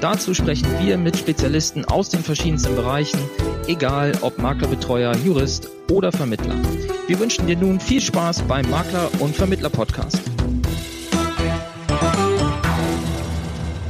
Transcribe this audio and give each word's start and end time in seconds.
Dazu 0.00 0.32
sprechen 0.32 0.66
wir 0.82 0.96
mit 0.96 1.18
Spezialisten 1.18 1.84
aus 1.84 2.08
den 2.08 2.20
verschiedensten 2.20 2.74
Bereichen, 2.74 3.20
egal 3.66 4.12
ob 4.22 4.38
Maklerbetreuer, 4.38 5.14
Jurist 5.26 5.68
oder 5.90 6.10
Vermittler. 6.10 6.54
Wir 7.06 7.20
wünschen 7.20 7.46
dir 7.46 7.58
nun 7.58 7.78
viel 7.78 8.00
Spaß 8.00 8.40
beim 8.44 8.64
Makler- 8.70 9.10
und 9.20 9.36
Vermittler-Podcast. 9.36 10.22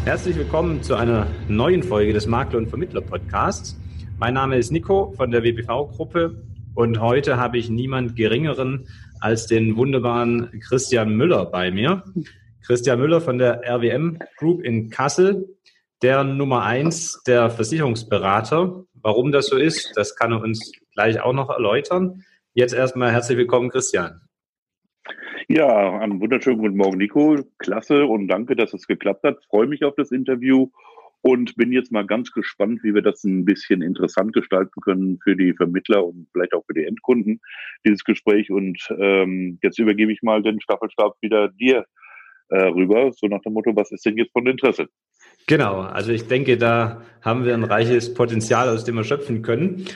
Herzlich 0.04 0.34
willkommen 0.34 0.82
zu 0.82 0.96
einer 0.96 1.28
neuen 1.46 1.84
Folge 1.84 2.12
des 2.12 2.26
Makler- 2.26 2.58
und 2.58 2.68
Vermittler-Podcasts. 2.70 3.78
Mein 4.18 4.34
Name 4.34 4.58
ist 4.58 4.72
Nico 4.72 5.12
von 5.16 5.30
der 5.30 5.44
WBV-Gruppe 5.44 6.42
und 6.74 7.00
heute 7.00 7.36
habe 7.36 7.56
ich 7.56 7.70
niemand 7.70 8.16
Geringeren 8.16 8.88
als 9.20 9.46
den 9.46 9.76
wunderbaren 9.76 10.60
Christian 10.60 11.14
Müller 11.14 11.46
bei 11.46 11.70
mir. 11.70 12.02
Christian 12.62 12.98
Müller 12.98 13.20
von 13.20 13.38
der 13.38 13.62
RWM 13.64 14.18
Group 14.38 14.62
in 14.62 14.90
Kassel 14.90 15.56
der 16.02 16.24
Nummer 16.24 16.64
eins 16.64 17.22
der 17.26 17.50
Versicherungsberater. 17.50 18.84
Warum 18.94 19.32
das 19.32 19.46
so 19.46 19.56
ist, 19.56 19.92
das 19.96 20.16
kann 20.16 20.32
er 20.32 20.40
uns 20.40 20.72
gleich 20.94 21.20
auch 21.20 21.34
noch 21.34 21.50
erläutern. 21.50 22.24
Jetzt 22.54 22.74
erstmal 22.74 23.12
herzlich 23.12 23.36
willkommen, 23.36 23.68
Christian. 23.68 24.20
Ja, 25.48 25.98
einen 25.98 26.20
wunderschönen 26.20 26.58
guten 26.58 26.76
Morgen, 26.76 26.98
Nico. 26.98 27.38
Klasse 27.58 28.06
und 28.06 28.28
danke, 28.28 28.56
dass 28.56 28.72
es 28.72 28.86
geklappt 28.86 29.24
hat. 29.24 29.44
Freue 29.50 29.66
mich 29.66 29.84
auf 29.84 29.94
das 29.96 30.10
Interview 30.10 30.70
und 31.22 31.54
bin 31.56 31.70
jetzt 31.70 31.92
mal 31.92 32.06
ganz 32.06 32.32
gespannt, 32.32 32.82
wie 32.82 32.94
wir 32.94 33.02
das 33.02 33.24
ein 33.24 33.44
bisschen 33.44 33.82
interessant 33.82 34.32
gestalten 34.32 34.80
können 34.80 35.18
für 35.22 35.36
die 35.36 35.52
Vermittler 35.52 36.06
und 36.06 36.28
vielleicht 36.32 36.54
auch 36.54 36.64
für 36.66 36.74
die 36.74 36.84
Endkunden, 36.84 37.40
dieses 37.84 38.04
Gespräch. 38.04 38.50
Und 38.50 38.88
ähm, 38.98 39.58
jetzt 39.62 39.78
übergebe 39.78 40.12
ich 40.12 40.22
mal 40.22 40.42
den 40.42 40.60
Staffelstab 40.62 41.16
wieder 41.20 41.48
dir 41.48 41.84
äh, 42.48 42.64
rüber, 42.66 43.12
so 43.12 43.26
nach 43.26 43.42
dem 43.42 43.52
Motto, 43.52 43.74
was 43.76 43.92
ist 43.92 44.06
denn 44.06 44.16
jetzt 44.16 44.32
von 44.32 44.46
Interesse? 44.46 44.88
Genau, 45.46 45.80
also 45.80 46.12
ich 46.12 46.28
denke, 46.28 46.56
da 46.56 47.02
haben 47.22 47.44
wir 47.44 47.54
ein 47.54 47.64
reiches 47.64 48.14
Potenzial, 48.14 48.68
aus 48.68 48.84
dem 48.84 48.94
wir 48.94 49.04
schöpfen 49.04 49.42
können. 49.42 49.86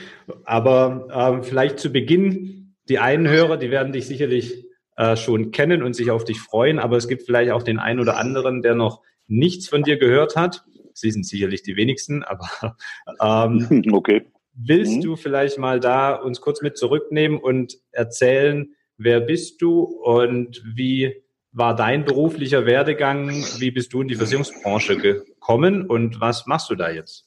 Aber 0.44 1.08
ähm, 1.12 1.42
vielleicht 1.42 1.78
zu 1.78 1.90
Beginn, 1.90 2.74
die 2.88 2.98
einen 2.98 3.28
Hörer, 3.28 3.56
die 3.56 3.70
werden 3.70 3.92
dich 3.92 4.06
sicherlich 4.06 4.66
äh, 4.96 5.16
schon 5.16 5.50
kennen 5.50 5.82
und 5.82 5.94
sich 5.94 6.10
auf 6.10 6.24
dich 6.24 6.40
freuen, 6.40 6.78
aber 6.78 6.96
es 6.96 7.08
gibt 7.08 7.22
vielleicht 7.22 7.50
auch 7.50 7.62
den 7.62 7.78
einen 7.78 8.00
oder 8.00 8.16
anderen, 8.16 8.62
der 8.62 8.74
noch 8.74 9.02
nichts 9.26 9.68
von 9.68 9.82
dir 9.82 9.96
gehört 9.96 10.36
hat. 10.36 10.64
Sie 10.92 11.10
sind 11.10 11.26
sicherlich 11.26 11.62
die 11.62 11.76
wenigsten, 11.76 12.22
aber 12.22 12.76
ähm, 13.20 13.84
okay. 13.92 14.26
Willst 14.56 14.98
mhm. 14.98 15.00
du 15.00 15.16
vielleicht 15.16 15.58
mal 15.58 15.80
da 15.80 16.14
uns 16.14 16.40
kurz 16.40 16.62
mit 16.62 16.78
zurücknehmen 16.78 17.38
und 17.38 17.78
erzählen, 17.90 18.74
wer 18.96 19.20
bist 19.20 19.60
du 19.60 19.80
und 19.82 20.62
wie 20.64 21.23
war 21.54 21.76
dein 21.76 22.04
beruflicher 22.04 22.66
Werdegang? 22.66 23.30
Wie 23.58 23.70
bist 23.70 23.92
du 23.92 24.02
in 24.02 24.08
die 24.08 24.16
Versicherungsbranche 24.16 24.96
gekommen 24.96 25.86
und 25.86 26.20
was 26.20 26.46
machst 26.46 26.68
du 26.68 26.74
da 26.74 26.90
jetzt? 26.90 27.26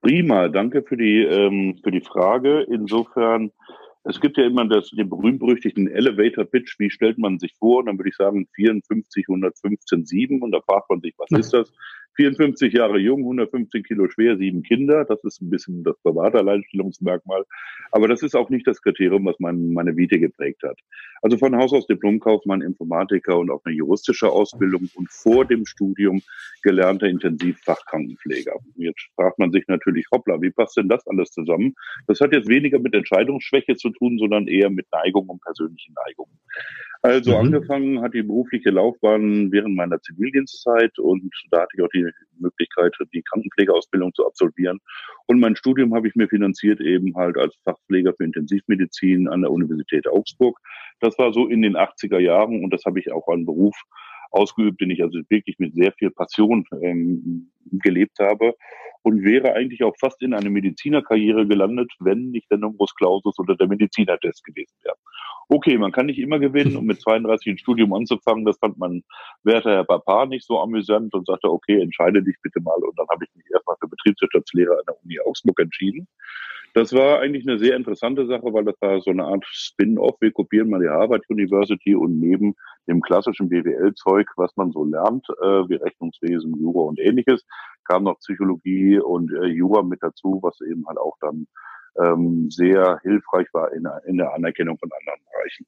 Prima, 0.00 0.48
danke 0.48 0.82
für 0.82 0.96
die, 0.96 1.22
ähm, 1.22 1.80
für 1.82 1.90
die 1.90 2.00
Frage. 2.00 2.60
Insofern, 2.70 3.50
es 4.04 4.20
gibt 4.20 4.36
ja 4.36 4.44
immer 4.44 4.66
das, 4.66 4.90
den 4.90 5.08
berühmt-berüchtigten 5.08 5.88
Elevator 5.88 6.44
Pitch. 6.44 6.78
Wie 6.78 6.90
stellt 6.90 7.18
man 7.18 7.38
sich 7.38 7.54
vor? 7.58 7.80
Und 7.80 7.86
dann 7.86 7.98
würde 7.98 8.10
ich 8.10 8.16
sagen 8.16 8.46
54, 8.54 9.24
115, 9.28 10.06
7. 10.06 10.42
Und 10.42 10.52
da 10.52 10.60
fragt 10.60 10.88
man 10.88 11.00
sich, 11.00 11.14
was 11.18 11.30
ist 11.38 11.52
das? 11.52 11.72
54 12.16 12.72
Jahre 12.72 12.98
jung, 12.98 13.20
115 13.20 13.82
Kilo 13.82 14.08
schwer, 14.08 14.36
sieben 14.36 14.62
Kinder. 14.62 15.04
Das 15.04 15.22
ist 15.24 15.42
ein 15.42 15.50
bisschen 15.50 15.82
das 15.84 15.96
private 16.02 16.38
Alleinstellungsmerkmal. 16.38 17.44
Aber 17.90 18.08
das 18.08 18.22
ist 18.22 18.34
auch 18.34 18.50
nicht 18.50 18.66
das 18.66 18.80
Kriterium, 18.82 19.24
was 19.26 19.38
mein, 19.40 19.72
meine 19.72 19.96
Vita 19.96 20.16
geprägt 20.16 20.62
hat. 20.62 20.78
Also 21.22 21.38
von 21.38 21.56
Haus 21.56 21.72
aus 21.72 21.86
Diplomkaufmann, 21.86 22.62
Informatiker 22.62 23.38
und 23.38 23.50
auch 23.50 23.64
eine 23.64 23.74
juristische 23.74 24.30
Ausbildung 24.30 24.88
und 24.94 25.10
vor 25.10 25.44
dem 25.44 25.66
Studium 25.66 26.22
gelernter 26.62 27.06
Intensivfachkrankenpfleger. 27.06 28.54
Jetzt 28.76 29.08
fragt 29.16 29.38
man 29.38 29.50
sich 29.50 29.66
natürlich, 29.68 30.06
hoppla, 30.12 30.40
wie 30.40 30.50
passt 30.50 30.76
denn 30.76 30.88
das 30.88 31.06
alles 31.06 31.30
zusammen? 31.30 31.74
Das 32.06 32.20
hat 32.20 32.32
jetzt 32.32 32.48
weniger 32.48 32.78
mit 32.78 32.94
Entscheidungsschwäche 32.94 33.76
zu 33.76 33.90
tun, 33.90 34.18
sondern 34.18 34.48
eher 34.48 34.70
mit 34.70 34.86
Neigung 34.92 35.28
und 35.28 35.42
persönlichen 35.42 35.94
Neigungen. 36.04 36.38
Also 37.04 37.32
mhm. 37.32 37.36
angefangen 37.36 38.00
hat 38.00 38.14
die 38.14 38.22
berufliche 38.22 38.70
Laufbahn 38.70 39.52
während 39.52 39.76
meiner 39.76 40.00
Zivildienstzeit 40.00 40.98
und 40.98 41.30
da 41.50 41.60
hatte 41.60 41.76
ich 41.76 41.82
auch 41.82 41.90
die 41.92 42.08
Möglichkeit, 42.38 42.96
die 43.12 43.20
Krankenpflegeausbildung 43.20 44.14
zu 44.14 44.26
absolvieren. 44.26 44.78
Und 45.26 45.38
mein 45.38 45.54
Studium 45.54 45.94
habe 45.94 46.08
ich 46.08 46.14
mir 46.14 46.28
finanziert 46.28 46.80
eben 46.80 47.14
halt 47.14 47.36
als 47.36 47.54
Fachpfleger 47.62 48.14
für 48.14 48.24
Intensivmedizin 48.24 49.28
an 49.28 49.42
der 49.42 49.50
Universität 49.50 50.08
Augsburg. 50.08 50.58
Das 51.00 51.18
war 51.18 51.34
so 51.34 51.46
in 51.46 51.60
den 51.60 51.76
80er 51.76 52.20
Jahren 52.20 52.64
und 52.64 52.72
das 52.72 52.86
habe 52.86 52.98
ich 52.98 53.12
auch 53.12 53.28
an 53.28 53.44
Beruf 53.44 53.76
ausgeübt, 54.30 54.80
den 54.80 54.88
ich 54.88 55.02
also 55.02 55.18
wirklich 55.28 55.58
mit 55.58 55.74
sehr 55.74 55.92
viel 55.92 56.10
Passion 56.10 56.64
ähm, 56.80 57.50
gelebt 57.70 58.18
habe 58.18 58.54
und 59.02 59.22
wäre 59.22 59.52
eigentlich 59.52 59.84
auch 59.84 59.94
fast 60.00 60.22
in 60.22 60.32
eine 60.32 60.48
Medizinerkarriere 60.48 61.46
gelandet, 61.46 61.92
wenn 62.00 62.30
nicht 62.30 62.50
der 62.50 62.56
Numerus 62.56 62.94
Clausus 62.94 63.38
oder 63.38 63.54
der 63.56 63.68
Medizinertest 63.68 64.42
gewesen 64.42 64.74
wäre. 64.82 64.96
Okay, 65.48 65.78
man 65.78 65.92
kann 65.92 66.06
nicht 66.06 66.18
immer 66.18 66.38
gewinnen 66.38 66.76
und 66.76 66.86
mit 66.86 67.00
32 67.00 67.52
ein 67.52 67.58
Studium 67.58 67.92
anzufangen, 67.92 68.44
das 68.44 68.58
fand 68.58 68.78
mein 68.78 69.04
werter 69.42 69.72
Herr 69.72 69.84
Papa 69.84 70.26
nicht 70.26 70.46
so 70.46 70.58
amüsant 70.58 71.14
und 71.14 71.26
sagte, 71.26 71.50
okay, 71.50 71.80
entscheide 71.80 72.22
dich 72.22 72.36
bitte 72.42 72.60
mal. 72.60 72.78
Und 72.82 72.98
dann 72.98 73.06
habe 73.10 73.24
ich 73.24 73.34
mich 73.36 73.46
erstmal 73.52 73.76
für 73.80 73.88
Betriebswirtschaftslehre 73.88 74.72
an 74.72 74.84
der 74.86 74.96
Uni 75.04 75.20
Augsburg 75.20 75.58
entschieden. 75.60 76.08
Das 76.74 76.92
war 76.92 77.20
eigentlich 77.20 77.46
eine 77.46 77.60
sehr 77.60 77.76
interessante 77.76 78.26
Sache, 78.26 78.52
weil 78.52 78.64
das 78.64 78.74
war 78.80 79.00
so 79.00 79.10
eine 79.10 79.24
Art 79.24 79.44
Spin-off. 79.46 80.16
Wir 80.20 80.32
kopieren 80.32 80.70
mal 80.70 80.80
die 80.80 80.88
Harvard 80.88 81.22
University 81.28 81.94
und 81.94 82.18
neben 82.18 82.56
dem 82.88 83.00
klassischen 83.00 83.48
BWL-Zeug, 83.48 84.26
was 84.36 84.56
man 84.56 84.72
so 84.72 84.84
lernt, 84.84 85.24
äh, 85.40 85.68
wie 85.68 85.76
Rechnungswesen, 85.76 86.60
Jura 86.60 86.88
und 86.88 86.98
ähnliches, 86.98 87.46
kam 87.84 88.02
noch 88.02 88.18
Psychologie 88.18 88.98
und 88.98 89.32
äh, 89.32 89.46
Jura 89.46 89.82
mit 89.82 90.02
dazu, 90.02 90.40
was 90.42 90.60
eben 90.62 90.84
halt 90.88 90.98
auch 90.98 91.16
dann 91.20 91.46
ähm, 92.02 92.50
sehr 92.50 92.98
hilfreich 93.02 93.46
war 93.52 93.72
in, 93.72 93.86
in 94.06 94.16
der 94.16 94.32
Anerkennung 94.34 94.78
von 94.78 94.90
anderen 94.92 95.20
Bereichen. 95.30 95.66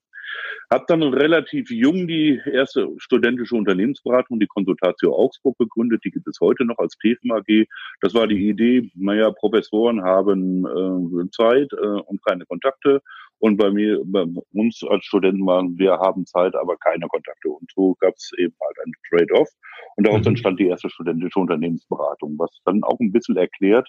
Hab 0.70 0.86
dann 0.88 1.02
relativ 1.02 1.70
jung 1.70 2.08
die 2.08 2.40
erste 2.44 2.88
studentische 2.98 3.54
Unternehmensberatung, 3.54 4.40
die 4.40 4.46
Konsultatio 4.46 5.14
Augsburg 5.14 5.56
gegründet. 5.58 6.02
Die 6.04 6.10
gibt 6.10 6.26
es 6.26 6.38
heute 6.40 6.64
noch 6.64 6.78
als 6.78 6.96
TEFM 6.98 7.30
AG. 7.30 7.66
Das 8.00 8.14
war 8.14 8.26
die 8.26 8.48
Idee, 8.48 8.90
naja, 8.94 9.30
Professoren 9.30 10.02
haben 10.02 10.66
äh, 10.66 11.30
Zeit 11.30 11.72
äh, 11.72 12.00
und 12.00 12.24
keine 12.24 12.44
Kontakte. 12.46 13.00
Und 13.38 13.58
bei 13.58 13.70
mir, 13.70 14.00
bei 14.04 14.24
uns 14.52 14.82
als 14.88 15.04
Studenten 15.04 15.46
waren, 15.46 15.78
wir 15.78 15.92
haben 15.98 16.24
Zeit, 16.26 16.54
aber 16.54 16.76
keine 16.78 17.06
Kontakte. 17.06 17.50
Und 17.50 17.70
so 17.74 17.94
gab 18.00 18.14
es 18.14 18.32
eben 18.38 18.54
halt 18.60 18.76
ein 18.84 18.92
Trade-off. 19.10 19.48
Und 19.96 20.06
daraus 20.06 20.22
mhm. 20.22 20.28
entstand 20.28 20.58
die 20.58 20.68
erste 20.68 20.88
studentische 20.88 21.38
Unternehmensberatung, 21.38 22.36
was 22.38 22.50
dann 22.64 22.82
auch 22.82 22.98
ein 22.98 23.12
bisschen 23.12 23.36
erklärt, 23.36 23.88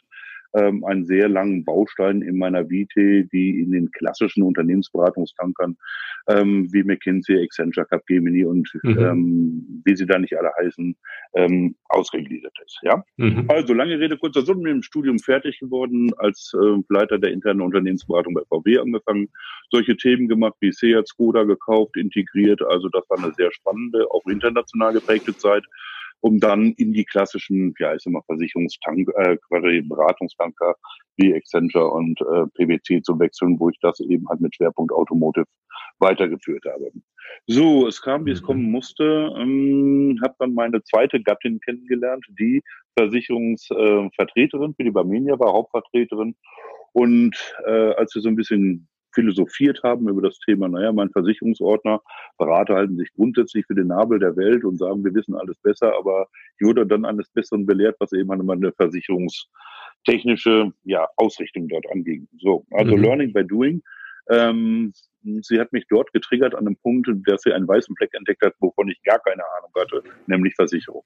ähm, 0.54 0.84
einen 0.86 1.06
sehr 1.06 1.30
langen 1.30 1.64
Baustein 1.66 2.22
in 2.22 2.38
meiner 2.38 2.70
Vite, 2.70 3.26
die 3.26 3.62
in 3.62 3.72
den 3.72 3.92
klassischen 3.92 4.44
Unternehmensberatungstankern 4.44 5.78
ähm, 6.28 6.68
wie 6.72 6.84
McKinsey, 6.84 7.44
Accenture, 7.44 7.86
Capgemini 7.86 8.46
und 8.46 8.70
mhm. 8.84 8.98
ähm, 8.98 9.82
wie 9.86 9.96
sie 9.96 10.06
da 10.06 10.20
nicht 10.20 10.38
alle 10.38 10.52
heißen, 10.60 10.96
ähm, 11.36 11.76
ausgegliedert 11.90 12.54
ist. 12.66 12.80
Ja, 12.84 13.04
mhm. 13.18 13.46
also 13.48 13.74
lange 13.74 14.00
Rede 14.00 14.18
kurzer 14.18 14.42
Sinn, 14.42 14.60
mit 14.60 14.72
dem 14.72 14.84
Studium 14.84 15.20
fertig 15.20 15.60
geworden, 15.60 16.12
als 16.18 16.54
äh, 16.54 16.82
Leiter 16.90 17.18
der 17.18 17.32
internen 17.32 17.62
Unternehmensberatung 17.62 18.34
bei 18.34 18.42
VW 18.50 18.80
angefangen, 18.80 19.30
solche 19.72 19.96
Themen 19.98 20.28
gemacht 20.28 20.56
wie 20.60 20.72
Seat, 20.72 21.08
Skoda 21.08 21.44
gekauft, 21.44 21.96
integriert. 21.98 22.62
Also 22.62 22.90
das 22.90 23.04
war 23.10 23.18
eine 23.18 23.34
sehr 23.34 23.52
spannende, 23.52 24.06
auch 24.12 24.26
international 24.26 24.94
geprägte 24.94 25.36
Zeit 25.36 25.64
um 26.22 26.40
dann 26.40 26.74
in 26.74 26.94
die 26.94 27.06
klassischen, 27.06 27.74
ja, 27.80 27.94
ich 27.94 28.02
sag 28.02 28.14
mal, 28.14 28.22
Versicherungstank, 28.26 29.10
äh, 29.16 29.38
Beratungstanker 29.50 30.76
wie 31.18 31.34
Accenture 31.34 31.90
und 31.92 32.20
äh, 32.22 32.46
PwC 32.56 33.02
zu 33.02 33.20
wechseln, 33.20 33.60
wo 33.60 33.70
ich 33.70 33.78
das 33.82 34.00
eben 34.00 34.28
halt 34.30 34.42
mit 34.42 34.56
Schwerpunkt 34.56 34.92
Automotive 34.92 35.48
weitergeführt 36.00 36.64
habe. 36.66 36.92
So, 37.48 37.88
es 37.88 38.02
kam, 38.02 38.26
wie 38.26 38.32
es 38.32 38.42
mhm. 38.42 38.46
kommen 38.46 38.72
musste. 38.72 39.32
Ähm, 39.38 40.20
habe 40.24 40.36
dann 40.40 40.54
meine 40.54 40.84
zweite 40.84 41.22
Gattin 41.22 41.60
kennengelernt, 41.60 42.26
die 42.40 42.62
Versicherungsvertreterin 42.98 44.72
äh, 44.72 44.74
für 44.76 44.84
die 44.84 44.92
Barmenia 44.92 45.40
war, 45.40 45.54
Hauptvertreterin. 45.54 46.36
Und 46.94 47.36
äh, 47.66 47.94
als 47.94 48.14
wir 48.16 48.22
so 48.22 48.30
ein 48.30 48.36
bisschen 48.36 48.88
philosophiert 49.18 49.82
haben 49.82 50.08
über 50.08 50.22
das 50.22 50.38
Thema, 50.40 50.68
naja, 50.68 50.92
mein 50.92 51.10
Versicherungsordner, 51.10 52.02
Berater 52.38 52.76
halten 52.76 52.98
sich 52.98 53.12
grundsätzlich 53.16 53.66
für 53.66 53.74
den 53.74 53.88
Nabel 53.88 54.20
der 54.20 54.38
Welt 54.38 54.64
und 54.64 54.78
sagen, 54.78 55.04
wir 55.04 55.16
wissen 55.16 55.34
alles 55.34 55.58
besser, 55.64 55.92
aber 55.98 56.28
ich 56.60 56.68
wurde 56.68 56.86
dann 56.86 57.04
eines 57.04 57.28
Besseren 57.30 57.66
belehrt, 57.66 57.96
was 58.00 58.14
eben 58.14 58.28
meine 58.28 58.72
versicherungstechnische 58.74 60.72
ja, 60.84 61.08
Ausrichtung 61.16 61.68
dort 61.68 61.86
anging. 61.92 62.28
So, 62.38 62.64
also 62.70 62.96
mhm. 62.96 63.02
Learning 63.02 63.34
by 63.34 63.44
Doing. 63.44 63.82
Ähm, 64.30 64.94
sie 65.42 65.60
hat 65.60 65.74
mich 65.74 65.86
dort 65.90 66.14
getriggert 66.14 66.54
an 66.54 66.68
einem 66.68 66.76
Punkt, 66.76 67.10
dass 67.26 67.42
sie 67.42 67.54
einen 67.54 67.68
weißen 67.68 67.96
Fleck 67.96 68.14
entdeckt 68.14 68.46
hat, 68.46 68.54
wovon 68.60 68.90
ich 68.90 69.02
gar 69.04 69.20
keine 69.20 69.42
Ahnung 69.58 69.72
hatte, 69.76 70.04
nämlich 70.28 70.54
Versicherung. 70.54 71.04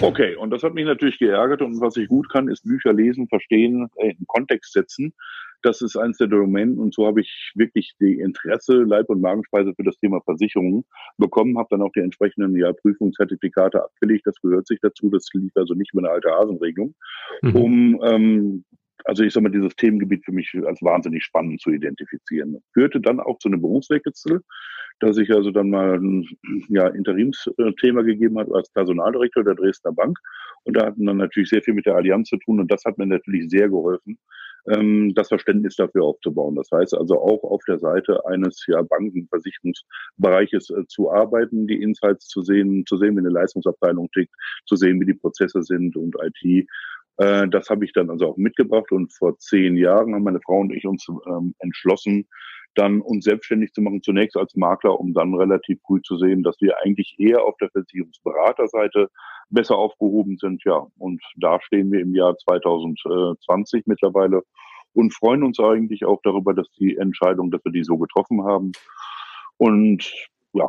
Okay, 0.00 0.34
und 0.34 0.50
das 0.50 0.64
hat 0.64 0.74
mich 0.74 0.86
natürlich 0.86 1.18
geärgert 1.18 1.62
und 1.62 1.80
was 1.80 1.96
ich 1.96 2.08
gut 2.08 2.28
kann, 2.32 2.48
ist 2.48 2.64
Bücher 2.64 2.92
lesen, 2.92 3.28
verstehen, 3.28 3.88
äh, 3.96 4.10
in 4.10 4.26
Kontext 4.26 4.72
setzen. 4.72 5.14
Das 5.64 5.80
ist 5.80 5.96
eins 5.96 6.18
der 6.18 6.26
Domänen 6.26 6.78
und 6.78 6.94
so 6.94 7.06
habe 7.06 7.22
ich 7.22 7.52
wirklich 7.54 7.94
die 7.98 8.20
Interesse, 8.20 8.82
Leib- 8.82 9.08
und 9.08 9.22
Magenspeise 9.22 9.72
für 9.74 9.82
das 9.82 9.98
Thema 9.98 10.20
Versicherungen 10.20 10.84
bekommen, 11.16 11.56
habe 11.58 11.68
dann 11.70 11.82
auch 11.82 11.92
die 11.92 12.00
entsprechenden 12.00 12.54
ja, 12.54 12.72
Prüfungszertifikate 12.72 13.82
abgelegt. 13.82 14.26
Das 14.26 14.38
gehört 14.42 14.66
sich 14.66 14.78
dazu. 14.82 15.08
Das 15.08 15.26
lief 15.32 15.52
also 15.54 15.72
nicht 15.74 15.94
über 15.94 16.02
eine 16.02 16.10
alte 16.10 16.30
Hasenregelung, 16.30 16.94
mhm. 17.42 17.56
um 17.56 18.00
ähm, 18.04 18.64
also 19.04 19.22
ich 19.22 19.32
sage 19.32 19.44
mal, 19.44 19.50
dieses 19.50 19.76
Themengebiet 19.76 20.24
für 20.24 20.32
mich 20.32 20.50
als 20.66 20.82
wahnsinnig 20.82 21.24
spannend 21.24 21.60
zu 21.60 21.70
identifizieren. 21.70 22.58
Führte 22.72 23.00
dann 23.00 23.20
auch 23.20 23.38
zu 23.38 23.48
einem 23.48 23.60
Berufswechsel, 23.60 24.40
dass 25.00 25.18
ich 25.18 25.30
also 25.30 25.50
dann 25.50 25.70
mal 25.70 25.96
ein 25.96 26.26
ja, 26.68 26.88
Interimsthema 26.88 28.02
gegeben 28.02 28.38
hat 28.38 28.50
als 28.52 28.70
Personaldirektor 28.70 29.44
der 29.44 29.54
Dresdner 29.54 29.92
Bank. 29.92 30.18
Und 30.64 30.76
da 30.76 30.86
hatten 30.86 31.04
dann 31.04 31.18
natürlich 31.18 31.50
sehr 31.50 31.62
viel 31.62 31.74
mit 31.74 31.86
der 31.86 31.96
Allianz 31.96 32.28
zu 32.28 32.38
tun 32.38 32.60
und 32.60 32.70
das 32.70 32.84
hat 32.84 32.96
mir 32.96 33.06
natürlich 33.06 33.50
sehr 33.50 33.68
geholfen, 33.68 34.18
ähm, 34.68 35.14
das 35.14 35.28
Verständnis 35.28 35.76
dafür 35.76 36.04
aufzubauen. 36.04 36.54
Das 36.54 36.68
heißt 36.72 36.94
also 36.94 37.20
auch 37.20 37.42
auf 37.44 37.62
der 37.66 37.78
Seite 37.78 38.24
eines 38.26 38.64
ja, 38.66 38.82
Bankenversicherungsbereiches 38.82 40.70
äh, 40.70 40.86
zu 40.86 41.10
arbeiten, 41.10 41.66
die 41.66 41.82
Insights 41.82 42.28
zu 42.28 42.42
sehen, 42.42 42.84
zu 42.86 42.96
sehen, 42.96 43.14
wie 43.16 43.20
eine 43.20 43.30
Leistungsabteilung 43.30 44.10
tickt, 44.12 44.34
zu 44.66 44.76
sehen, 44.76 45.00
wie 45.00 45.06
die 45.06 45.14
Prozesse 45.14 45.62
sind 45.62 45.96
und 45.96 46.16
IT 46.22 46.66
äh, 47.16 47.48
das 47.48 47.70
habe 47.70 47.84
ich 47.84 47.92
dann 47.92 48.10
also 48.10 48.28
auch 48.28 48.36
mitgebracht 48.36 48.90
und 48.92 49.12
vor 49.12 49.38
zehn 49.38 49.76
Jahren 49.76 50.14
haben 50.14 50.24
meine 50.24 50.40
Frau 50.40 50.60
und 50.60 50.72
ich 50.72 50.86
uns 50.86 51.06
ähm, 51.26 51.54
entschlossen, 51.58 52.26
dann 52.74 53.00
uns 53.00 53.24
selbstständig 53.24 53.72
zu 53.72 53.82
machen, 53.82 54.02
zunächst 54.02 54.36
als 54.36 54.54
Makler, 54.56 54.98
um 54.98 55.14
dann 55.14 55.34
relativ 55.34 55.80
früh 55.86 56.00
zu 56.02 56.16
sehen, 56.18 56.42
dass 56.42 56.56
wir 56.60 56.74
eigentlich 56.84 57.14
eher 57.18 57.44
auf 57.44 57.56
der 57.58 57.70
Versicherungsberaterseite 57.70 59.08
besser 59.50 59.76
aufgehoben 59.76 60.36
sind. 60.38 60.62
Ja, 60.64 60.86
und 60.98 61.22
da 61.36 61.60
stehen 61.60 61.92
wir 61.92 62.00
im 62.00 62.14
Jahr 62.14 62.36
2020 62.36 63.86
mittlerweile 63.86 64.42
und 64.92 65.14
freuen 65.14 65.42
uns 65.42 65.60
eigentlich 65.60 66.04
auch 66.04 66.20
darüber, 66.22 66.54
dass 66.54 66.70
die 66.78 66.96
Entscheidung, 66.96 67.50
dass 67.50 67.64
wir 67.64 67.72
die 67.72 67.84
so 67.84 67.96
getroffen 67.98 68.44
haben. 68.44 68.72
Und 69.56 70.12
ja, 70.52 70.68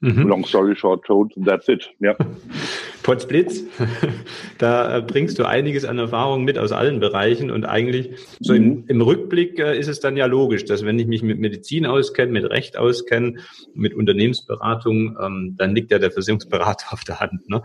mhm. 0.00 0.26
long 0.26 0.44
story 0.44 0.74
short 0.74 1.04
told, 1.04 1.32
that's 1.44 1.68
it. 1.68 1.92
Ja. 2.00 2.16
Potsblitz, 3.10 3.64
da 4.58 4.98
äh, 4.98 5.02
bringst 5.02 5.36
du 5.40 5.44
einiges 5.44 5.84
an 5.84 5.98
Erfahrung 5.98 6.44
mit 6.44 6.56
aus 6.58 6.70
allen 6.70 7.00
Bereichen 7.00 7.50
und 7.50 7.64
eigentlich 7.64 8.10
so 8.38 8.54
im, 8.54 8.68
mhm. 8.68 8.84
im 8.86 9.00
Rückblick 9.00 9.58
äh, 9.58 9.76
ist 9.76 9.88
es 9.88 9.98
dann 9.98 10.16
ja 10.16 10.26
logisch, 10.26 10.64
dass 10.64 10.84
wenn 10.84 10.96
ich 10.96 11.08
mich 11.08 11.24
mit 11.24 11.40
Medizin 11.40 11.86
auskenne, 11.86 12.30
mit 12.30 12.44
Recht 12.44 12.76
auskenne, 12.76 13.40
mit 13.74 13.94
Unternehmensberatung, 13.94 15.18
ähm, 15.20 15.56
dann 15.58 15.74
liegt 15.74 15.90
ja 15.90 15.98
der 15.98 16.12
Versicherungsberater 16.12 16.86
auf 16.92 17.02
der 17.02 17.18
Hand. 17.18 17.48
Ne? 17.48 17.64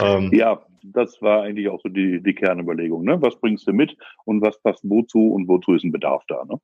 Ähm, 0.00 0.30
ja, 0.32 0.60
das 0.82 1.20
war 1.20 1.42
eigentlich 1.42 1.68
auch 1.68 1.80
so 1.82 1.88
die, 1.88 2.22
die 2.22 2.34
Kernüberlegung. 2.34 3.04
Ne? 3.04 3.20
Was 3.20 3.38
bringst 3.38 3.66
du 3.66 3.72
mit 3.72 3.96
und 4.24 4.40
was 4.40 4.60
passt 4.62 4.80
wozu 4.84 5.32
und 5.32 5.48
wozu 5.48 5.74
ist 5.74 5.84
ein 5.84 5.92
Bedarf 5.92 6.22
da? 6.28 6.44
Ne? 6.44 6.58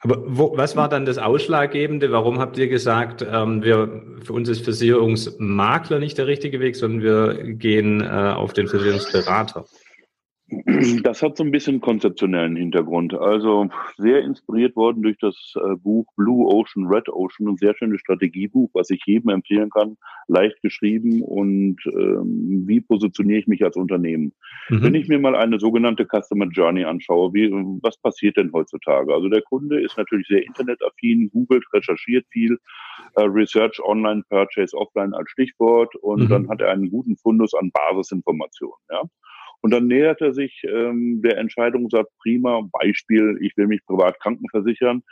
Aber 0.00 0.22
wo, 0.26 0.56
was 0.56 0.76
war 0.76 0.88
dann 0.88 1.04
das 1.04 1.18
Ausschlaggebende? 1.18 2.10
Warum 2.10 2.38
habt 2.38 2.56
ihr 2.58 2.68
gesagt, 2.68 3.26
ähm, 3.30 3.62
wir, 3.62 4.02
für 4.22 4.32
uns 4.32 4.48
ist 4.48 4.64
Versicherungsmakler 4.64 5.98
nicht 5.98 6.18
der 6.18 6.26
richtige 6.26 6.60
Weg, 6.60 6.76
sondern 6.76 7.02
wir 7.02 7.54
gehen 7.54 8.00
äh, 8.00 8.06
auf 8.06 8.52
den 8.52 8.68
Versicherungsberater? 8.68 9.64
Das 11.02 11.22
hat 11.22 11.36
so 11.36 11.44
ein 11.44 11.50
bisschen 11.50 11.80
konzeptionellen 11.80 12.56
Hintergrund. 12.56 13.12
Also 13.12 13.68
sehr 13.98 14.22
inspiriert 14.22 14.76
worden 14.76 15.02
durch 15.02 15.18
das 15.18 15.54
äh, 15.56 15.76
Buch 15.76 16.06
Blue 16.16 16.46
Ocean, 16.46 16.86
Red 16.86 17.08
Ocean, 17.10 17.48
ein 17.48 17.56
sehr 17.58 17.74
schönes 17.74 18.00
Strategiebuch, 18.00 18.70
was 18.72 18.88
ich 18.88 19.02
jedem 19.04 19.28
empfehlen 19.30 19.68
kann, 19.68 19.96
leicht 20.26 20.60
geschrieben 20.62 21.22
und 21.22 21.76
ähm, 21.86 22.64
wie 22.66 22.80
positioniere 22.80 23.40
ich 23.40 23.46
mich 23.46 23.62
als 23.62 23.76
Unternehmen. 23.76 24.32
Mhm. 24.70 24.82
Wenn 24.82 24.94
ich 24.94 25.08
mir 25.08 25.18
mal 25.18 25.36
eine 25.36 25.60
sogenannte 25.60 26.06
Customer 26.06 26.46
Journey 26.46 26.84
anschaue, 26.84 27.34
wie, 27.34 27.50
was 27.82 27.98
passiert 27.98 28.38
denn 28.38 28.52
heutzutage? 28.52 29.12
Also 29.12 29.28
der 29.28 29.42
Kunde 29.42 29.80
ist 29.82 29.98
natürlich 29.98 30.28
sehr 30.28 30.46
internetaffin, 30.46 31.30
googelt, 31.30 31.64
recherchiert 31.74 32.24
viel, 32.30 32.58
äh, 33.16 33.22
Research, 33.22 33.80
Online, 33.84 34.22
Purchase, 34.30 34.74
Offline 34.76 35.12
als 35.12 35.30
Stichwort 35.30 35.94
und 35.96 36.24
mhm. 36.24 36.28
dann 36.28 36.48
hat 36.48 36.62
er 36.62 36.70
einen 36.70 36.90
guten 36.90 37.18
Fundus 37.18 37.52
an 37.54 37.70
Basisinformationen. 37.70 38.78
Ja? 38.90 39.02
Und 39.60 39.72
dann 39.72 39.86
nähert 39.86 40.20
er 40.20 40.32
sich 40.32 40.62
ähm, 40.64 41.20
der 41.22 41.38
Entscheidung, 41.38 41.90
sagt, 41.90 42.10
prima, 42.22 42.62
Beispiel, 42.72 43.38
ich 43.40 43.56
will 43.56 43.66
mich 43.66 43.84
privat 43.86 44.20
krankenversichern, 44.20 45.02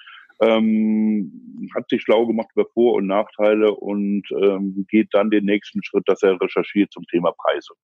ähm, 0.40 1.68
hat 1.74 1.88
sich 1.88 2.02
schlau 2.02 2.26
gemacht 2.26 2.48
über 2.54 2.66
Vor- 2.72 2.94
und 2.94 3.06
Nachteile 3.06 3.74
und 3.74 4.24
ähm, 4.40 4.86
geht 4.88 5.08
dann 5.12 5.30
den 5.30 5.46
nächsten 5.46 5.82
Schritt, 5.82 6.04
dass 6.06 6.22
er 6.22 6.40
recherchiert 6.40 6.92
zum 6.92 7.06
Thema 7.06 7.32
Preise. 7.32 7.74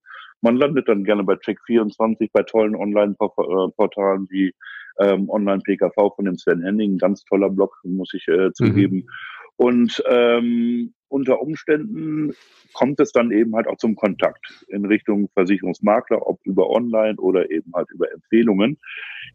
Man 0.43 0.57
landet 0.57 0.89
dann 0.89 1.05
gerne 1.05 1.25
bei 1.25 1.35
Check24, 1.35 2.31
bei 2.33 2.43
tollen 2.43 2.75
Online-Portalen 2.75 4.27
wie 4.31 4.53
ähm, 5.01 5.31
Online-PKV 5.31 6.15
von 6.15 6.25
dem 6.25 6.37
Sven 6.37 6.63
Henning, 6.63 6.99
ganz 6.99 7.25
toller 7.25 7.49
Blog, 7.49 7.75
muss 7.85 8.13
ich 8.13 8.27
äh, 8.29 8.53
zugeben. 8.53 8.97
Mhm. 8.97 9.09
Und 9.57 10.03
ähm, 10.09 10.95
unter 11.13 11.41
Umständen 11.41 12.35
kommt 12.73 12.99
es 12.99 13.13
dann 13.13 13.31
eben 13.31 13.55
halt 13.55 13.67
auch 13.67 13.77
zum 13.77 13.95
Kontakt 13.95 14.65
in 14.69 14.87
Richtung 14.87 15.29
Versicherungsmakler, 15.35 16.27
ob 16.27 16.41
über 16.45 16.71
Online 16.71 17.17
oder 17.19 17.51
eben 17.51 17.71
halt 17.75 17.91
über 17.91 18.11
Empfehlungen. 18.11 18.79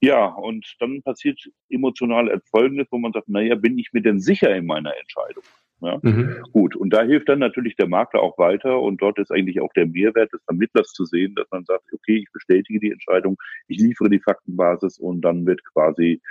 Ja, 0.01 0.25
und 0.25 0.75
dann 0.79 1.01
passiert 1.03 1.39
emotional 1.69 2.41
Folgendes, 2.49 2.87
wo 2.91 2.97
man 2.97 3.13
sagt, 3.13 3.29
naja, 3.29 3.55
bin 3.55 3.77
ich 3.77 3.93
mir 3.93 4.01
denn 4.01 4.19
sicher 4.19 4.55
in 4.55 4.65
meiner 4.65 4.97
Entscheidung? 4.97 5.43
Ja? 5.81 5.99
Mhm. 6.01 6.43
Gut, 6.51 6.75
und 6.75 6.91
da 6.91 7.03
hilft 7.03 7.29
dann 7.29 7.39
natürlich 7.39 7.75
der 7.75 7.87
Makler 7.87 8.21
auch 8.21 8.37
weiter 8.37 8.79
und 8.79 9.01
dort 9.01 9.19
ist 9.19 9.31
eigentlich 9.31 9.61
auch 9.61 9.71
der 9.73 9.87
Mehrwert 9.87 10.33
des 10.33 10.43
Vermittlers 10.43 10.91
zu 10.93 11.05
sehen, 11.05 11.35
dass 11.35 11.47
man 11.51 11.65
sagt, 11.65 11.85
okay, 11.93 12.17
ich 12.17 12.31
bestätige 12.31 12.79
die 12.79 12.91
Entscheidung, 12.91 13.37
ich 13.67 13.79
liefere 13.79 14.09
die 14.09 14.19
Faktenbasis 14.19 14.99
und 14.99 15.21
dann 15.21 15.45
wird 15.45 15.63
quasi 15.65 16.21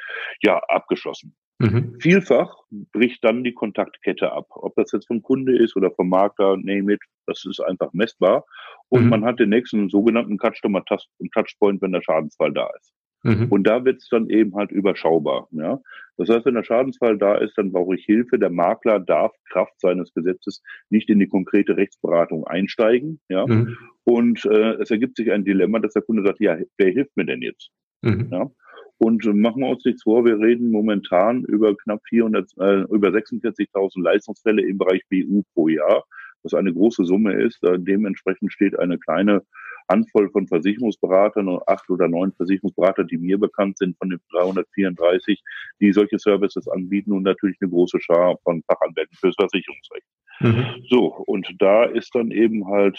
ja 0.43 0.59
abgeschlossen. 0.69 1.35
Mhm. 1.59 1.97
Vielfach 2.01 2.55
bricht 2.93 3.25
dann 3.25 3.43
die 3.43 3.55
Kontaktkette 3.55 4.31
ab. 4.31 4.47
Ob 4.51 4.75
das 4.77 4.93
jetzt 4.93 5.07
vom 5.07 5.23
Kunde 5.23 5.57
ist 5.57 5.75
oder 5.75 5.91
vom 5.91 6.09
Makler, 6.09 6.57
name 6.59 6.95
it, 6.95 7.01
das 7.27 7.45
ist 7.47 7.61
einfach 7.61 7.93
messbar. 7.93 8.45
Und 8.89 9.05
mhm. 9.05 9.09
man 9.11 9.25
hat 9.25 9.41
den 9.41 9.49
nächsten 9.49 9.89
sogenannten 9.89 10.39
Customer 10.39 10.85
Touchpoint, 10.85 11.81
wenn 11.81 11.93
der 11.93 12.03
Schadensfall 12.03 12.53
da 12.53 12.69
ist. 12.79 12.93
Mhm. 13.27 13.47
Und 13.51 13.65
da 13.65 13.85
wird 13.85 13.99
es 13.99 14.09
dann 14.09 14.31
eben 14.31 14.55
halt 14.55 14.71
überschaubar. 14.71 15.49
Ja? 15.51 15.81
Das 16.17 16.29
heißt, 16.29 16.47
wenn 16.47 16.55
der 16.55 16.63
Schadensfall 16.63 17.19
da 17.19 17.35
ist, 17.37 17.59
dann 17.59 17.73
brauche 17.73 17.97
ich 17.97 18.05
Hilfe. 18.05 18.39
Der 18.39 18.51
Makler 18.51 19.01
darf 19.01 19.33
Kraft 19.51 19.75
seines 19.81 20.15
Gesetzes 20.15 20.63
nicht 20.91 21.11
in 21.11 21.19
die 21.19 21.27
konkrete 21.27 21.77
Rechtsberatung 21.77 22.47
einsteigen. 22.47 23.21
Ja? 23.29 23.47
Mhm. 23.47 23.77
Und 24.05 24.45
äh, 24.45 24.75
es 24.75 24.91
ergibt 24.91 25.17
sich 25.17 25.33
ein 25.33 25.45
Dilemma, 25.45 25.81
dass 25.81 25.95
der 25.95 26.03
Kunde 26.03 26.23
sagt, 26.25 26.41
ja, 26.41 26.57
wer 26.79 26.91
hilft 26.91 27.17
mir 27.17 27.27
denn 27.27 27.43
jetzt? 27.43 27.71
Mhm. 28.03 28.29
Ja? 28.31 28.51
Und 28.99 29.25
machen 29.35 29.63
wir 29.63 29.69
uns 29.69 29.85
nichts 29.85 30.05
vor, 30.05 30.25
wir 30.25 30.39
reden 30.39 30.71
momentan 30.71 31.45
über 31.45 31.77
knapp 31.77 32.01
400, 32.09 32.51
äh, 32.59 32.83
über 32.85 33.09
46.000 33.09 34.03
Leistungsfälle 34.03 34.63
im 34.63 34.79
Bereich 34.79 35.03
BU 35.11 35.43
pro 35.53 35.69
Jahr, 35.69 36.05
was 36.43 36.55
eine 36.55 36.73
große 36.73 37.05
Summe 37.05 37.35
ist. 37.35 37.63
Äh, 37.65 37.79
dementsprechend 37.79 38.53
steht 38.53 38.79
eine 38.79 38.99
kleine 38.99 39.43
Handvoll 39.89 40.31
von 40.31 40.47
Versicherungsberatern 40.47 41.49
und 41.49 41.69
acht 41.69 41.89
oder 41.91 42.09
neun 42.09 42.33
Versicherungsberater, 42.33 43.05
die 43.05 43.19
mir 43.19 43.39
bekannt 43.39 43.79
sind 43.79 43.97
von 43.99 44.11
den 44.11 44.21
334, 44.33 45.43
die 45.81 45.93
solche 45.93 46.19
Services 46.19 46.69
anbieten 46.69 47.13
und 47.13 47.23
natürlich 47.23 47.57
eine 47.61 47.71
große 47.71 48.01
Schar 48.01 48.37
von 48.43 48.63
Fachanwälten 48.65 49.17
fürs 49.17 49.37
Versicherungsrecht. 49.37 50.07
Mhm. 50.41 50.85
So, 50.89 51.07
und 51.27 51.49
da 51.59 51.85
ist 51.85 52.15
dann 52.15 52.31
eben 52.31 52.67
halt 52.67 52.99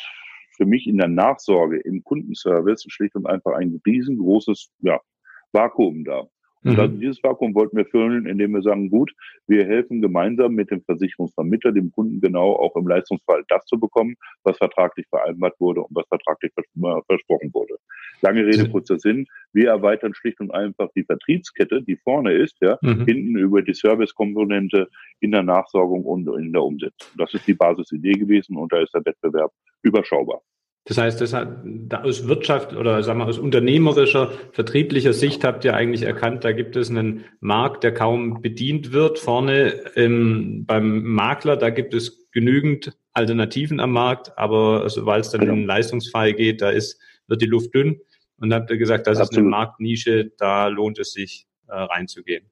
für 0.56 0.66
mich 0.66 0.88
in 0.88 0.98
der 0.98 1.08
Nachsorge 1.08 1.80
im 1.80 2.04
Kundenservice 2.04 2.86
schlicht 2.88 3.16
und 3.16 3.28
einfach 3.28 3.54
ein 3.54 3.80
riesengroßes 3.86 4.72
ja, 4.80 5.00
Vakuum 5.52 6.04
da. 6.04 6.28
Und 6.64 6.74
mhm. 6.74 6.80
also 6.80 6.98
dieses 6.98 7.24
Vakuum 7.24 7.54
wollten 7.56 7.78
wir 7.78 7.86
füllen, 7.86 8.26
indem 8.26 8.54
wir 8.54 8.62
sagen, 8.62 8.90
gut, 8.90 9.14
wir 9.48 9.66
helfen 9.66 10.02
gemeinsam 10.02 10.54
mit 10.54 10.72
dem 10.72 10.82
Versicherungsvermittler, 10.84 11.72
dem 11.72 11.92
Kunden 11.92 12.20
genau 12.20 12.54
auch 12.54 12.76
im 12.76 12.88
Leistungsfall 12.88 13.44
das 13.48 13.66
zu 13.66 13.80
bekommen, 13.80 14.16
was 14.44 14.58
vertraglich 14.58 15.06
vereinbart 15.10 15.56
wurde 15.60 15.82
und 15.82 15.96
was 15.96 16.08
vertraglich 16.08 16.52
versprochen 16.54 17.54
wurde. 17.54 17.78
Lange 18.22 18.46
Rede, 18.46 18.70
kurzer 18.70 18.98
Sinn. 18.98 19.26
Wir 19.54 19.70
erweitern 19.70 20.14
schlicht 20.14 20.40
und 20.40 20.52
einfach 20.52 20.90
die 20.96 21.04
Vertriebskette, 21.04 21.84
die 21.84 21.98
vorne 21.98 22.34
ist, 22.34 22.58
ja, 22.62 22.78
mhm. 22.82 23.06
hinten 23.06 23.38
über 23.38 23.62
die 23.62 23.74
Servicekomponente 23.74 24.90
in 25.20 25.32
der 25.32 25.44
Nachsorgung 25.44 26.04
und 26.04 26.28
in 26.40 26.52
der 26.52 26.64
Umsetzung. 26.64 27.12
Das 27.18 27.34
ist 27.34 27.48
die 27.48 27.54
Basisidee 27.54 28.14
gewesen 28.14 28.58
und 28.58 28.72
da 28.72 28.82
ist 28.82 28.94
der 28.94 29.06
Wettbewerb 29.06 29.52
überschaubar. 29.84 30.42
Das 30.88 30.98
heißt, 30.98 31.20
das 31.20 31.34
hat, 31.34 31.50
da 31.66 32.04
aus 32.04 32.28
Wirtschaft 32.28 32.74
oder 32.74 33.04
sagen 33.04 33.20
wir 33.20 33.26
aus 33.26 33.38
unternehmerischer, 33.38 34.32
vertrieblicher 34.54 35.12
Sicht 35.12 35.44
habt 35.44 35.66
ihr 35.66 35.76
eigentlich 35.76 36.04
erkannt, 36.04 36.46
da 36.46 36.54
gibt 36.54 36.78
es 36.78 36.90
einen 36.90 37.26
Markt, 37.42 37.84
der 37.84 37.94
kaum 37.94 38.42
bedient 38.42 38.94
wird. 38.94 39.20
Vorne 39.20 39.68
im, 39.96 40.66
beim 40.66 41.04
Makler, 41.04 41.58
da 41.58 41.72
gibt 41.72 41.94
es 41.94 42.30
genügend 42.32 42.98
Alternativen 43.12 43.82
am 43.82 43.92
Markt, 43.92 44.38
aber 44.38 44.90
sobald 44.90 45.26
es 45.26 45.32
dann 45.32 45.42
genau. 45.42 45.54
in 45.54 45.60
den 45.60 45.68
Leistungsfall 45.68 46.34
geht, 46.34 46.62
da 46.62 46.70
ist, 46.70 47.02
wird 47.28 47.42
die 47.42 47.48
Luft 47.48 47.76
dünn. 47.76 48.00
Und 48.38 48.50
da 48.50 48.58
habt 48.58 48.70
ihr 48.70 48.78
gesagt, 48.78 49.08
das 49.08 49.18
Absolut. 49.18 49.32
ist 49.32 49.38
eine 49.40 49.48
Marktnische, 49.50 50.32
da 50.38 50.68
lohnt 50.68 51.00
es 51.00 51.12
sich 51.12 51.48
äh, 51.68 51.74
reinzugehen. 51.74 52.46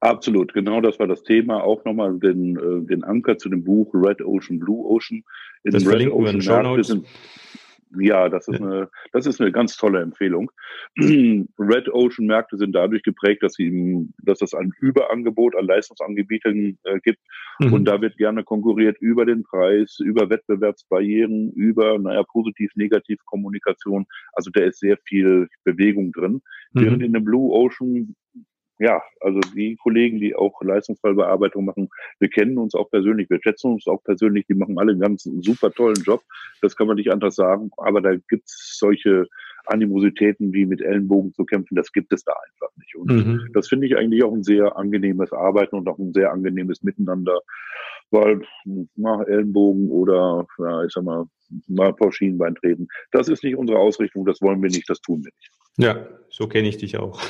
Absolut, 0.00 0.52
genau 0.54 0.80
das 0.80 0.98
war 0.98 1.06
das 1.06 1.22
Thema. 1.22 1.62
Auch 1.62 1.84
nochmal 1.84 2.18
den, 2.18 2.56
äh, 2.56 2.86
den 2.86 3.04
Anker 3.04 3.38
zu 3.38 3.48
dem 3.48 3.64
Buch 3.64 3.92
Red 3.94 4.22
Ocean, 4.22 4.58
Blue 4.58 4.86
Ocean. 4.86 5.22
In 5.64 5.72
das 5.72 5.86
Red 5.86 6.10
Ocean 6.10 6.40
wir 6.40 8.08
ja, 8.08 8.28
das 8.28 8.48
ist, 8.48 8.60
eine, 8.60 8.88
das 9.12 9.26
ist 9.26 9.40
eine 9.40 9.52
ganz 9.52 9.76
tolle 9.76 10.00
Empfehlung. 10.00 10.50
Red 10.96 11.88
Ocean 11.88 12.26
Märkte 12.26 12.56
sind 12.56 12.72
dadurch 12.72 13.02
geprägt, 13.02 13.42
dass, 13.42 13.54
sie, 13.54 14.08
dass 14.22 14.42
es 14.42 14.54
ein 14.54 14.72
Überangebot 14.80 15.56
an 15.56 15.66
Leistungsanbietern 15.66 16.78
äh, 16.84 17.00
gibt. 17.00 17.18
Mhm. 17.58 17.72
Und 17.72 17.84
da 17.86 18.00
wird 18.00 18.16
gerne 18.16 18.44
konkurriert 18.44 18.96
über 19.00 19.24
den 19.26 19.42
Preis, 19.42 19.98
über 20.00 20.30
Wettbewerbsbarrieren, 20.30 21.52
über, 21.52 21.98
naja, 21.98 22.22
positiv-negativ 22.22 23.18
Kommunikation. 23.26 24.06
Also 24.32 24.50
da 24.52 24.62
ist 24.62 24.78
sehr 24.78 24.96
viel 25.04 25.48
Bewegung 25.64 26.12
drin. 26.12 26.42
Mhm. 26.72 26.80
Während 26.80 27.02
in 27.02 27.12
dem 27.12 27.24
Blue 27.24 27.52
Ocean 27.52 28.14
ja, 28.80 29.02
also 29.20 29.40
die 29.54 29.76
Kollegen, 29.76 30.18
die 30.18 30.34
auch 30.34 30.62
Leistungsfallbearbeitung 30.62 31.66
machen, 31.66 31.90
wir 32.18 32.30
kennen 32.30 32.56
uns 32.56 32.74
auch 32.74 32.90
persönlich, 32.90 33.28
wir 33.28 33.38
schätzen 33.42 33.72
uns 33.72 33.86
auch 33.86 34.02
persönlich, 34.02 34.46
die 34.46 34.54
machen 34.54 34.78
alle 34.78 34.92
einen 34.92 35.00
ganz 35.00 35.24
super 35.24 35.70
tollen 35.70 36.02
Job. 36.02 36.22
Das 36.62 36.76
kann 36.76 36.86
man 36.86 36.96
nicht 36.96 37.12
anders 37.12 37.34
sagen. 37.36 37.70
Aber 37.76 38.00
da 38.00 38.16
gibt's 38.16 38.78
solche 38.78 39.28
Animositäten 39.66 40.54
wie 40.54 40.64
mit 40.64 40.80
Ellenbogen 40.80 41.34
zu 41.34 41.44
kämpfen, 41.44 41.74
das 41.74 41.92
gibt 41.92 42.10
es 42.14 42.24
da 42.24 42.32
einfach 42.32 42.74
nicht. 42.78 42.96
Und 42.96 43.10
mhm. 43.10 43.50
das 43.52 43.68
finde 43.68 43.86
ich 43.86 43.96
eigentlich 43.98 44.24
auch 44.24 44.32
ein 44.32 44.42
sehr 44.42 44.74
angenehmes 44.76 45.30
Arbeiten 45.32 45.76
und 45.76 45.86
auch 45.86 45.98
ein 45.98 46.14
sehr 46.14 46.32
angenehmes 46.32 46.82
Miteinander, 46.82 47.38
weil 48.10 48.40
na, 48.96 49.22
Ellenbogen 49.24 49.90
oder 49.90 50.46
ja, 50.58 50.84
ich 50.84 50.92
sag 50.92 51.04
mal, 51.04 51.26
mal 51.68 51.94
vor 51.98 52.12
Schienenbein 52.12 52.54
treten, 52.54 52.88
das 53.12 53.28
ist 53.28 53.44
nicht 53.44 53.56
unsere 53.56 53.78
Ausrichtung, 53.78 54.24
das 54.24 54.40
wollen 54.40 54.62
wir 54.62 54.70
nicht, 54.70 54.88
das 54.88 55.02
tun 55.02 55.22
wir 55.22 55.32
nicht. 55.36 55.52
Ja, 55.80 56.06
so 56.28 56.46
kenne 56.46 56.68
ich 56.68 56.78
dich 56.78 56.98
auch. 56.98 57.20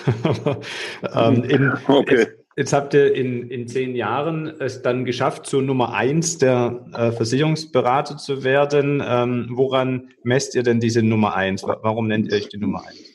ähm, 1.14 1.45
in, 1.45 1.73
okay. 1.88 2.19
Jetzt, 2.19 2.30
jetzt, 2.57 2.73
habt 2.73 2.95
ihr 2.95 3.14
in, 3.14 3.49
in 3.49 3.69
zehn 3.69 3.95
Jahren 3.95 4.49
es 4.61 4.83
dann 4.83 5.04
geschafft, 5.04 5.47
zur 5.47 5.62
Nummer 5.62 5.95
eins 5.95 6.38
der 6.38 6.85
äh, 6.95 7.12
Versicherungsberater 7.12 8.16
zu 8.16 8.45
werden. 8.45 9.02
Ähm, 9.07 9.49
woran 9.52 10.11
messt 10.25 10.54
ihr 10.54 10.62
denn 10.62 10.80
diese 10.80 11.02
Nummer 11.02 11.35
eins? 11.35 11.62
Warum 11.62 12.09
nennt 12.09 12.28
ihr 12.28 12.35
euch 12.35 12.49
die 12.49 12.59
Nummer 12.59 12.83
eins? 12.87 13.10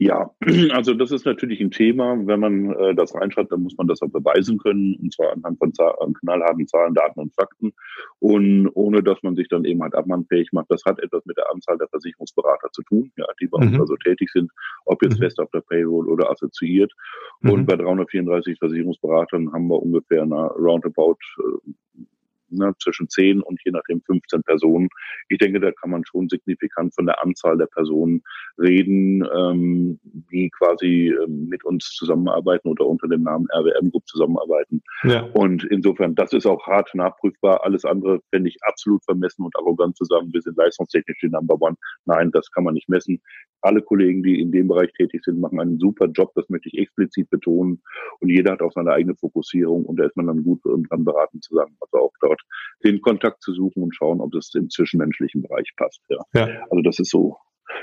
Ja, 0.00 0.30
also 0.70 0.94
das 0.94 1.10
ist 1.10 1.26
natürlich 1.26 1.60
ein 1.60 1.72
Thema. 1.72 2.16
Wenn 2.24 2.38
man 2.38 2.70
äh, 2.72 2.94
das 2.94 3.14
reinschreibt, 3.14 3.50
dann 3.50 3.62
muss 3.62 3.76
man 3.76 3.88
das 3.88 4.00
auch 4.00 4.08
beweisen 4.08 4.58
können, 4.58 4.96
und 5.02 5.12
zwar 5.12 5.32
anhand 5.32 5.58
von 5.58 5.74
Zahl, 5.74 5.92
knallharten 6.20 6.68
Zahlen, 6.68 6.94
Daten 6.94 7.18
und 7.18 7.34
Fakten. 7.34 7.72
Und 8.20 8.70
ohne 8.74 9.02
dass 9.02 9.20
man 9.24 9.34
sich 9.34 9.48
dann 9.48 9.64
eben 9.64 9.82
halt 9.82 9.96
abmannfähig 9.96 10.52
macht, 10.52 10.70
das 10.70 10.84
hat 10.84 11.00
etwas 11.00 11.26
mit 11.26 11.36
der 11.36 11.50
Anzahl 11.50 11.78
der 11.78 11.88
Versicherungsberater 11.88 12.70
zu 12.70 12.82
tun, 12.82 13.10
ja, 13.16 13.26
die 13.40 13.48
bei 13.48 13.58
mhm. 13.58 13.72
uns 13.72 13.80
also 13.80 13.96
tätig 13.96 14.30
sind, 14.30 14.52
ob 14.84 15.02
jetzt 15.02 15.18
mhm. 15.18 15.24
fest 15.24 15.40
auf 15.40 15.50
der 15.50 15.62
Payroll 15.62 16.08
oder 16.08 16.30
assoziiert. 16.30 16.92
Mhm. 17.40 17.50
Und 17.50 17.66
bei 17.66 17.74
334 17.74 18.56
Versicherungsberatern 18.58 19.52
haben 19.52 19.66
wir 19.66 19.82
ungefähr 19.82 20.22
eine 20.22 20.46
roundabout 20.46 21.18
äh, 21.38 22.02
ne, 22.50 22.74
zwischen 22.80 23.08
10 23.08 23.40
und 23.42 23.60
je 23.64 23.72
nachdem 23.72 24.00
15 24.02 24.42
Personen. 24.42 24.88
Ich 25.28 25.38
denke, 25.38 25.60
da 25.60 25.72
kann 25.72 25.90
man 25.90 26.04
schon 26.04 26.28
signifikant 26.28 26.94
von 26.94 27.06
der 27.06 27.22
Anzahl 27.22 27.56
der 27.56 27.66
Personen 27.66 28.22
reden, 28.58 29.26
ähm, 29.36 30.00
die 30.32 30.50
quasi 30.50 31.14
ähm, 31.22 31.48
mit 31.48 31.64
uns 31.64 31.94
zusammenarbeiten 31.94 32.68
oder 32.68 32.86
unter 32.86 33.08
dem 33.08 33.22
Namen 33.22 33.46
RWM 33.52 33.90
Group 33.90 34.06
zusammenarbeiten. 34.06 34.82
Ja. 35.04 35.22
Und 35.34 35.64
insofern, 35.64 36.14
das 36.14 36.32
ist 36.32 36.46
auch 36.46 36.66
hart 36.66 36.94
nachprüfbar. 36.94 37.64
Alles 37.64 37.84
andere 37.84 38.20
fände 38.30 38.48
ich 38.48 38.56
absolut 38.62 39.04
vermessen 39.04 39.44
und 39.44 39.56
arrogant 39.56 39.96
zu 39.96 40.04
sagen, 40.04 40.32
wir 40.32 40.42
sind 40.42 40.56
leistungstechnisch 40.56 41.18
die 41.22 41.28
Number 41.28 41.60
One. 41.60 41.76
Nein, 42.04 42.30
das 42.32 42.50
kann 42.50 42.64
man 42.64 42.74
nicht 42.74 42.88
messen. 42.88 43.20
Alle 43.60 43.82
Kollegen, 43.82 44.22
die 44.22 44.40
in 44.40 44.52
dem 44.52 44.68
Bereich 44.68 44.92
tätig 44.92 45.22
sind, 45.24 45.40
machen 45.40 45.60
einen 45.60 45.78
super 45.78 46.06
Job. 46.06 46.32
Das 46.34 46.48
möchte 46.48 46.68
ich 46.68 46.78
explizit 46.78 47.28
betonen. 47.30 47.82
Und 48.20 48.28
jeder 48.28 48.52
hat 48.52 48.62
auch 48.62 48.72
seine 48.72 48.92
eigene 48.92 49.16
Fokussierung 49.16 49.84
und 49.84 49.96
da 49.98 50.04
ist 50.04 50.16
man 50.16 50.26
dann 50.26 50.44
gut 50.44 50.60
dran 50.64 51.04
beraten 51.04 51.40
zu 51.40 51.54
sagen, 51.54 51.76
also 51.80 52.04
auch 52.04 52.12
dort 52.20 52.37
den 52.84 53.00
Kontakt 53.00 53.42
zu 53.42 53.52
suchen 53.52 53.82
und 53.82 53.94
schauen, 53.94 54.20
ob 54.20 54.34
es 54.34 54.54
im 54.54 54.70
zwischenmenschlichen 54.70 55.42
Bereich 55.42 55.72
passt. 55.76 56.00
Ja. 56.08 56.18
ja. 56.34 56.62
Also 56.70 56.82
das 56.82 56.98
ist 56.98 57.10
so. 57.10 57.36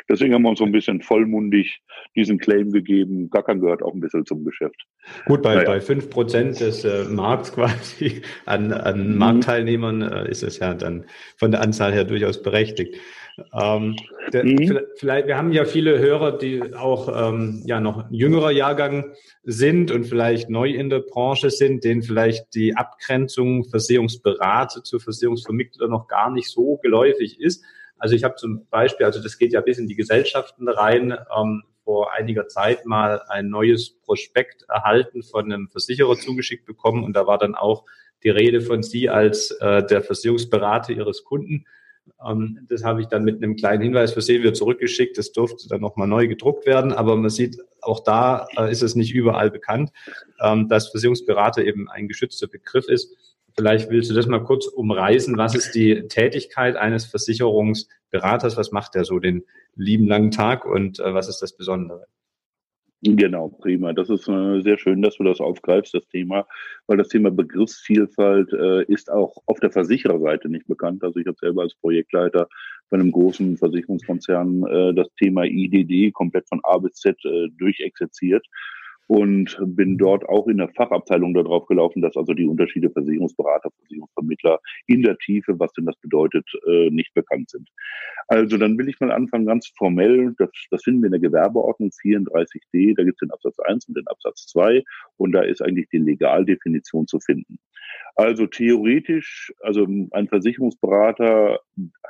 Deswegen 0.09 0.33
haben 0.33 0.43
wir 0.43 0.49
uns 0.49 0.59
so 0.59 0.65
ein 0.65 0.71
bisschen 0.71 1.01
vollmundig 1.01 1.81
diesen 2.15 2.39
Claim 2.39 2.71
gegeben. 2.71 3.29
Gackern 3.29 3.61
gehört 3.61 3.83
auch 3.83 3.93
ein 3.93 3.99
bisschen 3.99 4.25
zum 4.25 4.43
Geschäft. 4.43 4.75
Gut, 5.25 5.41
bei, 5.41 5.55
naja. 5.55 5.67
bei 5.67 5.81
fünf 5.81 6.09
Prozent 6.09 6.59
des 6.59 6.83
äh, 6.83 7.05
Markts 7.05 7.51
quasi 7.55 8.21
an, 8.45 8.71
an 8.71 9.11
mhm. 9.11 9.17
Marktteilnehmern 9.17 10.01
äh, 10.01 10.29
ist 10.29 10.43
es 10.43 10.59
ja 10.59 10.73
dann 10.73 11.05
von 11.37 11.51
der 11.51 11.61
Anzahl 11.61 11.93
her 11.93 12.03
durchaus 12.03 12.41
berechtigt. 12.41 12.95
Ähm, 13.53 13.95
der, 14.31 14.45
mhm. 14.45 14.79
Vielleicht, 14.95 15.27
wir 15.27 15.37
haben 15.37 15.51
ja 15.51 15.65
viele 15.65 15.99
Hörer, 15.99 16.37
die 16.37 16.73
auch 16.73 17.29
ähm, 17.29 17.63
ja 17.65 17.79
noch 17.79 18.09
jüngerer 18.09 18.51
Jahrgang 18.51 19.13
sind 19.43 19.91
und 19.91 20.05
vielleicht 20.05 20.49
neu 20.49 20.69
in 20.69 20.89
der 20.89 20.99
Branche 20.99 21.49
sind, 21.49 21.83
denen 21.83 22.01
vielleicht 22.01 22.53
die 22.55 22.75
Abgrenzung 22.75 23.65
Versicherungsberater 23.65 24.83
zu 24.83 24.99
Versicherungsvermittler 24.99 25.87
noch 25.87 26.07
gar 26.07 26.31
nicht 26.31 26.49
so 26.49 26.77
geläufig 26.77 27.39
ist. 27.39 27.63
Also 27.97 28.15
ich 28.15 28.23
habe 28.23 28.35
zum 28.35 28.67
Beispiel, 28.69 29.05
also 29.05 29.21
das 29.21 29.37
geht 29.37 29.53
ja 29.53 29.61
bis 29.61 29.77
in 29.77 29.87
die 29.87 29.95
Gesellschaften 29.95 30.67
rein, 30.67 31.17
ähm, 31.37 31.63
vor 31.83 32.13
einiger 32.13 32.47
Zeit 32.47 32.85
mal 32.85 33.21
ein 33.27 33.49
neues 33.49 33.99
Prospekt 34.01 34.63
erhalten 34.67 35.23
von 35.23 35.51
einem 35.51 35.69
Versicherer 35.69 36.15
zugeschickt 36.15 36.65
bekommen 36.65 37.03
und 37.03 37.15
da 37.15 37.27
war 37.27 37.37
dann 37.37 37.53
auch 37.55 37.85
die 38.23 38.31
Rede 38.31 38.61
von 38.61 38.81
Sie 38.81 39.09
als 39.09 39.51
äh, 39.51 39.85
der 39.85 40.01
Versicherungsberater 40.01 40.93
Ihres 40.93 41.23
Kunden. 41.23 41.65
Ähm, 42.25 42.65
das 42.69 42.83
habe 42.83 43.01
ich 43.01 43.07
dann 43.07 43.23
mit 43.23 43.37
einem 43.37 43.55
kleinen 43.55 43.81
Hinweis 43.81 44.13
versehen, 44.13 44.43
wir 44.43 44.53
zurückgeschickt. 44.53 45.17
Das 45.17 45.31
durfte 45.31 45.67
dann 45.67 45.81
nochmal 45.81 46.07
neu 46.07 46.27
gedruckt 46.27 46.65
werden. 46.65 46.91
Aber 46.93 47.15
man 47.15 47.29
sieht, 47.29 47.57
auch 47.81 48.01
da 48.01 48.47
äh, 48.57 48.71
ist 48.71 48.81
es 48.81 48.95
nicht 48.95 49.13
überall 49.13 49.51
bekannt, 49.51 49.91
ähm, 50.41 50.67
dass 50.67 50.89
Versicherungsberater 50.89 51.63
eben 51.63 51.89
ein 51.89 52.07
geschützter 52.07 52.47
Begriff 52.47 52.87
ist. 52.87 53.15
Vielleicht 53.55 53.89
willst 53.89 54.09
du 54.09 54.13
das 54.13 54.27
mal 54.27 54.43
kurz 54.43 54.67
umreißen. 54.67 55.37
Was 55.37 55.55
ist 55.55 55.75
die 55.75 56.07
Tätigkeit 56.07 56.75
eines 56.75 57.05
Versicherungsberaters? 57.05 58.57
Was 58.57 58.71
macht 58.71 58.95
er 58.95 59.05
so 59.05 59.19
den 59.19 59.45
lieben 59.75 60.07
langen 60.07 60.31
Tag 60.31 60.65
und 60.65 60.99
äh, 60.99 61.13
was 61.13 61.29
ist 61.29 61.41
das 61.41 61.55
Besondere? 61.55 62.07
Genau, 63.01 63.49
prima. 63.49 63.93
Das 63.93 64.09
ist 64.09 64.27
äh, 64.27 64.61
sehr 64.61 64.77
schön, 64.77 65.01
dass 65.01 65.17
du 65.17 65.23
das 65.23 65.39
aufgreifst, 65.39 65.93
das 65.93 66.07
Thema, 66.07 66.47
weil 66.87 66.97
das 66.97 67.09
Thema 67.09 67.29
Begriffsvielfalt 67.29 68.51
äh, 68.53 68.83
ist 68.85 69.11
auch 69.11 69.37
auf 69.45 69.59
der 69.59 69.71
Versichererseite 69.71 70.49
nicht 70.49 70.67
bekannt. 70.67 71.03
Also 71.03 71.19
ich 71.19 71.27
habe 71.27 71.37
selber 71.39 71.63
als 71.63 71.75
Projektleiter 71.75 72.47
bei 72.89 72.97
einem 72.97 73.11
großen 73.11 73.57
Versicherungskonzern 73.57 74.65
äh, 74.65 74.93
das 74.95 75.07
Thema 75.19 75.43
IDD 75.43 76.11
komplett 76.13 76.47
von 76.47 76.59
A 76.63 76.77
bis 76.77 76.93
Z 76.93 77.17
äh, 77.25 77.49
durchexerziert 77.57 78.45
und 79.07 79.57
bin 79.61 79.97
dort 79.97 80.27
auch 80.27 80.47
in 80.47 80.57
der 80.57 80.69
Fachabteilung 80.69 81.33
darauf 81.33 81.65
gelaufen, 81.67 82.01
dass 82.01 82.17
also 82.17 82.33
die 82.33 82.47
Unterschiede 82.47 82.89
Versicherungsberater, 82.89 83.69
Versicherungsvermittler 83.79 84.59
in 84.87 85.03
der 85.03 85.17
Tiefe, 85.17 85.59
was 85.59 85.71
denn 85.73 85.85
das 85.85 85.97
bedeutet, 85.97 86.49
äh, 86.67 86.89
nicht 86.89 87.13
bekannt 87.13 87.49
sind. 87.49 87.69
Also 88.27 88.57
dann 88.57 88.77
will 88.77 88.89
ich 88.89 88.99
mal 88.99 89.11
anfangen, 89.11 89.45
ganz 89.45 89.71
formell, 89.77 90.33
das, 90.37 90.49
das 90.71 90.83
finden 90.83 91.01
wir 91.01 91.07
in 91.07 91.21
der 91.21 91.29
Gewerbeordnung 91.29 91.89
34d, 91.89 92.95
da 92.95 93.03
gibt 93.03 93.21
es 93.21 93.27
den 93.27 93.31
Absatz 93.31 93.59
1 93.59 93.87
und 93.87 93.97
den 93.97 94.07
Absatz 94.07 94.47
2 94.47 94.83
und 95.17 95.31
da 95.33 95.41
ist 95.41 95.61
eigentlich 95.61 95.89
die 95.89 95.99
Legaldefinition 95.99 97.07
zu 97.07 97.19
finden. 97.19 97.59
Also 98.15 98.47
theoretisch, 98.47 99.53
also 99.59 99.85
ein 100.11 100.27
Versicherungsberater 100.27 101.59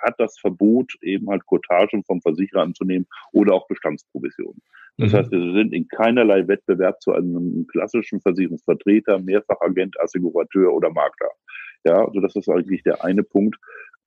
hat 0.02 0.16
das 0.20 0.38
Verbot, 0.40 0.94
eben 1.02 1.30
halt 1.30 1.46
Cotagen 1.46 2.04
vom 2.04 2.22
Versicherer 2.22 2.62
anzunehmen 2.62 3.08
oder 3.32 3.54
auch 3.54 3.68
Bestandsprovisionen. 3.68 4.62
Das 4.98 5.12
mhm. 5.12 5.18
heißt, 5.18 5.32
wir 5.32 5.54
sind 5.54 5.74
in 5.74 5.88
keinerlei 5.88 6.48
Wettbewerb 6.48 7.02
zu 7.02 7.14
einem 7.14 7.68
klassischen 7.68 8.22
Versicherungsvertreter, 8.22 9.20
Mehrfachagent, 9.20 10.00
Assigurateur 10.00 10.74
oder 10.74 10.90
Makler. 10.90 11.32
Ja, 11.84 12.06
also 12.06 12.20
das 12.20 12.36
ist 12.36 12.50
eigentlich 12.50 12.84
der 12.84 13.04
eine 13.04 13.24
Punkt, 13.24 13.58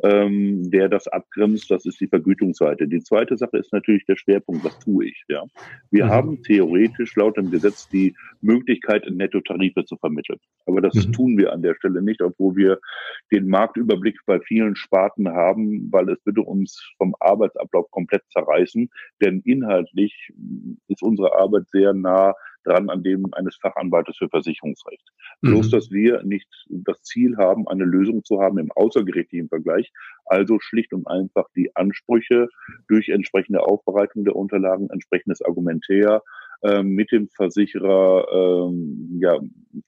ähm, 0.03 0.71
der 0.71 0.89
das 0.89 1.09
abgrenzt. 1.09 1.71
Das 1.71 1.85
ist 1.87 2.01
die 2.01 2.07
Vergütungsseite. 2.07 2.87
Die 2.87 3.01
zweite 3.01 3.37
Sache 3.37 3.59
ist 3.59 3.73
natürlich 3.73 4.05
der 4.07 4.17
Schwerpunkt. 4.17 4.65
Was 4.65 4.79
tue 4.79 5.07
ich? 5.07 5.25
Ja, 5.29 5.45
wir 5.91 6.07
mhm. 6.07 6.11
haben 6.11 6.43
theoretisch 6.43 7.17
laut 7.17 7.37
dem 7.37 7.51
Gesetz 7.51 7.89
die 7.89 8.15
Möglichkeit, 8.41 9.09
Nettotarife 9.11 9.85
zu 9.85 9.97
vermitteln. 9.97 10.39
Aber 10.67 10.81
das 10.81 10.95
mhm. 10.95 11.13
tun 11.13 11.39
wir 11.39 11.53
an 11.53 11.63
der 11.63 11.75
Stelle 11.75 12.03
nicht, 12.03 12.23
obwohl 12.23 12.57
wir 12.57 12.79
den 13.33 13.49
Marktüberblick 13.49 14.19
bei 14.27 14.41
vielen 14.41 14.77
Sparten 14.77 15.29
haben, 15.29 15.89
weil 15.91 16.09
es 16.11 16.25
würde 16.25 16.43
uns 16.43 16.93
vom 16.99 17.15
Arbeitsablauf 17.21 17.91
komplett 17.91 18.23
zerreißen. 18.31 18.91
Denn 19.23 19.41
inhaltlich 19.45 20.33
ist 20.89 21.03
unsere 21.03 21.35
Arbeit 21.37 21.69
sehr 21.71 21.93
nah 21.93 22.35
dran 22.65 22.91
an 22.91 23.03
dem 23.03 23.33
eines 23.33 23.57
Fachanwaltes 23.57 24.17
für 24.17 24.29
Versicherungsrecht. 24.29 25.05
Mhm. 25.41 25.51
Bloß, 25.51 25.71
dass 25.71 25.91
wir 25.91 26.23
nicht 26.23 26.49
das 26.69 27.03
Ziel 27.03 27.37
haben, 27.37 27.69
eine 27.69 27.85
Lösung 27.85 28.25
zu 28.25 28.41
haben 28.41 28.59
im 28.59 28.73
außergerichtlichen 28.73 29.49
Vergleich, 29.49 29.93
also 30.27 30.59
schlicht 30.61 30.93
und 30.93 31.07
einfach 31.07 31.47
die 31.57 31.75
Ansprüche 31.77 32.49
durch 32.89 33.09
entsprechende 33.09 33.61
Aufbereitung 33.63 34.25
der 34.25 34.37
Unterlagen, 34.37 34.91
entsprechendes 34.91 35.43
Argumentär 35.43 36.23
mit 36.83 37.13
dem 37.13 37.29
Versicherer 37.29 38.27
ähm, 38.33 39.19
ja, 39.21 39.39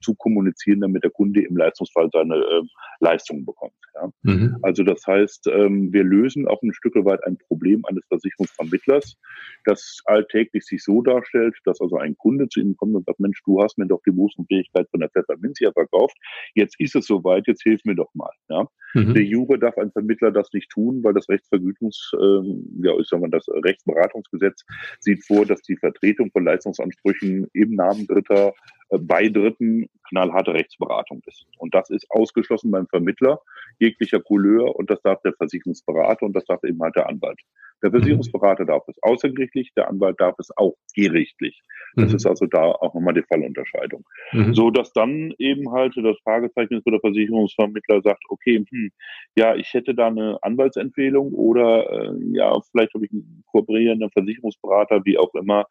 zu 0.01 0.15
kommunizieren, 0.15 0.81
damit 0.81 1.05
der 1.05 1.11
Kunde 1.11 1.43
im 1.43 1.57
Leistungsfall 1.57 2.09
seine 2.13 2.37
äh, 2.37 2.63
Leistungen 3.01 3.45
bekommt. 3.45 3.75
Ja? 3.95 4.11
Mhm. 4.23 4.57
Also 4.63 4.83
das 4.83 5.07
heißt, 5.07 5.49
ähm, 5.49 5.93
wir 5.93 6.05
lösen 6.05 6.47
auch 6.47 6.63
ein 6.63 6.73
Stück 6.73 6.95
weit 7.05 7.25
ein 7.25 7.39
Problem 7.39 7.85
eines 7.87 8.05
Versicherungsvermittlers, 8.09 9.17
das 9.65 10.01
alltäglich 10.05 10.65
sich 10.65 10.83
so 10.83 11.03
darstellt, 11.03 11.57
dass 11.65 11.81
also 11.81 11.97
ein 11.97 12.17
Kunde 12.17 12.49
zu 12.49 12.61
ihm 12.61 12.77
kommt 12.77 12.95
und 12.95 13.07
sagt, 13.07 13.21
Mensch, 13.21 13.41
du 13.45 13.63
hast 13.63 13.79
mir 13.79 13.87
doch 13.87 14.01
die 14.07 14.13
Berufsunfähigkeit 14.13 14.89
von 14.91 15.01
der 15.01 15.11
Pfefferminzia 15.11 15.73
verkauft, 15.73 16.17
jetzt 16.55 16.79
ist 16.79 16.95
es 16.95 17.07
soweit, 17.07 17.47
jetzt 17.47 17.63
hilf 17.63 17.81
mir 17.85 17.95
doch 17.95 18.13
mal. 18.15 18.31
Ja? 18.49 18.67
Mhm. 18.95 19.15
Der 19.15 19.23
Jure 19.23 19.59
darf 19.59 19.77
ein 19.79 19.93
Vermittler 19.93 20.31
das 20.31 20.53
nicht 20.53 20.71
tun, 20.71 21.03
weil 21.03 21.15
das 21.15 21.29
Rechtsvergütungs, 21.29 22.13
ähm, 22.21 22.81
ja, 22.83 22.93
ich 22.99 23.09
sag 23.09 23.21
mal, 23.21 23.31
das 23.31 23.47
Rechtsberatungsgesetz 23.49 24.65
sieht 25.01 25.25
vor, 25.25 25.47
dass 25.47 25.63
die 25.63 25.77
Vertretung 25.77 26.31
von 26.33 26.45
Leistungsansprüchen 26.61 27.49
im 27.53 27.75
Namen 27.75 28.07
Dritter 28.07 28.53
äh, 28.91 28.99
bei 28.99 29.29
Dritten 29.29 29.89
knallharte 30.09 30.53
Rechtsberatung 30.53 31.23
ist. 31.27 31.47
Und 31.59 31.75
das 31.75 31.91
ist 31.91 32.07
ausgeschlossen 32.11 32.71
beim 32.71 32.87
Vermittler 32.89 33.41
jeglicher 33.79 34.21
Couleur 34.21 34.77
und 34.77 34.91
das 34.91 35.01
darf 35.03 35.23
der 35.23 35.33
Versicherungsberater 35.35 36.27
und 36.27 36.35
das 36.35 36.45
darf 36.45 36.63
eben 36.65 36.81
halt 36.83 36.97
der 36.97 37.09
Anwalt. 37.09 37.41
Der 37.83 37.91
Versicherungsberater 37.91 38.67
darf 38.67 38.83
es 38.89 38.97
außergerichtlich, 39.03 39.73
der 39.75 39.89
Anwalt 39.89 40.21
darf 40.21 40.35
es 40.39 40.51
auch 40.57 40.75
gerichtlich. 40.95 41.63
Das 41.95 42.11
mhm. 42.11 42.17
ist 42.17 42.27
also 42.27 42.47
da 42.47 42.63
auch 42.65 42.93
nochmal 42.93 43.15
die 43.15 43.23
Fallunterscheidung. 43.23 44.05
Mhm. 44.33 44.55
So 44.55 44.71
dass 44.71 44.93
dann 44.93 45.33
eben 45.39 45.73
halt 45.73 45.97
das 45.97 46.19
Fragezeichen 46.23 46.75
ist, 46.75 46.87
wo 46.87 46.91
der 46.91 47.01
Versicherungsvermittler 47.01 48.03
sagt, 48.03 48.23
okay, 48.29 48.65
hm, 48.69 48.91
ja, 49.37 49.55
ich 49.55 49.73
hätte 49.73 49.95
da 49.95 50.09
eine 50.09 50.39
Anwaltsempfehlung 50.43 51.33
oder 51.33 51.91
äh, 51.91 52.15
ja, 52.33 52.53
vielleicht 52.71 52.93
habe 52.95 53.07
ich 53.07 53.13
einen 53.13 53.45
kooperierenden 53.47 54.11
Versicherungsberater, 54.11 55.01
wie 55.05 55.17
auch 55.17 55.35
immer. 55.35 55.67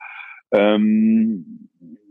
Ähm, 0.52 1.70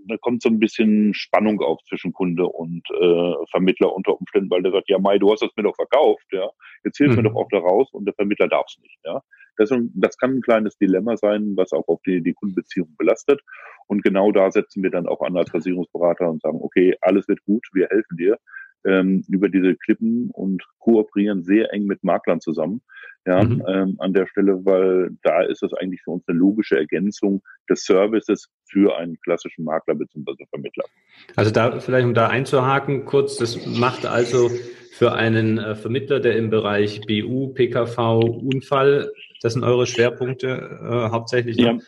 da 0.09 0.17
kommt 0.17 0.43
so 0.43 0.49
ein 0.49 0.59
bisschen 0.59 1.13
Spannung 1.15 1.61
auf 1.61 1.81
zwischen 1.85 2.13
Kunde 2.13 2.47
und 2.47 2.83
äh, 2.91 3.35
Vermittler 3.51 3.95
unter 3.95 4.19
Umständen, 4.19 4.51
weil 4.51 4.63
der 4.63 4.73
sagt, 4.73 4.89
ja 4.89 4.99
Mai, 4.99 5.19
du 5.19 5.31
hast 5.31 5.43
das 5.43 5.51
mir 5.57 5.65
doch 5.65 5.77
verkauft, 5.77 6.25
ja, 6.33 6.49
jetzt 6.85 6.97
hilf 6.97 7.11
mhm. 7.11 7.17
mir 7.17 7.23
doch 7.25 7.37
auch 7.37 7.49
da 7.51 7.59
raus 7.59 7.89
und 7.93 8.07
der 8.07 8.15
Vermittler 8.15 8.49
darf 8.49 8.67
es 8.69 8.79
nicht, 8.83 8.99
ja. 9.05 9.23
Das, 9.57 9.71
das 9.95 10.17
kann 10.17 10.37
ein 10.37 10.41
kleines 10.41 10.79
Dilemma 10.79 11.17
sein, 11.17 11.55
was 11.57 11.73
auch 11.73 11.89
auf 11.89 12.01
die, 12.07 12.23
die 12.23 12.33
Kundenbeziehung 12.33 12.95
belastet. 12.97 13.41
Und 13.89 14.05
genau 14.05 14.31
da 14.31 14.53
setzen 14.53 14.85
wir 14.85 14.91
dann 14.91 15.09
auch 15.09 15.21
an 15.21 15.37
als 15.37 15.51
Versicherungsberater 15.51 16.31
und 16.31 16.41
sagen, 16.43 16.61
okay, 16.63 16.95
alles 17.01 17.27
wird 17.27 17.43
gut, 17.43 17.67
wir 17.73 17.89
helfen 17.89 18.17
dir 18.17 18.39
ähm, 18.85 19.25
über 19.29 19.49
diese 19.49 19.75
Klippen 19.77 20.31
und 20.31 20.63
kooperieren 20.79 21.43
sehr 21.43 21.73
eng 21.73 21.85
mit 21.85 22.05
Maklern 22.05 22.41
zusammen. 22.41 22.83
Ja, 23.27 23.45
mhm. 23.45 23.63
ähm, 23.69 23.97
an 23.99 24.15
der 24.15 24.27
Stelle, 24.27 24.65
weil 24.65 25.11
da 25.23 25.43
ist 25.43 25.63
es 25.63 25.75
eigentlich 25.75 26.01
für 26.03 26.13
uns 26.13 26.27
eine 26.29 26.39
logische 26.39 26.79
Ergänzung 26.79 27.43
des 27.69 27.85
Services 27.85 28.49
für 28.65 28.97
einen 28.97 29.21
klassischen 29.21 29.65
Makler 29.65 29.97
bzw. 29.97 30.47
Vermittler. 30.49 30.85
Also 31.37 31.51
da 31.51 31.79
vielleicht 31.79 32.07
um 32.07 32.15
da 32.15 32.29
einzuhaken, 32.29 33.05
kurz, 33.05 33.37
das 33.37 33.67
macht 33.67 34.07
also 34.07 34.49
für 34.93 35.13
einen 35.13 35.59
äh, 35.59 35.75
Vermittler, 35.75 36.21
der 36.21 36.37
im 36.37 36.49
Bereich 36.49 37.03
BU, 37.03 37.49
PKV, 37.49 37.99
Unfall, 38.25 39.13
das 39.43 39.53
sind 39.53 39.63
eure 39.63 39.87
Schwerpunkte 39.87 40.49
äh, 40.49 41.11
hauptsächlich. 41.11 41.57
Ja. 41.59 41.75
Ne? 41.75 41.83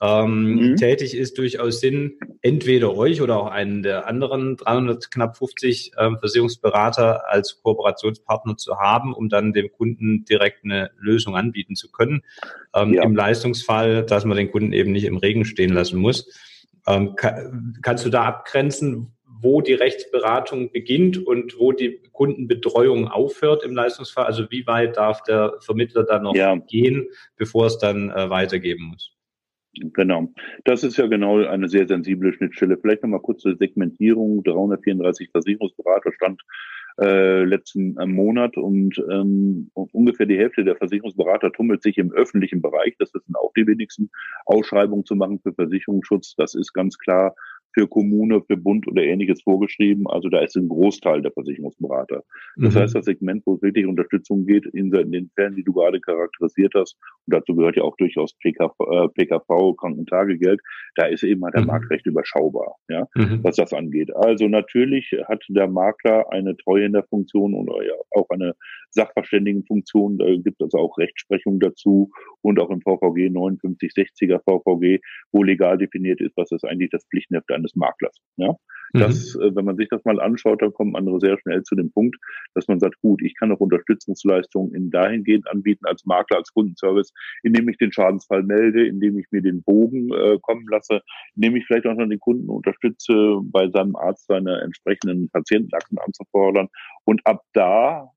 Ähm, 0.00 0.54
mhm. 0.54 0.76
tätig 0.76 1.16
ist, 1.16 1.38
durchaus 1.38 1.80
Sinn, 1.80 2.18
entweder 2.42 2.96
euch 2.96 3.22
oder 3.22 3.38
auch 3.38 3.46
einen 3.46 3.82
der 3.82 4.06
anderen 4.06 4.56
300 4.56 5.10
knapp 5.10 5.36
50 5.36 5.92
ähm, 5.98 6.18
Versicherungsberater 6.18 7.30
als 7.30 7.60
Kooperationspartner 7.62 8.56
zu 8.56 8.78
haben, 8.78 9.14
um 9.14 9.28
dann 9.28 9.52
dem 9.52 9.70
Kunden 9.72 10.24
direkt 10.24 10.64
eine 10.64 10.90
Lösung 10.98 11.36
anbieten 11.36 11.76
zu 11.76 11.90
können. 11.90 12.22
Ähm, 12.74 12.94
ja. 12.94 13.02
Im 13.02 13.16
Leistungsfall, 13.16 14.04
dass 14.04 14.24
man 14.24 14.36
den 14.36 14.50
Kunden 14.50 14.72
eben 14.72 14.92
nicht 14.92 15.04
im 15.04 15.16
Regen 15.16 15.44
stehen 15.44 15.72
lassen 15.72 15.98
muss. 15.98 16.28
Ähm, 16.86 17.16
kann, 17.16 17.78
kannst 17.82 18.04
du 18.04 18.10
da 18.10 18.24
abgrenzen, 18.24 19.12
wo 19.38 19.60
die 19.60 19.74
Rechtsberatung 19.74 20.72
beginnt 20.72 21.26
und 21.26 21.58
wo 21.58 21.72
die 21.72 22.00
Kundenbetreuung 22.12 23.08
aufhört 23.08 23.64
im 23.64 23.74
Leistungsfall? 23.74 24.24
Also 24.24 24.50
wie 24.50 24.66
weit 24.66 24.96
darf 24.96 25.22
der 25.22 25.54
Vermittler 25.60 26.04
dann 26.04 26.22
noch 26.22 26.34
ja. 26.34 26.56
gehen, 26.56 27.08
bevor 27.36 27.66
es 27.66 27.78
dann 27.78 28.10
äh, 28.10 28.30
weitergeben 28.30 28.84
muss? 28.84 29.15
Genau. 29.92 30.32
Das 30.64 30.82
ist 30.84 30.96
ja 30.96 31.06
genau 31.06 31.44
eine 31.44 31.68
sehr 31.68 31.86
sensible 31.86 32.32
Schnittstelle. 32.32 32.78
Vielleicht 32.78 33.02
nochmal 33.02 33.20
kurz 33.20 33.42
zur 33.42 33.56
Segmentierung. 33.56 34.42
334 34.42 35.30
Versicherungsberater 35.30 36.12
stand 36.12 36.42
äh, 36.98 37.44
letzten 37.44 37.96
äh, 37.98 38.06
Monat 38.06 38.56
und 38.56 38.96
ähm, 39.10 39.70
ungefähr 39.74 40.24
die 40.26 40.38
Hälfte 40.38 40.64
der 40.64 40.76
Versicherungsberater 40.76 41.52
tummelt 41.52 41.82
sich 41.82 41.98
im 41.98 42.10
öffentlichen 42.12 42.62
Bereich. 42.62 42.96
Das 42.98 43.10
sind 43.10 43.36
auch 43.36 43.52
die 43.54 43.66
wenigsten 43.66 44.10
Ausschreibungen 44.46 45.04
zu 45.04 45.14
machen 45.14 45.38
für 45.40 45.52
Versicherungsschutz. 45.52 46.34
Das 46.36 46.54
ist 46.54 46.72
ganz 46.72 46.96
klar 46.96 47.34
für 47.76 47.86
Kommune, 47.86 48.40
für 48.46 48.56
Bund 48.56 48.88
oder 48.88 49.02
ähnliches 49.02 49.42
vorgeschrieben. 49.42 50.06
Also 50.08 50.30
da 50.30 50.40
ist 50.40 50.56
ein 50.56 50.68
Großteil 50.68 51.20
der 51.20 51.30
Versicherungsberater. 51.32 52.22
Das 52.56 52.74
mhm. 52.74 52.78
heißt, 52.78 52.94
das 52.94 53.04
Segment, 53.04 53.42
wo 53.44 53.54
es 53.54 53.62
wirklich 53.62 53.86
Unterstützung 53.86 54.46
geht, 54.46 54.64
in, 54.72 54.90
den 54.90 55.30
Fällen, 55.34 55.56
die 55.56 55.62
du 55.62 55.74
gerade 55.74 56.00
charakterisiert 56.00 56.72
hast, 56.74 56.96
und 57.26 57.34
dazu 57.34 57.54
gehört 57.54 57.76
ja 57.76 57.82
auch 57.82 57.96
durchaus 57.96 58.32
PKV, 58.38 58.74
äh, 58.80 59.08
PKV 59.08 59.74
Krankentagegeld, 59.76 60.60
da 60.94 61.06
ist 61.06 61.22
eben 61.22 61.44
halt 61.44 61.54
der 61.54 61.62
mhm. 61.62 61.66
Markt 61.66 61.90
recht 61.90 62.06
überschaubar, 62.06 62.76
ja, 62.88 63.06
mhm. 63.14 63.40
was 63.42 63.56
das 63.56 63.74
angeht. 63.74 64.14
Also 64.16 64.48
natürlich 64.48 65.14
hat 65.28 65.44
der 65.48 65.68
Makler 65.68 66.32
eine 66.32 66.56
Treuhänderfunktion 66.56 67.54
oder 67.54 67.84
ja 67.84 67.92
auch 68.12 68.30
eine 68.30 68.54
Sachverständigenfunktion. 68.90 70.18
Da 70.18 70.24
gibt 70.36 70.62
es 70.62 70.72
auch 70.74 70.96
Rechtsprechung 70.96 71.60
dazu 71.60 72.10
und 72.40 72.58
auch 72.58 72.70
im 72.70 72.80
VVG 72.80 73.28
5960er 73.28 74.40
VVG, 74.44 75.02
wo 75.32 75.42
legal 75.42 75.78
definiert 75.78 76.20
ist, 76.20 76.36
was 76.36 76.50
ist 76.52 76.64
eigentlich 76.64 76.90
das 76.90 77.04
Pflichtenheft 77.10 77.50
eines 77.66 77.76
Maklers. 77.76 78.16
Ja? 78.36 78.56
Mhm. 78.92 79.00
Das, 79.00 79.34
mhm. 79.34 79.56
wenn 79.56 79.64
man 79.64 79.76
sich 79.76 79.88
das 79.88 80.04
mal 80.04 80.20
anschaut, 80.20 80.62
dann 80.62 80.72
kommen 80.72 80.96
andere 80.96 81.20
sehr 81.20 81.38
schnell 81.38 81.62
zu 81.62 81.74
dem 81.74 81.90
Punkt, 81.90 82.16
dass 82.54 82.68
man 82.68 82.78
sagt, 82.78 83.00
gut, 83.00 83.22
ich 83.22 83.34
kann 83.36 83.52
auch 83.52 83.60
Unterstützungsleistungen 83.60 84.74
in 84.74 84.90
dahingehend 84.90 85.48
anbieten 85.48 85.86
als 85.86 86.04
Makler, 86.04 86.38
als 86.38 86.52
Kundenservice, 86.52 87.12
indem 87.42 87.68
ich 87.68 87.78
den 87.78 87.92
Schadensfall 87.92 88.42
melde, 88.42 88.86
indem 88.86 89.18
ich 89.18 89.26
mir 89.30 89.42
den 89.42 89.62
Bogen 89.62 90.12
äh, 90.12 90.38
kommen 90.40 90.66
lasse, 90.70 91.02
indem 91.34 91.56
ich 91.56 91.66
vielleicht 91.66 91.86
auch 91.86 91.94
noch 91.94 92.08
den 92.08 92.20
Kunden 92.20 92.48
unterstütze, 92.48 93.40
bei 93.42 93.68
seinem 93.70 93.96
Arzt 93.96 94.26
seine 94.26 94.60
entsprechenden 94.60 95.28
Patientenakten 95.30 95.98
anzufordern. 95.98 96.68
Und 97.04 97.26
ab 97.26 97.42
da 97.52 98.10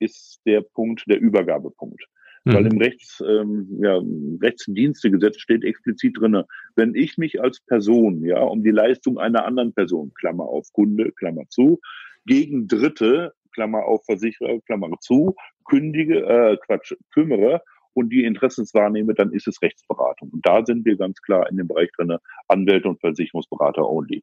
ist 0.00 0.40
der 0.46 0.60
Punkt 0.60 1.04
der 1.08 1.20
Übergabepunkt. 1.20 2.04
Mhm. 2.48 2.54
Weil 2.54 2.66
im 2.66 2.78
Rechts, 2.78 3.22
ähm, 3.26 3.78
ja, 3.82 4.00
Rechtsdienstegesetz 4.40 5.38
steht 5.38 5.64
explizit 5.64 6.18
drinne, 6.18 6.46
wenn 6.76 6.94
ich 6.94 7.18
mich 7.18 7.42
als 7.42 7.60
Person, 7.60 8.24
ja, 8.24 8.40
um 8.40 8.62
die 8.62 8.70
Leistung 8.70 9.18
einer 9.18 9.44
anderen 9.44 9.74
Person, 9.74 10.12
Klammer 10.14 10.44
auf 10.44 10.72
Kunde, 10.72 11.12
Klammer 11.12 11.44
zu, 11.50 11.78
gegen 12.24 12.66
Dritte, 12.66 13.34
Klammer 13.52 13.84
auf 13.84 14.04
Versicherer, 14.06 14.60
Klammer 14.64 14.88
zu, 15.00 15.34
kündige, 15.66 16.20
äh, 16.24 16.56
Quatsch, 16.64 16.94
kümmere 17.12 17.60
und 17.92 18.10
die 18.10 18.24
Interessenswahrnehme, 18.24 19.12
dann 19.12 19.32
ist 19.32 19.46
es 19.46 19.60
Rechtsberatung. 19.60 20.30
Und 20.30 20.46
da 20.46 20.64
sind 20.64 20.86
wir 20.86 20.96
ganz 20.96 21.20
klar 21.20 21.50
in 21.50 21.58
dem 21.58 21.68
Bereich 21.68 21.90
drinne, 21.96 22.18
Anwälte 22.46 22.88
und 22.88 23.00
Versicherungsberater 23.00 23.86
only. 23.86 24.22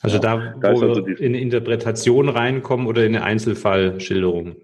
Also 0.00 0.16
ja, 0.16 0.22
da, 0.22 0.54
wo 0.54 0.60
da 0.60 0.68
also 0.68 1.06
in 1.06 1.34
Interpretation 1.34 2.30
reinkommen 2.30 2.86
oder 2.86 3.04
in 3.04 3.16
eine 3.16 3.24
Einzelfallschilderung. 3.24 4.56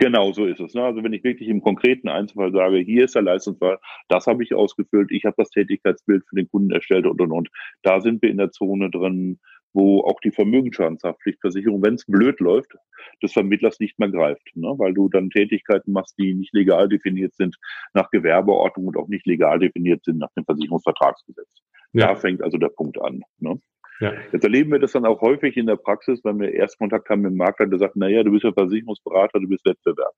Genau, 0.00 0.32
so 0.32 0.46
ist 0.46 0.60
es. 0.60 0.72
Ne? 0.72 0.82
Also 0.82 1.04
wenn 1.04 1.12
ich 1.12 1.22
wirklich 1.24 1.50
im 1.50 1.60
konkreten 1.60 2.08
Einzelfall 2.08 2.52
sage, 2.52 2.78
hier 2.78 3.04
ist 3.04 3.14
der 3.14 3.22
Leistungsfall, 3.22 3.78
das 4.08 4.26
habe 4.26 4.42
ich 4.42 4.54
ausgefüllt, 4.54 5.10
ich 5.12 5.26
habe 5.26 5.34
das 5.36 5.50
Tätigkeitsbild 5.50 6.24
für 6.26 6.36
den 6.36 6.48
Kunden 6.48 6.70
erstellt 6.70 7.04
und 7.04 7.20
und 7.20 7.30
und. 7.30 7.50
Da 7.82 8.00
sind 8.00 8.22
wir 8.22 8.30
in 8.30 8.38
der 8.38 8.50
Zone 8.50 8.90
drin, 8.90 9.38
wo 9.74 10.00
auch 10.00 10.18
die 10.20 10.30
Vermögensschadenshaftpflichtversicherung, 10.30 11.82
wenn 11.82 11.94
es 11.94 12.06
blöd 12.06 12.40
läuft, 12.40 12.76
des 13.22 13.34
Vermittlers 13.34 13.78
nicht 13.78 13.98
mehr 13.98 14.10
greift, 14.10 14.50
ne? 14.54 14.74
weil 14.78 14.94
du 14.94 15.10
dann 15.10 15.28
Tätigkeiten 15.28 15.92
machst, 15.92 16.18
die 16.18 16.32
nicht 16.32 16.54
legal 16.54 16.88
definiert 16.88 17.34
sind 17.34 17.56
nach 17.92 18.10
Gewerbeordnung 18.10 18.86
und 18.86 18.96
auch 18.96 19.08
nicht 19.08 19.26
legal 19.26 19.58
definiert 19.58 20.02
sind 20.02 20.16
nach 20.16 20.32
dem 20.34 20.46
Versicherungsvertragsgesetz. 20.46 21.60
Ja. 21.92 22.06
Da 22.06 22.16
fängt 22.16 22.42
also 22.42 22.56
der 22.56 22.68
Punkt 22.68 22.98
an. 23.02 23.20
Ne? 23.38 23.60
Ja. 24.00 24.14
Jetzt 24.32 24.44
erleben 24.44 24.72
wir 24.72 24.78
das 24.78 24.92
dann 24.92 25.04
auch 25.04 25.20
häufig 25.20 25.56
in 25.56 25.66
der 25.66 25.76
Praxis, 25.76 26.24
wenn 26.24 26.40
wir 26.40 26.52
Erstkontakt 26.52 27.08
haben 27.10 27.20
mit 27.20 27.32
dem 27.32 27.36
Makler, 27.36 27.66
der 27.66 27.78
sagt, 27.78 27.96
naja, 27.96 28.22
du 28.22 28.30
bist 28.32 28.44
ja 28.44 28.52
Versicherungsberater, 28.52 29.40
du 29.40 29.48
bist 29.48 29.64
Wettbewerb. 29.66 30.14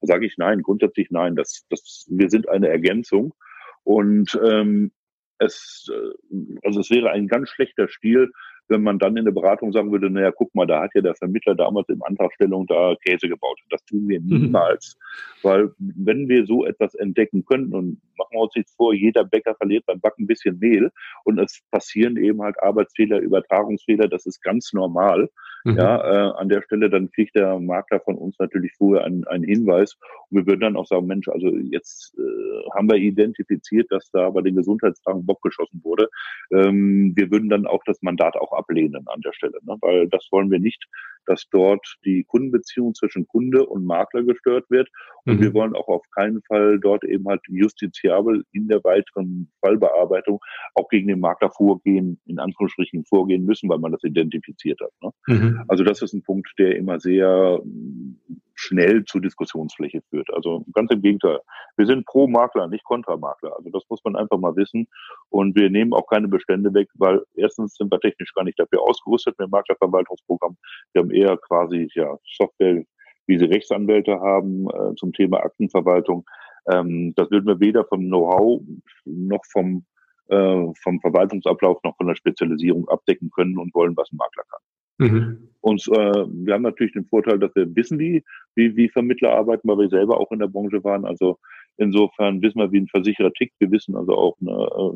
Da 0.00 0.06
sage 0.06 0.26
ich 0.26 0.36
nein, 0.38 0.62
grundsätzlich 0.62 1.10
nein. 1.10 1.34
Das, 1.34 1.66
das, 1.68 2.06
wir 2.08 2.30
sind 2.30 2.48
eine 2.48 2.68
Ergänzung. 2.68 3.34
Und 3.82 4.38
ähm, 4.44 4.92
es, 5.38 5.88
äh, 5.92 6.36
also 6.62 6.80
es 6.80 6.90
wäre 6.90 7.10
ein 7.10 7.26
ganz 7.26 7.50
schlechter 7.50 7.88
Stil, 7.88 8.30
wenn 8.68 8.82
man 8.82 8.98
dann 8.98 9.16
in 9.16 9.24
der 9.24 9.32
Beratung 9.32 9.72
sagen 9.72 9.92
würde, 9.92 10.10
naja, 10.10 10.32
guck 10.32 10.54
mal, 10.54 10.66
da 10.66 10.82
hat 10.82 10.90
ja 10.94 11.00
der 11.00 11.14
Vermittler 11.14 11.54
damals 11.54 11.88
in 11.88 12.02
Antragstellung 12.02 12.66
da 12.66 12.94
Käse 13.04 13.28
gebaut. 13.28 13.58
Das 13.70 13.84
tun 13.84 14.08
wir 14.08 14.20
mhm. 14.20 14.26
niemals. 14.28 14.96
Mhm. 14.98 15.48
Weil 15.48 15.70
wenn 15.78 16.28
wir 16.28 16.46
so 16.46 16.66
etwas 16.66 16.94
entdecken 16.94 17.44
könnten 17.44 17.74
und 17.74 18.00
machen 18.16 18.32
wir 18.32 18.40
uns 18.40 18.54
jetzt 18.54 18.76
vor, 18.76 18.94
jeder 18.94 19.24
Bäcker 19.24 19.54
verliert 19.54 19.86
beim 19.86 20.00
Backen 20.00 20.24
ein 20.24 20.26
bisschen 20.26 20.58
Mehl 20.58 20.90
und 21.24 21.38
es 21.38 21.62
passieren 21.70 22.16
eben 22.16 22.42
halt 22.42 22.56
Arbeitsfehler, 22.62 23.18
Übertragungsfehler, 23.18 24.08
das 24.08 24.26
ist 24.26 24.42
ganz 24.42 24.72
normal. 24.72 25.30
Mhm. 25.66 25.78
Ja, 25.78 25.98
äh, 25.98 26.32
an 26.36 26.48
der 26.48 26.62
Stelle 26.62 26.88
dann 26.88 27.10
kriegt 27.10 27.34
der 27.34 27.58
Makler 27.58 27.98
von 27.98 28.14
uns 28.14 28.38
natürlich 28.38 28.72
vorher 28.78 29.04
einen, 29.04 29.24
einen 29.24 29.42
Hinweis 29.42 29.96
und 30.30 30.38
wir 30.38 30.46
würden 30.46 30.60
dann 30.60 30.76
auch 30.76 30.86
sagen, 30.86 31.08
Mensch, 31.08 31.26
also 31.26 31.48
jetzt 31.48 32.16
äh, 32.16 32.70
haben 32.72 32.88
wir 32.88 32.96
identifiziert, 32.96 33.90
dass 33.90 34.08
da 34.12 34.30
bei 34.30 34.42
den 34.42 34.54
Gesundheitsfragen 34.54 35.26
Bock 35.26 35.42
geschossen 35.42 35.80
wurde. 35.82 36.08
Ähm, 36.52 37.14
wir 37.16 37.32
würden 37.32 37.48
dann 37.48 37.66
auch 37.66 37.82
das 37.84 38.00
Mandat 38.00 38.36
auch 38.36 38.52
ablehnen 38.52 39.08
an 39.08 39.20
der 39.22 39.32
Stelle, 39.32 39.58
ne? 39.62 39.76
weil 39.80 40.08
das 40.08 40.28
wollen 40.30 40.52
wir 40.52 40.60
nicht, 40.60 40.84
dass 41.26 41.48
dort 41.50 41.96
die 42.04 42.22
Kundenbeziehung 42.22 42.94
zwischen 42.94 43.26
Kunde 43.26 43.66
und 43.66 43.84
Makler 43.84 44.22
gestört 44.22 44.70
wird 44.70 44.88
und 45.24 45.40
mhm. 45.40 45.42
wir 45.42 45.54
wollen 45.54 45.74
auch 45.74 45.88
auf 45.88 46.08
keinen 46.14 46.42
Fall 46.42 46.78
dort 46.78 47.02
eben 47.02 47.26
halt 47.26 47.40
justiziabel 47.48 48.44
in 48.52 48.68
der 48.68 48.84
weiteren 48.84 49.50
Fallbearbeitung 49.60 50.38
auch 50.74 50.88
gegen 50.88 51.08
den 51.08 51.18
Makler 51.18 51.50
vorgehen, 51.50 52.20
in 52.26 52.38
Anführungsstrichen 52.38 53.04
vorgehen 53.04 53.44
müssen, 53.44 53.68
weil 53.68 53.78
man 53.78 53.90
das 53.90 54.04
identifiziert 54.04 54.80
hat. 54.80 54.92
Ne? 55.02 55.10
Mhm. 55.26 55.55
Also 55.68 55.84
das 55.84 56.02
ist 56.02 56.12
ein 56.12 56.22
Punkt, 56.22 56.52
der 56.58 56.76
immer 56.76 57.00
sehr 57.00 57.60
mm, 57.62 58.16
schnell 58.54 59.04
zu 59.04 59.20
Diskussionsfläche 59.20 60.02
führt. 60.08 60.32
Also 60.32 60.64
ganz 60.72 60.90
im 60.90 61.02
Gegenteil. 61.02 61.40
Wir 61.76 61.86
sind 61.86 62.06
pro 62.06 62.26
Makler, 62.26 62.68
nicht 62.68 62.84
kontra 62.84 63.16
Makler. 63.16 63.54
Also 63.56 63.70
das 63.70 63.84
muss 63.88 64.02
man 64.04 64.16
einfach 64.16 64.38
mal 64.38 64.56
wissen. 64.56 64.88
Und 65.28 65.54
wir 65.56 65.70
nehmen 65.70 65.92
auch 65.92 66.06
keine 66.06 66.28
Bestände 66.28 66.72
weg, 66.72 66.88
weil 66.94 67.22
erstens 67.34 67.74
sind 67.74 67.90
wir 67.92 68.00
technisch 68.00 68.32
gar 68.34 68.44
nicht 68.44 68.58
dafür 68.58 68.82
ausgerüstet 68.82 69.38
mit 69.38 69.48
dem 69.48 69.50
Maklerverwaltungsprogramm. 69.50 70.56
Wir 70.92 71.02
haben 71.02 71.10
eher 71.10 71.36
quasi 71.36 71.88
ja 71.94 72.16
Software, 72.36 72.82
wie 73.26 73.38
sie 73.38 73.44
Rechtsanwälte 73.44 74.18
haben 74.20 74.68
äh, 74.70 74.94
zum 74.96 75.12
Thema 75.12 75.40
Aktenverwaltung. 75.40 76.24
Ähm, 76.70 77.12
das 77.14 77.30
würden 77.30 77.46
wir 77.46 77.60
weder 77.60 77.84
vom 77.84 78.00
Know-how 78.00 78.62
noch 79.04 79.44
vom 79.52 79.84
äh, 80.28 80.66
vom 80.82 81.00
Verwaltungsablauf 81.00 81.80
noch 81.84 81.96
von 81.96 82.08
der 82.08 82.16
Spezialisierung 82.16 82.88
abdecken 82.88 83.30
können 83.30 83.58
und 83.58 83.72
wollen, 83.74 83.96
was 83.96 84.10
ein 84.12 84.16
Makler 84.16 84.42
kann. 84.50 84.60
Mhm. 84.98 85.48
Und 85.60 85.82
äh, 85.88 86.24
wir 86.28 86.54
haben 86.54 86.62
natürlich 86.62 86.92
den 86.92 87.06
Vorteil, 87.06 87.40
dass 87.40 87.54
wir 87.56 87.74
wissen, 87.74 87.98
wie, 87.98 88.22
wie, 88.54 88.76
wie 88.76 88.88
Vermittler 88.88 89.32
arbeiten, 89.32 89.66
weil 89.66 89.78
wir 89.78 89.88
selber 89.88 90.20
auch 90.20 90.30
in 90.30 90.38
der 90.38 90.46
Branche 90.46 90.82
waren. 90.84 91.04
Also 91.04 91.38
insofern 91.76 92.40
wissen 92.40 92.60
wir, 92.60 92.70
wie 92.70 92.80
ein 92.80 92.86
Versicherer 92.88 93.32
tickt. 93.32 93.54
Wir 93.58 93.70
wissen 93.72 93.96
also 93.96 94.14
auch, 94.16 94.36
ne, 94.40 94.52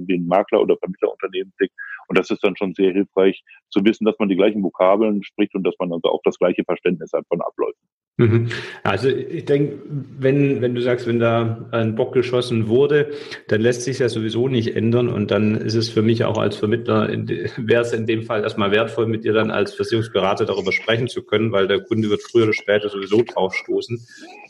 wie 0.06 0.14
ein 0.14 0.26
Makler 0.26 0.60
oder 0.60 0.76
Vermittlerunternehmen 0.76 1.52
tickt. 1.58 1.74
Und 2.06 2.18
das 2.18 2.30
ist 2.30 2.44
dann 2.44 2.56
schon 2.56 2.72
sehr 2.74 2.92
hilfreich 2.92 3.42
zu 3.70 3.84
wissen, 3.84 4.04
dass 4.04 4.18
man 4.20 4.28
die 4.28 4.36
gleichen 4.36 4.62
Vokabeln 4.62 5.24
spricht 5.24 5.54
und 5.56 5.64
dass 5.64 5.74
man 5.80 5.92
also 5.92 6.08
auch 6.08 6.20
das 6.22 6.38
gleiche 6.38 6.62
Verständnis 6.64 7.12
hat 7.12 7.26
von 7.28 7.40
Abläufen. 7.40 7.80
Mhm. 8.20 8.48
Also 8.82 9.08
ich 9.08 9.46
denke, 9.46 9.78
wenn, 9.88 10.60
wenn 10.60 10.74
du 10.74 10.82
sagst, 10.82 11.06
wenn 11.06 11.18
da 11.18 11.66
ein 11.70 11.94
Bock 11.94 12.12
geschossen 12.12 12.68
wurde, 12.68 13.12
dann 13.48 13.62
lässt 13.62 13.82
sich 13.82 13.98
ja 13.98 14.10
sowieso 14.10 14.48
nicht 14.48 14.76
ändern 14.76 15.08
und 15.08 15.30
dann 15.30 15.54
ist 15.54 15.74
es 15.74 15.88
für 15.88 16.02
mich 16.02 16.24
auch 16.24 16.36
als 16.36 16.56
Vermittler, 16.56 17.08
wäre 17.56 17.82
es 17.82 17.92
in 17.94 18.06
dem 18.06 18.24
Fall 18.24 18.42
erstmal 18.42 18.72
wertvoll, 18.72 19.06
mit 19.06 19.24
dir 19.24 19.32
dann 19.32 19.50
als 19.50 19.74
Versicherungsberater 19.74 20.44
darüber 20.44 20.70
sprechen 20.70 21.08
zu 21.08 21.22
können, 21.22 21.50
weil 21.50 21.66
der 21.66 21.80
Kunde 21.80 22.10
wird 22.10 22.20
früher 22.22 22.44
oder 22.44 22.52
später 22.52 22.90
sowieso 22.90 23.22
drauf 23.22 23.54
stoßen 23.54 23.98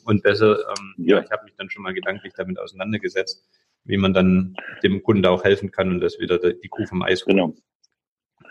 und 0.04 0.22
besser, 0.24 0.58
ähm, 0.58 0.94
ja, 0.98 1.20
ich 1.20 1.30
habe 1.30 1.44
mich 1.44 1.54
dann 1.56 1.70
schon 1.70 1.84
mal 1.84 1.94
gedanklich 1.94 2.32
damit 2.36 2.58
auseinandergesetzt, 2.58 3.48
wie 3.84 3.98
man 3.98 4.12
dann 4.12 4.56
dem 4.82 5.02
Kunden 5.04 5.24
auch 5.26 5.44
helfen 5.44 5.70
kann 5.70 5.90
und 5.90 6.00
das 6.00 6.18
wieder 6.18 6.38
die 6.38 6.68
Kuh 6.68 6.86
vom 6.86 7.02
Eis 7.02 7.24
holt. 7.24 7.36
Genau. 7.36 7.54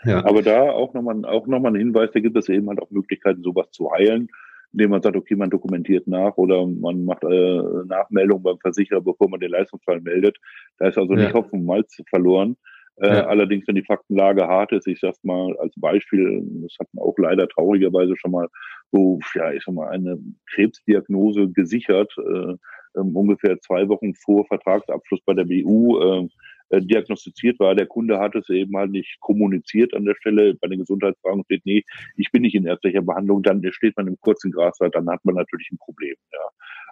Ja. 0.04 0.24
Aber 0.24 0.40
da 0.40 0.70
auch 0.70 0.94
nochmal 0.94 1.26
auch 1.26 1.46
noch 1.46 1.60
mal 1.60 1.68
ein 1.68 1.74
Hinweis, 1.74 2.10
da 2.14 2.20
gibt 2.20 2.36
es 2.38 2.48
eben 2.48 2.70
halt 2.70 2.80
auch 2.80 2.90
Möglichkeiten, 2.90 3.42
sowas 3.42 3.66
zu 3.70 3.90
heilen, 3.90 4.28
indem 4.72 4.90
man 4.90 5.02
sagt, 5.02 5.16
okay, 5.16 5.34
man 5.34 5.50
dokumentiert 5.50 6.06
nach 6.06 6.36
oder 6.36 6.66
man 6.66 7.04
macht 7.04 7.24
äh, 7.24 7.62
Nachmeldung 7.86 8.42
beim 8.42 8.58
Versicherer, 8.58 9.00
bevor 9.00 9.28
man 9.28 9.40
den 9.40 9.50
Leistungsfall 9.50 10.00
meldet. 10.00 10.36
Da 10.78 10.88
ist 10.88 10.98
also 10.98 11.14
ja. 11.14 11.24
nicht 11.24 11.34
Hopfen 11.34 11.60
und 11.60 11.66
Malz 11.66 11.96
verloren. 12.08 12.56
Äh, 12.96 13.08
ja. 13.08 13.26
Allerdings, 13.26 13.66
wenn 13.66 13.76
die 13.76 13.84
Faktenlage 13.84 14.46
hart 14.46 14.72
ist, 14.72 14.86
ich 14.86 15.00
sag's 15.00 15.22
mal 15.24 15.56
als 15.58 15.74
Beispiel, 15.76 16.42
das 16.62 16.76
hat 16.78 16.88
man 16.92 17.04
auch 17.04 17.16
leider 17.18 17.48
traurigerweise 17.48 18.14
schon 18.16 18.32
mal, 18.32 18.48
wo, 18.92 19.18
ja, 19.34 19.52
ich 19.52 19.64
sag 19.64 19.74
mal, 19.74 19.88
eine 19.88 20.18
Krebsdiagnose 20.52 21.48
gesichert, 21.48 22.12
äh, 22.18 22.54
ähm, 22.96 23.16
ungefähr 23.16 23.58
zwei 23.60 23.88
Wochen 23.88 24.14
vor 24.14 24.46
Vertragsabschluss 24.46 25.20
bei 25.24 25.34
der 25.34 25.44
BU 25.44 25.98
äh, 26.00 26.28
äh, 26.70 26.80
diagnostiziert 26.80 27.58
war. 27.60 27.74
Der 27.74 27.86
Kunde 27.86 28.18
hat 28.18 28.34
es 28.34 28.48
eben 28.48 28.76
halt 28.76 28.90
nicht 28.90 29.18
kommuniziert 29.20 29.94
an 29.94 30.04
der 30.04 30.14
Stelle. 30.14 30.54
Bei 30.54 30.68
den 30.68 30.80
Gesundheitsfragen 30.80 31.44
steht, 31.44 31.66
nee, 31.66 31.84
ich 32.16 32.30
bin 32.30 32.42
nicht 32.42 32.54
in 32.54 32.66
ärztlicher 32.66 33.02
Behandlung. 33.02 33.42
Dann 33.42 33.62
steht 33.72 33.96
man 33.96 34.06
im 34.06 34.18
kurzen 34.20 34.52
Gras, 34.52 34.78
dann 34.78 35.08
hat 35.10 35.24
man 35.24 35.34
natürlich 35.34 35.70
ein 35.70 35.78
Problem. 35.78 36.14
Ja. 36.32 36.38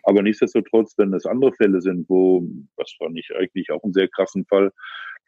Aber 0.04 0.22
nichtsdestotrotz, 0.22 0.94
wenn 0.96 1.12
es 1.14 1.26
andere 1.26 1.52
Fälle 1.52 1.80
sind, 1.80 2.08
wo, 2.08 2.44
das 2.76 2.92
fand 2.98 3.18
ich 3.18 3.30
eigentlich 3.36 3.70
auch 3.70 3.82
einen 3.82 3.92
sehr 3.92 4.08
krassen 4.08 4.44
Fall, 4.46 4.72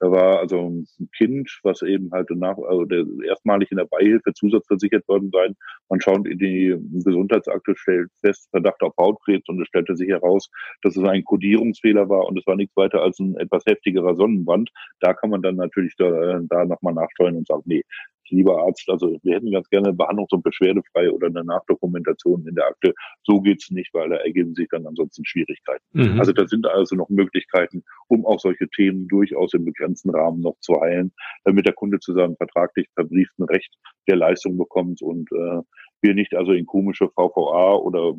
da 0.00 0.10
war 0.10 0.38
also 0.38 0.68
ein 0.68 0.86
Kind, 1.16 1.60
was 1.62 1.82
eben 1.82 2.10
halt 2.10 2.30
nach, 2.30 2.56
also 2.56 2.86
erstmalig 3.22 3.70
in 3.70 3.76
der 3.76 3.84
Beihilfe 3.84 4.32
zusatzversichert 4.32 5.06
worden 5.06 5.30
sein. 5.30 5.54
Man 5.90 6.00
schaut 6.00 6.26
in 6.26 6.38
die 6.38 6.74
Gesundheitsakte, 7.04 7.76
stellt 7.76 8.10
fest, 8.24 8.48
Verdacht 8.50 8.80
auf 8.80 8.94
Hautkrebs 8.98 9.46
und 9.48 9.60
es 9.60 9.68
stellte 9.68 9.96
sich 9.96 10.08
heraus, 10.08 10.48
dass 10.82 10.96
es 10.96 11.04
ein 11.04 11.22
Kodierungsfehler 11.22 12.08
war 12.08 12.26
und 12.26 12.38
es 12.38 12.46
war 12.46 12.56
nichts 12.56 12.74
weiter 12.76 13.02
als 13.02 13.18
ein 13.18 13.36
etwas 13.36 13.62
heftigerer 13.66 14.16
Sonnenbrand. 14.16 14.70
Da 15.00 15.12
kann 15.12 15.30
man 15.30 15.42
dann 15.42 15.56
natürlich 15.56 15.94
da, 15.96 16.40
da 16.48 16.64
nochmal 16.64 16.94
nachsteuern 16.94 17.36
und 17.36 17.46
sagen, 17.46 17.62
nee, 17.66 17.84
lieber 18.30 18.64
Arzt, 18.64 18.88
also 18.88 19.18
wir 19.22 19.34
hätten 19.34 19.50
ganz 19.50 19.68
gerne 19.68 19.92
behandlungs- 19.92 20.32
und 20.32 20.42
beschwerdefrei 20.42 21.10
oder 21.10 21.26
eine 21.28 21.44
Nachdokumentation 21.44 22.46
in 22.46 22.54
der 22.54 22.66
Akte. 22.66 22.94
So 23.24 23.40
geht's 23.40 23.70
nicht, 23.70 23.92
weil 23.94 24.10
da 24.10 24.16
ergeben 24.16 24.54
sich 24.54 24.68
dann 24.70 24.86
ansonsten 24.86 25.24
Schwierigkeiten. 25.24 25.84
Mhm. 25.92 26.18
Also 26.18 26.32
da 26.32 26.46
sind 26.46 26.66
also 26.66 26.96
noch 26.96 27.08
Möglichkeiten, 27.08 27.82
um 28.08 28.26
auch 28.26 28.40
solche 28.40 28.68
Themen 28.68 29.08
durchaus 29.08 29.54
im 29.54 29.64
begrenzten 29.64 30.10
Rahmen 30.10 30.40
noch 30.40 30.58
zu 30.60 30.78
heilen, 30.80 31.12
damit 31.44 31.66
der 31.66 31.74
Kunde 31.74 32.00
zu 32.00 32.12
seinem 32.12 32.36
vertraglich 32.36 32.88
verbrieften 32.94 33.44
Recht 33.44 33.74
der 34.08 34.16
Leistung 34.16 34.58
bekommt 34.58 35.02
und 35.02 35.30
äh, 35.32 35.60
wir 36.02 36.14
nicht 36.14 36.34
also 36.34 36.52
in 36.52 36.66
komische 36.66 37.08
VVA 37.08 37.76
oder 37.76 38.14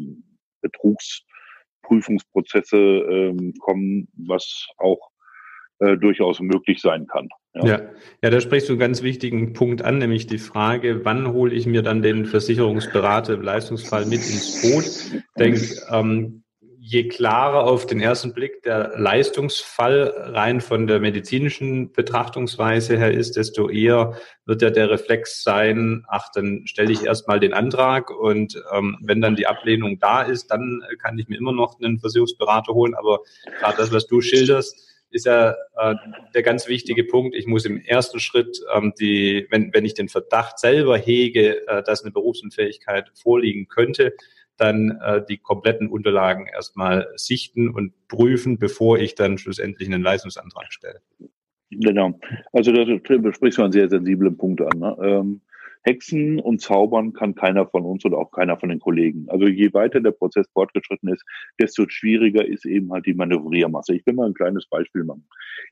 Betrugsprüfungsprozesse 0.62 2.78
ähm, 2.78 3.54
kommen, 3.60 4.08
was 4.15 4.67
auch 4.78 5.12
äh, 5.82 5.98
durchaus 5.98 6.39
möglich 6.39 6.80
sein 6.80 7.08
kann. 7.08 7.28
Ja. 7.56 7.65
ja. 7.65 7.82
Ja, 8.22 8.30
da 8.30 8.39
sprichst 8.39 8.70
du 8.70 8.74
einen 8.74 8.80
ganz 8.80 9.02
wichtigen 9.02 9.54
Punkt 9.54 9.82
an, 9.82 9.98
nämlich 9.98 10.28
die 10.28 10.38
Frage, 10.38 11.04
wann 11.06 11.34
hole 11.34 11.54
ich 11.54 11.65
mir 11.65 11.82
dann 11.82 12.04
den 12.04 12.26
Versicherungsberater 12.26 13.34
im 13.34 13.41
Leistungsfall 13.41 14.06
mit 14.06 14.20
ins 14.20 14.62
Boot? 14.62 14.86
Ich 14.86 15.24
denke, 15.39 15.62
ähm, 15.89 16.44
je 16.84 17.08
klarer 17.08 17.63
auf 17.63 17.88
den 17.88 18.00
ersten 18.00 18.34
Blick 18.34 18.62
der 18.62 18.94
Leistungsfall 18.96 20.13
rein 20.34 20.62
von 20.62 20.86
der 20.86 21.00
medizinischen 21.00 21.91
Betrachtungsweise 21.91 22.98
her 22.98 23.12
ist, 23.12 23.38
desto 23.38 23.70
eher 23.70 24.13
wird 24.46 24.62
ja 24.62 24.70
der 24.70 24.89
Reflex 24.89 25.41
sein, 25.41 26.04
ach, 26.10 26.28
dann 26.36 26.63
stelle 26.65 26.91
ich 26.91 27.06
erstmal 27.06 27.39
den 27.39 27.54
Antrag 27.54 28.12
und 28.12 28.62
ähm, 28.72 28.98
wenn 29.02 29.22
dann 29.22 29.36
die 29.36 29.48
Ablehnung 29.48 29.98
da 30.00 30.22
ist, 30.22 30.52
dann 30.52 30.84
kann 31.00 31.17
ich 31.17 31.28
mir 31.28 31.38
immer 31.38 31.54
noch 31.54 31.80
einen 31.80 32.00
Versicherungsberater 32.00 32.74
holen. 32.74 32.94
Aber 32.94 33.22
gerade 33.60 33.78
das, 33.78 33.91
was 33.91 34.06
du 34.06 34.22
schilderst, 34.22 34.90
ist 35.12 35.26
ja 35.26 35.56
äh, 35.78 35.95
der 36.34 36.43
ganz 36.43 36.67
wichtige 36.67 37.04
Punkt. 37.04 37.36
Ich 37.36 37.47
muss 37.47 37.65
im 37.65 37.80
ersten 37.82 38.19
Schritt, 38.19 38.60
ähm, 38.74 38.93
die, 39.00 39.47
wenn, 39.50 39.74
wenn 39.74 39.86
ich 39.86 39.93
den 39.93 40.10
Verdacht 40.10 40.60
selber 40.60 40.97
hege, 40.97 41.67
äh, 41.67 41.84
dass 41.84 42.04
eine 42.04 42.12
Berufsunfähigkeit 42.12 43.12
vorliegen 43.13 43.67
könnte, 43.67 44.13
dann 44.58 45.00
äh, 45.04 45.24
die 45.28 45.38
kompletten 45.38 45.89
Unterlagen 45.89 46.47
erstmal 46.47 47.08
sichten 47.15 47.69
und 47.69 47.93
prüfen, 48.08 48.60
bevor 48.60 49.00
ich 49.00 49.15
dann 49.15 49.38
schlussendlich 49.38 49.88
einen 49.88 50.04
Leistungsantrag 50.04 50.71
stelle. 50.71 51.02
Genau. 51.71 52.19
Also 52.52 52.71
da 52.71 52.86
sprichst 53.34 53.58
du 53.58 53.63
einen 53.63 53.71
sehr 53.71 53.89
sensiblen 53.89 54.38
Punkt 54.38 54.62
an. 54.62 54.80
Ne? 54.80 54.97
Ähm, 55.02 55.41
Hexen 55.84 56.39
und 56.39 56.62
Zaubern 56.62 57.13
kann 57.13 57.36
keiner 57.36 57.67
von 57.67 57.84
uns 57.86 58.06
oder 58.06 58.17
auch 58.17 58.32
keiner 58.32 58.58
von 58.58 58.70
den 58.70 58.80
Kollegen. 58.80 59.26
Also 59.30 59.48
je 59.48 59.74
weiter 59.74 60.00
der 60.00 60.12
Prozess 60.12 60.48
fortgeschritten 60.54 61.10
ist, 61.10 61.24
desto 61.60 61.86
schwieriger 61.88 62.46
ist 62.46 62.65
eben 62.65 62.91
halt 62.91 63.06
die 63.06 63.13
Manövriermasse. 63.13 63.96
Ich 63.96 64.06
will 64.06 64.13
mal 64.13 64.28
ein 64.28 64.34
kleines 64.34 64.67
Beispiel 64.67 65.04
machen. 65.04 65.28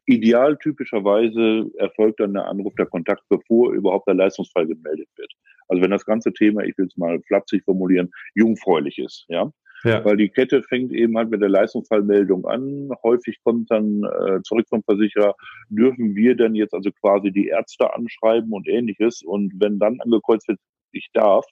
Ideal 0.06 0.58
typischerweise 0.58 1.70
erfolgt 1.78 2.20
dann 2.20 2.34
der 2.34 2.48
Anruf 2.48 2.74
der 2.76 2.88
Kontakt, 2.88 3.24
bevor 3.30 3.74
überhaupt 3.74 4.08
der 4.08 4.16
Leistungsfall 4.16 4.68
gemeldet 4.68 5.10
wird. 5.18 5.32
Also 5.68 5.84
wenn 5.84 5.92
das 5.92 6.06
ganze 6.06 6.34
Thema, 6.34 6.64
ich 6.64 6.78
will 6.78 6.88
es 6.88 6.98
mal 6.98 7.22
flapsig 7.28 7.64
formulieren, 7.64 8.10
jungfräulich 8.34 8.98
ist, 8.98 9.26
ja. 9.30 9.52
Ja. 9.84 10.04
Weil 10.04 10.18
die 10.18 10.30
Kette 10.30 10.62
fängt 10.64 10.92
eben 10.92 11.18
halt 11.18 11.30
mit 11.30 11.42
der 11.42 11.50
Leistungsfallmeldung 11.50 12.46
an. 12.46 12.90
Häufig 13.04 13.40
kommt 13.44 13.72
dann 13.72 14.04
äh, 14.04 14.42
zurück 14.44 14.68
vom 14.70 14.84
Versicherer, 14.84 15.36
dürfen 15.70 16.16
wir 16.16 16.36
denn 16.36 16.56
jetzt 16.56 16.74
also 16.74 16.92
quasi 16.92 17.32
die 17.32 17.48
Ärzte 17.48 17.94
anschreiben 17.94 18.52
und 18.52 18.68
ähnliches. 18.68 19.22
Und 19.22 19.54
wenn 19.58 19.80
dann 19.80 20.00
angekreuzt 20.02 20.48
wird, 20.48 20.60
ich 20.92 21.10
darf, 21.14 21.46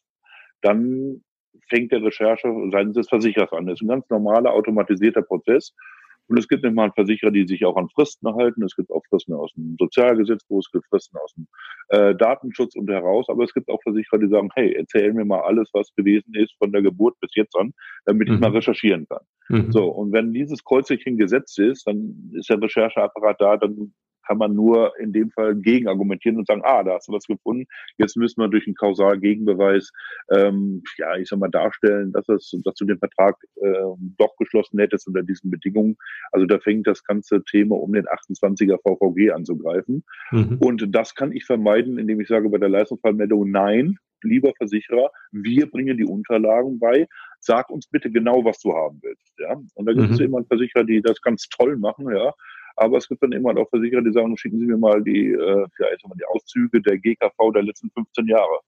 dann 0.61 1.21
fängt 1.69 1.91
der 1.91 2.03
Recherche 2.03 2.49
seitens 2.71 2.95
des 2.95 3.09
Versicherers 3.09 3.51
an. 3.53 3.65
Das 3.65 3.75
ist 3.75 3.81
ein 3.81 3.89
ganz 3.89 4.09
normaler 4.09 4.53
automatisierter 4.53 5.21
Prozess. 5.21 5.73
Und 6.27 6.37
es 6.37 6.47
gibt 6.47 6.65
immer 6.65 6.83
einen 6.83 6.93
Versicherer, 6.93 7.31
die 7.31 7.47
sich 7.47 7.65
auch 7.65 7.77
an 7.77 7.89
Fristen 7.89 8.33
halten. 8.35 8.63
Es 8.63 8.75
gibt 8.75 8.91
auch 8.91 9.03
Fristen 9.09 9.33
aus 9.33 9.53
dem 9.53 9.75
Sozialgesetzbuch, 9.79 10.59
es 10.59 10.71
gibt 10.71 10.85
Fristen 10.87 11.17
aus 11.17 11.33
dem 11.33 11.47
äh, 11.89 12.15
Datenschutz 12.15 12.75
und 12.75 12.89
heraus. 12.89 13.27
Aber 13.29 13.43
es 13.43 13.53
gibt 13.53 13.69
auch 13.69 13.81
Versicherer, 13.83 14.19
die 14.19 14.27
sagen, 14.27 14.49
hey, 14.55 14.73
erzähl 14.73 15.13
mir 15.13 15.25
mal 15.25 15.41
alles, 15.41 15.69
was 15.73 15.93
gewesen 15.95 16.33
ist 16.33 16.53
von 16.57 16.71
der 16.71 16.81
Geburt 16.81 17.19
bis 17.21 17.31
jetzt 17.35 17.55
an, 17.55 17.73
damit 18.05 18.27
mhm. 18.27 18.35
ich 18.35 18.39
mal 18.41 18.51
recherchieren 18.51 19.07
kann. 19.07 19.23
Mhm. 19.49 19.71
So, 19.71 19.85
und 19.85 20.11
wenn 20.11 20.33
dieses 20.33 20.63
Kreuzelchen 20.63 21.17
gesetzt 21.17 21.57
ist, 21.59 21.87
dann 21.87 22.31
ist 22.33 22.49
der 22.49 22.61
Rechercheapparat 22.61 23.39
da, 23.39 23.57
dann 23.57 23.93
kann 24.27 24.37
man 24.37 24.53
nur 24.53 24.93
in 24.99 25.13
dem 25.13 25.31
Fall 25.31 25.55
gegen 25.55 25.87
argumentieren 25.87 26.37
und 26.37 26.47
sagen, 26.47 26.61
ah, 26.63 26.83
da 26.83 26.95
hast 26.95 27.07
du 27.07 27.13
was 27.13 27.25
gefunden. 27.25 27.65
Jetzt 27.97 28.17
müssen 28.17 28.41
wir 28.41 28.49
durch 28.49 28.67
einen 28.67 28.75
kausal 28.75 29.19
Gegenbeweis, 29.19 29.91
ähm, 30.31 30.83
ja, 30.97 31.15
ich 31.15 31.29
sag 31.29 31.39
mal, 31.39 31.49
darstellen, 31.49 32.11
dass, 32.11 32.27
es, 32.29 32.55
dass 32.63 32.75
du 32.75 32.85
den 32.85 32.99
Vertrag 32.99 33.37
äh, 33.61 33.73
doch 34.17 34.35
geschlossen 34.37 34.79
hättest 34.79 35.07
unter 35.07 35.23
diesen 35.23 35.49
Bedingungen. 35.49 35.97
Also 36.31 36.45
da 36.45 36.59
fängt 36.59 36.87
das 36.87 37.03
ganze 37.03 37.43
Thema 37.43 37.75
um 37.75 37.93
den 37.93 38.05
28er 38.05 38.77
VVG 38.81 39.31
anzugreifen. 39.31 40.03
Mhm. 40.31 40.57
Und 40.59 40.95
das 40.95 41.15
kann 41.15 41.31
ich 41.31 41.45
vermeiden, 41.45 41.97
indem 41.97 42.19
ich 42.19 42.27
sage 42.27 42.49
bei 42.49 42.57
der 42.57 42.69
Leistungsfallmeldung, 42.69 43.49
nein, 43.49 43.97
lieber 44.23 44.53
Versicherer, 44.57 45.11
wir 45.31 45.69
bringen 45.69 45.97
die 45.97 46.05
Unterlagen 46.05 46.79
bei. 46.79 47.07
Sag 47.39 47.69
uns 47.69 47.87
bitte 47.87 48.11
genau, 48.11 48.43
was 48.43 48.59
du 48.59 48.73
haben 48.73 48.99
willst. 49.01 49.33
Ja? 49.39 49.55
Und 49.75 49.85
da 49.85 49.93
gibt 49.93 50.07
mhm. 50.07 50.13
es 50.13 50.19
immer 50.19 50.43
Versicherer, 50.43 50.83
die 50.83 51.01
das 51.01 51.21
ganz 51.21 51.47
toll 51.49 51.77
machen, 51.77 52.09
ja. 52.11 52.33
Aber 52.77 52.97
es 52.97 53.07
gibt 53.07 53.23
dann 53.23 53.31
immer 53.31 53.57
auch 53.57 53.69
Versicherer, 53.69 54.01
die 54.01 54.11
sagen, 54.11 54.37
schicken 54.37 54.59
Sie 54.59 54.65
mir 54.67 54.77
mal 54.77 55.03
die, 55.03 55.31
äh, 55.31 55.67
ja, 55.79 55.87
sag 55.99 56.07
mal, 56.07 56.15
die 56.17 56.25
Auszüge 56.25 56.79
der 56.81 56.97
GKV 56.99 57.51
der 57.53 57.63
letzten 57.63 57.89
15 57.91 58.27
Jahre. 58.27 58.59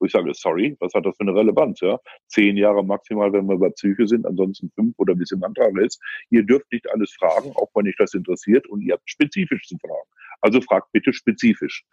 Wo 0.00 0.06
ich 0.06 0.12
sage, 0.12 0.32
sorry, 0.32 0.76
was 0.80 0.94
hat 0.94 1.04
das 1.04 1.16
für 1.16 1.22
eine 1.22 1.34
Relevanz? 1.34 1.80
Ja? 1.80 1.98
Zehn 2.28 2.56
Jahre 2.56 2.84
maximal, 2.84 3.32
wenn 3.32 3.46
wir 3.46 3.58
bei 3.58 3.68
Psyche 3.70 4.06
sind, 4.06 4.26
ansonsten 4.26 4.70
fünf 4.74 4.94
oder 4.98 5.18
wie 5.18 5.22
es 5.22 5.32
im 5.32 5.42
Antrag 5.42 5.76
ist. 5.78 6.00
Ihr 6.30 6.44
dürft 6.44 6.72
nicht 6.72 6.88
alles 6.90 7.12
fragen, 7.12 7.50
auch 7.56 7.68
wenn 7.74 7.86
euch 7.86 7.96
das 7.98 8.14
interessiert, 8.14 8.66
und 8.68 8.80
ihr 8.80 8.94
habt 8.94 9.10
spezifisch 9.10 9.66
zu 9.66 9.76
fragen. 9.78 10.08
Also 10.40 10.60
fragt 10.60 10.90
bitte 10.92 11.12
spezifisch. 11.12 11.84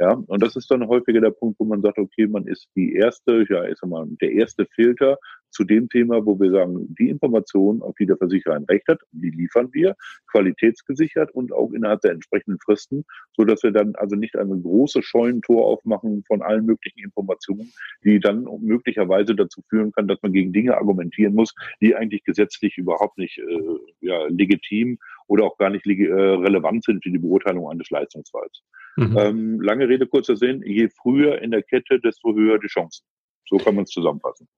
Ja, 0.00 0.14
und 0.26 0.42
das 0.42 0.56
ist 0.56 0.70
dann 0.70 0.88
häufiger 0.88 1.20
der 1.20 1.30
Punkt, 1.30 1.60
wo 1.60 1.64
man 1.64 1.82
sagt, 1.82 1.98
okay, 1.98 2.26
man 2.26 2.46
ist 2.46 2.68
die 2.74 2.94
erste, 2.94 3.44
ja, 3.48 3.62
ist 3.64 3.84
mal 3.84 4.06
der 4.20 4.32
erste 4.32 4.66
Filter 4.74 5.18
zu 5.52 5.64
dem 5.64 5.88
Thema, 5.88 6.24
wo 6.24 6.38
wir 6.40 6.50
sagen, 6.50 6.94
die 6.98 7.08
Informationen, 7.08 7.82
auf 7.82 7.94
die 7.96 8.06
der 8.06 8.16
Versicherer 8.16 8.54
ein 8.54 8.64
Recht 8.64 8.88
hat, 8.88 9.00
die 9.12 9.30
liefern 9.30 9.68
wir, 9.72 9.94
qualitätsgesichert 10.30 11.30
und 11.30 11.52
auch 11.52 11.72
innerhalb 11.72 12.00
der 12.00 12.12
entsprechenden 12.12 12.58
Fristen, 12.58 13.04
so 13.36 13.44
dass 13.44 13.62
wir 13.62 13.70
dann 13.70 13.94
also 13.96 14.16
nicht 14.16 14.36
eine 14.36 14.58
große 14.58 15.02
Scheunentor 15.02 15.66
aufmachen 15.66 16.24
von 16.26 16.42
allen 16.42 16.64
möglichen 16.66 17.00
Informationen, 17.00 17.72
die 18.04 18.18
dann 18.18 18.46
möglicherweise 18.60 19.34
dazu 19.34 19.62
führen 19.68 19.92
kann, 19.92 20.08
dass 20.08 20.20
man 20.22 20.32
gegen 20.32 20.52
Dinge 20.52 20.76
argumentieren 20.76 21.34
muss, 21.34 21.54
die 21.80 21.94
eigentlich 21.94 22.24
gesetzlich 22.24 22.78
überhaupt 22.78 23.18
nicht 23.18 23.38
äh, 23.38 23.78
ja, 24.00 24.26
legitim 24.28 24.98
oder 25.28 25.44
auch 25.44 25.58
gar 25.58 25.70
nicht 25.70 25.86
äh, 25.86 26.12
relevant 26.12 26.84
sind 26.84 27.02
für 27.02 27.10
die 27.10 27.18
Beurteilung 27.18 27.68
eines 27.68 27.90
Leistungsfalls. 27.90 28.62
Mhm. 28.96 29.16
Ähm, 29.18 29.60
lange 29.60 29.88
Rede, 29.88 30.06
kurzer 30.06 30.36
Sinn, 30.36 30.62
je 30.64 30.88
früher 30.88 31.40
in 31.40 31.50
der 31.50 31.62
Kette, 31.62 32.00
desto 32.00 32.34
höher 32.34 32.58
die 32.58 32.68
Chancen. 32.68 33.04
So 33.48 33.56
kann 33.56 33.74
man 33.74 33.84
es 33.84 33.90
zusammenfassen. 33.90 34.48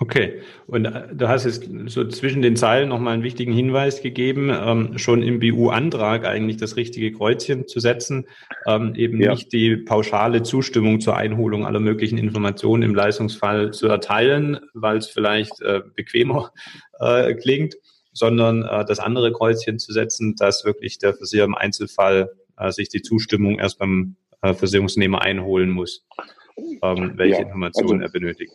Okay, 0.00 0.42
und 0.68 0.84
äh, 0.84 1.12
du 1.12 1.28
hast 1.28 1.44
jetzt 1.44 1.68
so 1.86 2.06
zwischen 2.06 2.40
den 2.40 2.54
Zeilen 2.54 2.88
nochmal 2.88 3.14
einen 3.14 3.24
wichtigen 3.24 3.52
Hinweis 3.52 4.00
gegeben, 4.00 4.48
ähm, 4.48 4.96
schon 4.96 5.24
im 5.24 5.40
BU-Antrag 5.40 6.24
eigentlich 6.24 6.56
das 6.56 6.76
richtige 6.76 7.10
Kreuzchen 7.10 7.66
zu 7.66 7.80
setzen, 7.80 8.28
ähm, 8.68 8.94
eben 8.94 9.20
ja. 9.20 9.32
nicht 9.32 9.52
die 9.52 9.76
pauschale 9.76 10.44
Zustimmung 10.44 11.00
zur 11.00 11.16
Einholung 11.16 11.66
aller 11.66 11.80
möglichen 11.80 12.16
Informationen 12.16 12.84
im 12.84 12.94
Leistungsfall 12.94 13.72
zu 13.72 13.88
erteilen, 13.88 14.60
weil 14.72 14.98
es 14.98 15.08
vielleicht 15.08 15.60
äh, 15.62 15.80
bequemer 15.96 16.52
äh, 17.00 17.34
klingt, 17.34 17.74
sondern 18.12 18.62
äh, 18.62 18.84
das 18.84 19.00
andere 19.00 19.32
Kreuzchen 19.32 19.80
zu 19.80 19.92
setzen, 19.92 20.36
dass 20.36 20.64
wirklich 20.64 20.98
der 20.98 21.14
Versicherer 21.14 21.46
im 21.46 21.56
Einzelfall 21.56 22.30
äh, 22.56 22.70
sich 22.70 22.88
die 22.88 23.02
Zustimmung 23.02 23.58
erst 23.58 23.80
beim 23.80 24.14
äh, 24.42 24.54
Versicherungsnehmer 24.54 25.22
einholen 25.22 25.70
muss, 25.70 26.06
ähm, 26.82 27.14
welche 27.16 27.40
ja, 27.40 27.46
Informationen 27.46 28.02
also, 28.02 28.12
er 28.14 28.20
benötigt. 28.20 28.52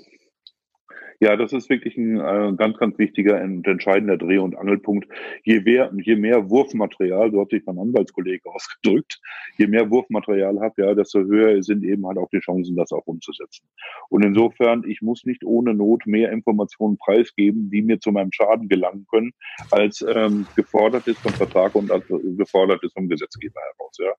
Ja, 1.23 1.37
das 1.37 1.53
ist 1.53 1.69
wirklich 1.69 1.95
ein 1.95 2.19
äh, 2.19 2.51
ganz, 2.57 2.77
ganz 2.77 2.97
wichtiger 2.97 3.41
und 3.41 3.65
entscheidender 3.65 4.17
Dreh- 4.17 4.39
und 4.39 4.57
Angelpunkt. 4.57 5.07
Je 5.43 5.61
mehr, 5.61 5.89
je 5.95 6.17
mehr 6.17 6.49
Wurfmaterial, 6.49 7.31
so 7.31 7.39
hat 7.39 7.51
sich 7.51 7.63
mein 7.65 7.79
Anwaltskollege 7.79 8.49
ausgedrückt, 8.53 9.21
je 9.57 9.67
mehr 9.67 9.89
Wurfmaterial 9.89 10.59
habe, 10.59 10.81
ja, 10.81 10.93
desto 10.93 11.21
höher 11.21 11.63
sind 11.63 11.85
eben 11.85 12.05
halt 12.05 12.17
auch 12.17 12.27
die 12.29 12.41
Chancen, 12.41 12.75
das 12.75 12.91
auch 12.91 13.05
umzusetzen. 13.05 13.65
Und 14.09 14.25
insofern, 14.25 14.83
ich 14.85 15.01
muss 15.01 15.23
nicht 15.23 15.45
ohne 15.45 15.73
Not 15.73 16.05
mehr 16.05 16.29
Informationen 16.29 16.97
preisgeben, 16.97 17.69
die 17.71 17.83
mir 17.83 18.01
zu 18.01 18.11
meinem 18.11 18.33
Schaden 18.33 18.67
gelangen 18.67 19.05
können, 19.09 19.31
als 19.71 20.05
ähm, 20.05 20.45
gefordert 20.57 21.07
ist 21.07 21.19
vom 21.19 21.31
Vertrag 21.31 21.73
und 21.75 21.89
als 21.89 22.03
gefordert 22.37 22.83
ist 22.83 22.95
vom 22.95 23.07
Gesetzgeber 23.07 23.61
heraus. 23.61 23.95
Ja. 23.97 24.11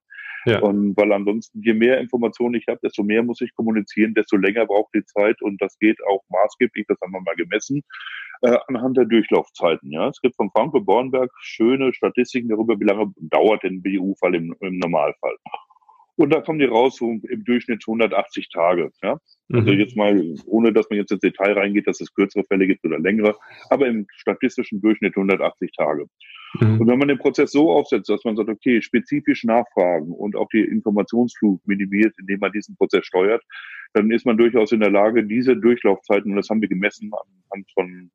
Ja. 0.45 0.61
Und 0.61 0.97
weil 0.97 1.13
ansonsten, 1.13 1.63
je 1.63 1.75
mehr 1.75 1.99
Informationen 1.99 2.55
ich 2.55 2.67
habe, 2.69 2.81
desto 2.83 3.03
mehr 3.03 3.23
muss 3.23 3.41
ich 3.41 3.55
kommunizieren, 3.55 4.15
desto 4.15 4.37
länger 4.37 4.67
braucht 4.67 4.95
die 4.95 5.05
Zeit 5.05 5.41
und 5.43 5.61
das 5.61 5.79
geht 5.79 5.99
auch 6.07 6.23
maßgeblich, 6.29 6.87
das 6.87 7.01
haben 7.01 7.13
wir 7.13 7.23
mal 7.23 7.35
gemessen, 7.37 7.83
äh, 8.43 8.57
anhand 8.69 8.97
der 8.97 9.07
Durchlaufzeiten. 9.07 9.91
Ja, 9.91 10.09
es 10.09 10.21
gibt 10.21 10.37
von 10.37 10.51
Franco 10.51 10.81
Bornberg 10.81 11.31
schöne 11.41 11.95
Statistiken 11.95 12.49
darüber, 12.49 12.79
wie 12.79 12.85
lange 12.85 13.13
dauert 13.17 13.65
ein 13.65 13.83
BU-Fall 13.83 14.35
im, 14.35 14.55
im 14.61 14.79
Normalfall. 14.79 15.37
Und 16.17 16.33
da 16.33 16.41
kommen 16.41 16.61
die 16.61 16.65
raus 16.65 16.97
so 16.97 17.11
im 17.11 17.45
Durchschnitt 17.45 17.83
180 17.87 18.49
Tage. 18.51 18.91
Ja? 19.03 19.19
Also 19.53 19.73
mhm. 19.73 19.79
jetzt 19.79 19.97
mal, 19.97 20.35
ohne 20.47 20.73
dass 20.73 20.89
man 20.89 20.99
jetzt 20.99 21.11
ins 21.11 21.21
Detail 21.21 21.55
reingeht, 21.55 21.89
dass 21.89 22.01
es 22.01 22.15
kürzere 22.15 22.45
Fälle 22.45 22.67
gibt 22.67 22.85
oder 22.85 22.99
längere, 22.99 23.37
aber 23.69 23.89
im 23.89 24.07
statistischen 24.17 24.81
Durchschnitt 24.81 25.17
180 25.17 25.73
Tage. 25.73 26.07
Mhm. 26.61 26.81
Und 26.81 26.87
wenn 26.87 26.99
man 26.99 27.09
den 27.09 27.19
Prozess 27.19 27.53
so 27.53 27.71
aufsetzt, 27.71 28.09
dass 28.09 28.25
man 28.25 28.37
sagt, 28.37 28.49
okay, 28.49 28.81
spezifisch 28.81 29.45
nachfragen 29.45 30.12
und 30.12 30.37
auch 30.37 30.49
die 30.49 30.62
Informationsflut 30.62 31.61
minimiert, 31.67 32.14
indem 32.19 32.40
man 32.40 32.53
diesen 32.53 32.77
Prozess 32.77 33.07
steuert, 33.07 33.43
dann 33.93 34.11
ist 34.11 34.27
man 34.27 34.37
durchaus 34.37 34.73
in 34.73 34.81
der 34.81 34.90
Lage, 34.90 35.25
diese 35.25 35.57
Durchlaufzeiten, 35.57 36.31
und 36.31 36.37
das 36.37 36.49
haben 36.49 36.61
wir 36.61 36.69
gemessen 36.69 37.11
anhand 37.12 37.71
von 37.73 38.11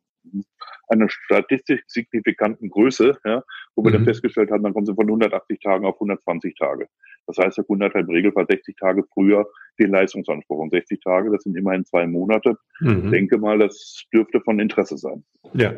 einer 0.90 1.08
statistisch 1.10 1.82
signifikanten 1.88 2.70
Größe, 2.70 3.18
ja, 3.26 3.44
wo 3.76 3.84
wir 3.84 3.92
mhm. 3.92 3.94
dann 3.96 4.06
festgestellt 4.06 4.52
haben, 4.52 4.64
dann 4.64 4.74
kommen 4.74 4.86
sie 4.86 4.94
von 4.94 5.08
180 5.08 5.60
Tagen 5.60 5.86
auf 5.86 5.96
120 5.96 6.56
Tage. 6.56 6.88
Das 7.28 7.38
heißt, 7.38 7.58
der 7.58 7.64
Kunde 7.64 7.86
hat 7.86 7.96
im 7.96 8.10
Regelfall 8.10 8.46
60 8.48 8.76
Tage 8.76 9.04
früher 9.14 9.48
den 9.80 9.92
Leistungsanspruch. 9.92 10.58
Und 10.58 10.72
60 10.72 11.00
Tage, 11.02 11.32
das 11.32 11.44
sind 11.44 11.56
immerhin 11.56 11.86
zwei 11.86 12.08
Monate. 12.08 12.58
Mhm. 12.80 13.06
Ich 13.06 13.12
denke 13.12 13.38
mal, 13.38 13.60
das 13.60 14.04
dürfte 14.12 14.42
von 14.42 14.60
Interesse 14.60 14.98
sein. 14.98 15.24
Ja, 15.54 15.74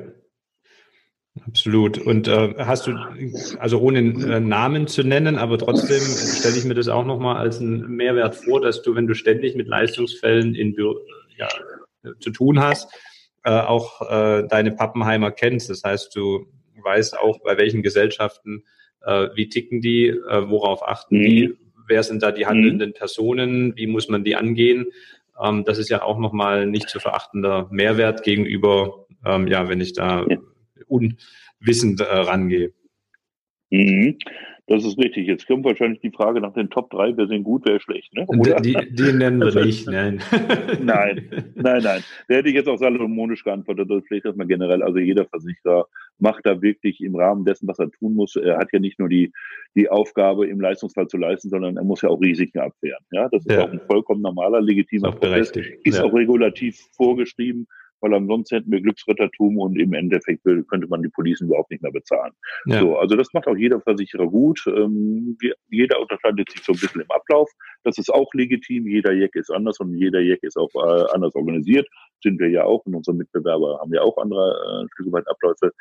Absolut. 1.48 1.98
Und 1.98 2.28
äh, 2.28 2.56
hast 2.58 2.88
du, 2.88 2.96
also 3.58 3.80
ohne 3.80 4.00
äh, 4.00 4.40
Namen 4.40 4.88
zu 4.88 5.04
nennen, 5.04 5.38
aber 5.38 5.58
trotzdem 5.58 6.02
stelle 6.02 6.58
ich 6.58 6.66
mir 6.66 6.74
das 6.74 6.90
auch 6.90 7.06
nochmal 7.06 7.38
als 7.38 7.60
einen 7.60 7.96
Mehrwert 7.96 8.36
vor, 8.36 8.60
dass 8.60 8.82
du, 8.82 8.96
wenn 8.96 9.08
du 9.08 9.16
ständig 9.16 9.56
mit 9.56 9.68
Leistungsfällen 9.68 10.56
in, 10.56 10.76
ja, 11.38 11.48
zu 12.20 12.32
tun 12.32 12.60
hast, 12.60 12.94
äh, 13.46 13.52
auch 13.52 14.02
äh, 14.02 14.46
deine 14.48 14.72
Pappenheimer 14.72 15.32
kennst. 15.32 15.70
Das 15.70 15.84
heißt, 15.84 16.14
du 16.16 16.48
weißt 16.84 17.18
auch, 17.18 17.40
bei 17.44 17.58
welchen 17.58 17.82
Gesellschaften, 17.82 18.64
äh, 19.06 19.30
wie 19.34 19.48
ticken 19.48 19.80
die, 19.80 20.08
äh, 20.08 20.50
worauf 20.50 20.86
achten 20.86 21.18
mhm. 21.18 21.24
die, 21.24 21.58
wer 21.88 22.04
sind 22.04 22.24
da 22.24 22.32
die 22.32 22.46
handelnden 22.46 22.90
mhm. 22.90 22.94
Personen, 22.94 23.78
wie 23.78 23.88
muss 23.88 24.10
man 24.10 24.26
die 24.26 24.36
angehen. 24.36 24.88
Ähm, 25.42 25.64
das 25.64 25.78
ist 25.78 25.90
ja 25.90 26.02
auch 26.02 26.20
nochmal 26.20 26.66
nicht 26.68 26.90
zu 26.90 27.00
verachtender 27.00 27.70
Mehrwert 27.72 28.24
gegenüber, 28.24 29.06
ähm, 29.26 29.48
ja, 29.48 29.70
wenn 29.70 29.80
ich 29.80 29.94
da 29.94 30.26
ja 30.28 30.38
unwissend 30.88 32.02
äh, 32.02 32.04
rangehe. 32.04 32.74
Mhm. 33.70 34.18
Das 34.72 34.86
ist 34.86 34.98
richtig. 34.98 35.28
Jetzt 35.28 35.48
kommt 35.48 35.66
wahrscheinlich 35.66 36.00
die 36.00 36.12
Frage 36.12 36.40
nach 36.40 36.54
den 36.54 36.70
Top 36.70 36.92
3, 36.92 37.18
wer 37.18 37.28
sind 37.28 37.44
gut, 37.44 37.64
wer 37.66 37.82
schlecht. 37.82 38.14
Ne? 38.14 38.26
Die, 38.62 38.96
die, 38.96 39.12
nennen 39.12 39.42
wir 39.42 39.66
nicht, 39.66 39.86
nein. 39.88 40.22
nein, 40.82 41.30
nein, 41.56 41.84
nein. 41.84 42.04
Der 42.30 42.38
hätte 42.38 42.48
ich 42.48 42.56
jetzt 42.56 42.70
auch 42.70 42.78
salomonisch 42.78 43.44
geantwortet. 43.44 43.90
Das 43.90 44.04
vielleicht 44.08 44.26
erstmal 44.26 44.48
generell. 44.48 44.82
Also 44.82 45.00
jeder 45.00 45.26
Versicherer 45.26 45.88
macht 46.20 46.46
da 46.46 46.62
wirklich 46.62 47.02
im 47.02 47.16
Rahmen 47.16 47.44
dessen, 47.44 47.68
was 47.68 47.80
er 47.80 47.92
tun 47.92 48.14
muss. 48.14 48.38
Er 48.38 48.58
hat 48.60 48.70
ja 48.72 48.80
nicht 48.80 48.98
nur 48.98 49.10
die, 49.10 49.34
die 49.76 49.90
Aufgabe, 49.90 50.48
im 50.48 50.62
Leistungsfall 50.62 51.08
zu 51.08 51.18
leisten, 51.18 51.50
sondern 51.50 51.76
er 51.76 51.84
muss 51.84 52.02
ja 52.02 52.10
auch 52.10 52.22
Risiken 52.22 52.60
abwehren. 52.60 53.04
Ja, 53.12 53.28
das 53.28 53.46
ist 53.46 53.52
ja. 53.52 53.66
auch 53.66 53.72
ein 53.74 53.82
vollkommen 53.88 54.22
normaler, 54.22 54.62
legitimer 54.62 55.12
Prozess. 55.12 55.52
Ist 55.84 56.00
auch 56.00 56.14
regulativ 56.14 56.80
vorgeschrieben 56.96 57.68
weil 58.02 58.14
ansonsten 58.14 58.58
hätten 58.58 58.72
wir 58.72 58.82
Glücksrittertum 58.82 59.58
und 59.58 59.80
im 59.80 59.94
Endeffekt 59.94 60.44
könnte 60.44 60.88
man 60.88 61.02
die 61.02 61.10
Policen 61.10 61.48
überhaupt 61.48 61.72
nicht 61.72 61.84
mehr 61.84 61.92
bezahlen. 61.92 62.34
Ja. 62.66 62.80
So, 62.80 62.98
also 62.98 63.16
das 63.16 63.32
macht 63.34 63.48
auch 63.48 63.56
jeder 63.56 63.80
Versicherer 63.82 64.28
gut. 64.28 64.62
Ähm, 64.68 65.38
jeder 65.70 66.00
unterscheidet 66.00 66.52
sich 66.52 66.64
so 66.64 66.74
ein 66.74 66.80
bisschen 66.80 67.02
im 67.02 67.12
Ablauf. 67.12 67.50
Das 67.84 67.98
ist 67.98 68.10
auch 68.14 68.32
legitim. 68.34 68.88
Jeder 68.88 69.14
Jack 69.14 69.36
ist 69.36 69.52
anders 69.52 69.80
und 69.80 69.96
jeder 69.96 70.20
Jack 70.20 70.40
ist 70.44 70.58
auch 70.58 70.70
äh, 70.76 71.06
anders 71.14 71.36
organisiert. 71.36 71.88
Sind 72.22 72.40
wir 72.40 72.50
ja 72.50 72.64
auch 72.66 72.86
und 72.86 72.96
unsere 72.96 73.16
Mitbewerber 73.16 73.80
haben 73.80 73.94
ja 73.94 74.02
auch 74.02 74.18
andere 74.18 74.84
äh, 74.84 74.88
Stücke 74.94 75.12
weit 75.12 75.28
Abläufe. 75.28 75.72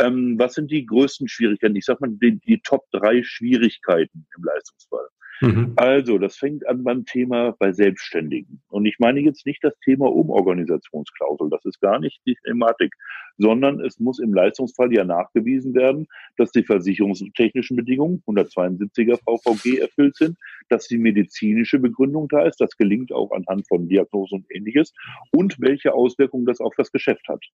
Ähm, 0.00 0.38
was 0.38 0.54
sind 0.54 0.70
die 0.70 0.86
größten 0.86 1.28
Schwierigkeiten? 1.28 1.76
Ich 1.76 1.84
sag 1.84 2.00
mal, 2.00 2.10
die, 2.10 2.38
die 2.40 2.60
Top 2.60 2.84
drei 2.90 3.22
Schwierigkeiten 3.22 4.26
im 4.36 4.44
Leistungsfall. 4.44 5.08
Mhm. 5.40 5.74
Also, 5.76 6.18
das 6.18 6.36
fängt 6.36 6.66
an 6.66 6.82
beim 6.82 7.04
Thema 7.04 7.54
bei 7.58 7.72
Selbstständigen. 7.72 8.60
Und 8.68 8.86
ich 8.86 8.98
meine 8.98 9.20
jetzt 9.20 9.46
nicht 9.46 9.62
das 9.62 9.78
Thema 9.84 10.10
Umorganisationsklausel, 10.10 11.48
das 11.50 11.64
ist 11.64 11.80
gar 11.80 12.00
nicht 12.00 12.20
die 12.26 12.36
Thematik, 12.44 12.92
sondern 13.36 13.80
es 13.80 14.00
muss 14.00 14.18
im 14.18 14.34
Leistungsfall 14.34 14.92
ja 14.92 15.04
nachgewiesen 15.04 15.74
werden, 15.74 16.08
dass 16.36 16.50
die 16.50 16.64
versicherungstechnischen 16.64 17.76
Bedingungen 17.76 18.22
172er 18.26 19.18
VVG 19.18 19.78
erfüllt 19.78 20.16
sind, 20.16 20.36
dass 20.68 20.88
die 20.88 20.98
medizinische 20.98 21.78
Begründung 21.78 22.26
da 22.28 22.44
ist, 22.44 22.60
das 22.60 22.76
gelingt 22.76 23.12
auch 23.12 23.30
anhand 23.30 23.66
von 23.68 23.88
Diagnosen 23.88 24.40
und 24.40 24.46
ähnliches 24.50 24.92
und 25.30 25.60
welche 25.60 25.94
Auswirkungen 25.94 26.46
das 26.46 26.60
auf 26.60 26.74
das 26.76 26.90
Geschäft 26.90 27.28
hat. 27.28 27.44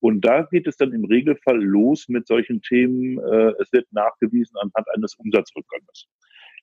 Und 0.00 0.22
da 0.22 0.42
geht 0.42 0.66
es 0.66 0.76
dann 0.76 0.92
im 0.92 1.04
Regelfall 1.04 1.62
los 1.62 2.08
mit 2.08 2.26
solchen 2.26 2.62
Themen, 2.62 3.18
äh, 3.18 3.52
es 3.60 3.72
wird 3.72 3.86
nachgewiesen 3.92 4.56
anhand 4.56 4.88
eines 4.94 5.14
Umsatzrückganges. 5.14 6.08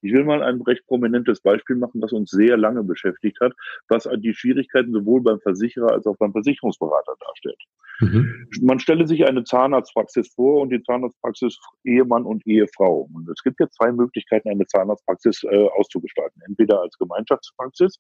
Ich 0.02 0.14
will 0.14 0.24
mal 0.24 0.44
ein 0.44 0.62
recht 0.62 0.86
prominentes 0.86 1.42
Beispiel 1.42 1.76
machen, 1.76 2.02
das 2.02 2.12
uns 2.12 2.30
sehr 2.30 2.58
lange 2.58 2.84
beschäftigt 2.84 3.40
hat, 3.42 3.54
was 3.88 4.08
die 4.18 4.34
Schwierigkeiten 4.34 4.92
sowohl 4.92 5.22
beim 5.22 5.40
Versicherer 5.40 5.92
als 5.92 6.06
auch 6.06 6.18
beim 6.18 6.32
Versicherungsberater 6.32 7.16
darstellt. 7.20 7.62
Mhm. 8.00 8.48
Man 8.62 8.80
stelle 8.80 9.08
sich 9.08 9.26
eine 9.26 9.44
Zahnarztpraxis 9.44 10.32
vor 10.34 10.62
und 10.62 10.70
die 10.70 10.84
Zahnarztpraxis 10.84 11.58
Ehemann 11.84 12.26
und 12.26 12.46
Ehefrau. 12.46 13.10
Und 13.14 13.28
es 13.30 13.42
gibt 13.44 13.60
ja 13.60 13.68
zwei 13.70 13.92
Möglichkeiten, 13.92 14.50
eine 14.50 14.68
Zahnarztpraxis 14.68 15.44
äh, 15.44 15.68
auszugestalten. 15.70 16.42
Entweder 16.48 16.82
als 16.82 16.98
Gemeinschaftspraxis 16.98 18.00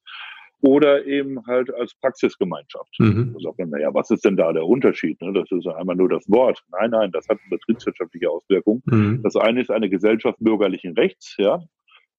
oder 0.62 1.06
eben 1.06 1.46
halt 1.46 1.74
als 1.74 1.93
Praxisgemeinschaft. 1.96 2.96
Mhm. 3.00 3.34
Da 3.34 3.39
sagt 3.39 3.60
man, 3.60 3.70
naja, 3.70 3.93
was 3.93 4.10
ist 4.10 4.26
denn 4.26 4.38
da 4.38 4.52
der 4.52 4.65
Unterschied? 4.65 5.22
Ne? 5.22 5.34
Das 5.34 5.52
ist 5.52 5.67
einmal 5.67 5.96
nur 5.96 6.10
das 6.10 6.28
Wort. 6.30 6.63
Nein, 6.72 6.91
nein, 6.91 7.12
das 7.12 7.28
hat 7.30 7.38
betriebswirtschaftliche 7.50 8.30
Auswirkungen. 8.30 8.82
Mhm. 8.86 9.22
Das 9.24 9.36
eine 9.36 9.62
ist 9.62 9.70
eine 9.70 9.89
Gesellschaft 9.89 10.38
bürgerlichen 10.39 10.93
Rechts, 10.93 11.36
ja, 11.38 11.62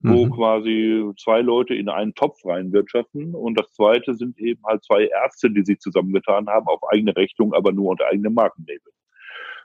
wo 0.01 0.27
mhm. 0.27 0.31
quasi 0.31 1.11
zwei 1.19 1.41
Leute 1.41 1.75
in 1.75 1.89
einen 1.89 2.15
Topf 2.15 2.45
reinwirtschaften. 2.45 3.35
Und 3.35 3.59
das 3.59 3.73
zweite 3.73 4.15
sind 4.15 4.39
eben 4.39 4.63
halt 4.65 4.85
zwei 4.85 5.07
Ärzte, 5.07 5.51
die 5.51 5.65
sich 5.65 5.81
zusammengetan 5.81 6.47
haben 6.47 6.67
auf 6.67 6.81
eigene 6.93 7.17
Rechnung, 7.17 7.55
aber 7.55 7.73
nur 7.73 7.91
unter 7.91 8.07
eigenem 8.07 8.35
Markenlabel. 8.35 8.93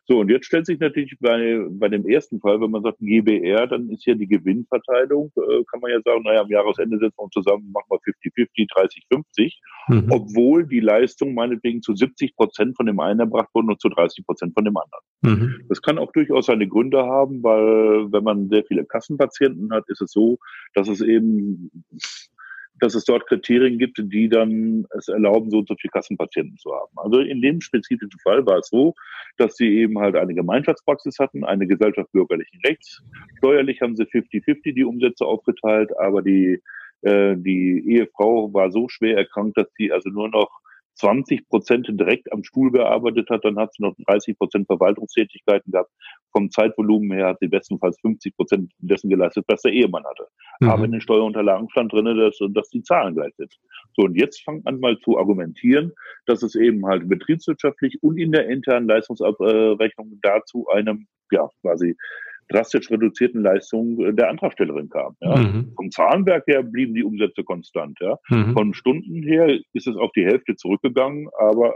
So, 0.05 0.19
und 0.19 0.29
jetzt 0.29 0.47
stellt 0.47 0.65
sich 0.65 0.79
natürlich 0.79 1.15
bei, 1.21 1.65
bei 1.69 1.87
dem 1.87 2.05
ersten 2.05 2.41
Fall, 2.41 2.59
wenn 2.59 2.71
man 2.71 2.83
sagt 2.83 2.99
GBR, 2.99 3.67
dann 3.67 3.89
ist 3.89 4.05
ja 4.05 4.15
die 4.15 4.27
Gewinnverteilung, 4.27 5.31
äh, 5.37 5.63
kann 5.71 5.79
man 5.79 5.91
ja 5.91 6.01
sagen, 6.03 6.23
naja, 6.23 6.41
am 6.41 6.49
Jahresende 6.49 6.97
setzen 6.97 7.15
wir 7.17 7.23
uns 7.23 7.33
zusammen, 7.33 7.71
machen 7.71 7.87
wir 7.89 7.99
50-50, 7.99 8.67
30-50, 9.09 9.53
mhm. 9.87 10.11
obwohl 10.11 10.67
die 10.67 10.81
Leistung 10.81 11.33
meinetwegen 11.33 11.81
zu 11.81 11.95
70 11.95 12.35
Prozent 12.35 12.75
von 12.75 12.85
dem 12.85 12.99
einen 12.99 13.21
erbracht 13.21 13.49
wurde 13.53 13.67
und 13.67 13.81
zu 13.81 13.87
30 13.87 14.25
Prozent 14.25 14.53
von 14.53 14.65
dem 14.65 14.75
anderen. 14.75 15.03
Mhm. 15.21 15.65
Das 15.69 15.81
kann 15.81 15.97
auch 15.97 16.11
durchaus 16.11 16.47
seine 16.47 16.67
Gründe 16.67 17.05
haben, 17.05 17.41
weil 17.41 18.11
wenn 18.11 18.23
man 18.25 18.49
sehr 18.49 18.65
viele 18.65 18.83
Kassenpatienten 18.85 19.71
hat, 19.71 19.85
ist 19.87 20.01
es 20.01 20.11
so, 20.11 20.37
dass 20.73 20.89
es 20.89 20.99
eben 20.99 21.71
dass 22.83 22.95
es 22.95 23.05
dort 23.05 23.25
Kriterien 23.27 23.77
gibt, 23.77 23.97
die 23.97 24.27
dann 24.27 24.85
es 24.97 25.07
erlauben, 25.07 25.49
so 25.49 25.59
und 25.59 25.69
so 25.69 25.75
viele 25.79 25.91
Kassenpatienten 25.91 26.57
zu 26.57 26.73
haben. 26.73 26.91
Also 26.97 27.19
in 27.19 27.41
dem 27.41 27.61
spezifischen 27.61 28.19
Fall 28.19 28.45
war 28.45 28.57
es 28.57 28.67
so, 28.67 28.93
dass 29.37 29.55
sie 29.55 29.69
eben 29.69 29.99
halt 29.99 30.17
eine 30.17 30.33
Gemeinschaftspraxis 30.33 31.17
hatten, 31.17 31.45
eine 31.45 31.65
Gesellschaft 31.65 32.11
bürgerlichen 32.11 32.59
Rechts. 32.65 33.01
Steuerlich 33.37 33.79
haben 33.81 33.95
sie 33.95 34.03
50-50 34.03 34.73
die 34.75 34.83
Umsätze 34.83 35.25
aufgeteilt, 35.25 35.97
aber 35.97 36.21
die, 36.21 36.61
äh, 37.03 37.37
die 37.37 37.85
Ehefrau 37.87 38.53
war 38.53 38.69
so 38.69 38.89
schwer 38.89 39.15
erkrankt, 39.15 39.57
dass 39.57 39.73
sie 39.77 39.93
also 39.93 40.09
nur 40.09 40.27
noch 40.27 40.51
20 40.95 41.47
Prozent 41.49 41.88
direkt 41.89 42.32
am 42.32 42.43
Stuhl 42.43 42.71
gearbeitet 42.71 43.29
hat, 43.29 43.43
dann 43.43 43.58
hat 43.58 43.73
sie 43.73 43.84
noch 43.84 43.95
30 44.08 44.38
Prozent 44.38 44.67
Verwaltungstätigkeiten 44.67 45.71
gehabt. 45.71 45.91
Vom 46.32 46.49
Zeitvolumen 46.51 47.12
her 47.12 47.27
hat 47.27 47.39
sie 47.39 47.47
bestenfalls 47.47 47.99
50 48.01 48.36
Prozent 48.36 48.71
dessen 48.77 49.10
geleistet, 49.10 49.45
was 49.47 49.62
der 49.62 49.71
Ehemann 49.71 50.03
hatte. 50.06 50.27
Mhm. 50.60 50.69
Aber 50.69 50.86
in 50.86 50.91
den 50.91 51.01
Steuerunterlagen 51.01 51.69
stand 51.69 51.91
drin, 51.91 52.06
dass, 52.06 52.38
dass 52.53 52.69
die 52.69 52.84
Zahlen 52.84 53.15
gleich 53.15 53.34
sind. 53.36 53.53
So, 53.95 54.03
und 54.03 54.15
jetzt 54.15 54.43
fangt 54.43 54.65
man 54.65 54.79
mal 54.79 54.97
zu 54.99 55.17
argumentieren, 55.17 55.93
dass 56.25 56.43
es 56.43 56.56
eben 56.56 56.86
halt 56.86 57.08
betriebswirtschaftlich 57.10 58.01
und 58.01 58.17
in 58.17 58.32
der 58.32 58.47
internen 58.47 58.88
Leistungsabrechnung 58.88 60.19
dazu 60.21 60.67
einem, 60.69 61.08
ja, 61.32 61.49
quasi 61.62 61.95
drastisch 62.49 62.89
reduzierten 62.89 63.41
Leistungen 63.41 63.99
äh, 64.06 64.13
der 64.13 64.29
Antragstellerin 64.29 64.89
kam. 64.89 65.15
Ja. 65.21 65.36
Mhm. 65.36 65.73
Vom 65.75 65.91
Zahlenwerk 65.91 66.45
her 66.47 66.63
blieben 66.63 66.93
die 66.93 67.03
Umsätze 67.03 67.43
konstant. 67.43 67.97
Ja. 68.01 68.17
Mhm. 68.29 68.53
Von 68.53 68.73
Stunden 68.73 69.23
her 69.23 69.47
ist 69.73 69.88
es 69.88 69.95
auf 69.95 70.12
die 70.13 70.25
Hälfte 70.25 70.56
zurückgegangen, 70.56 71.29
aber 71.38 71.75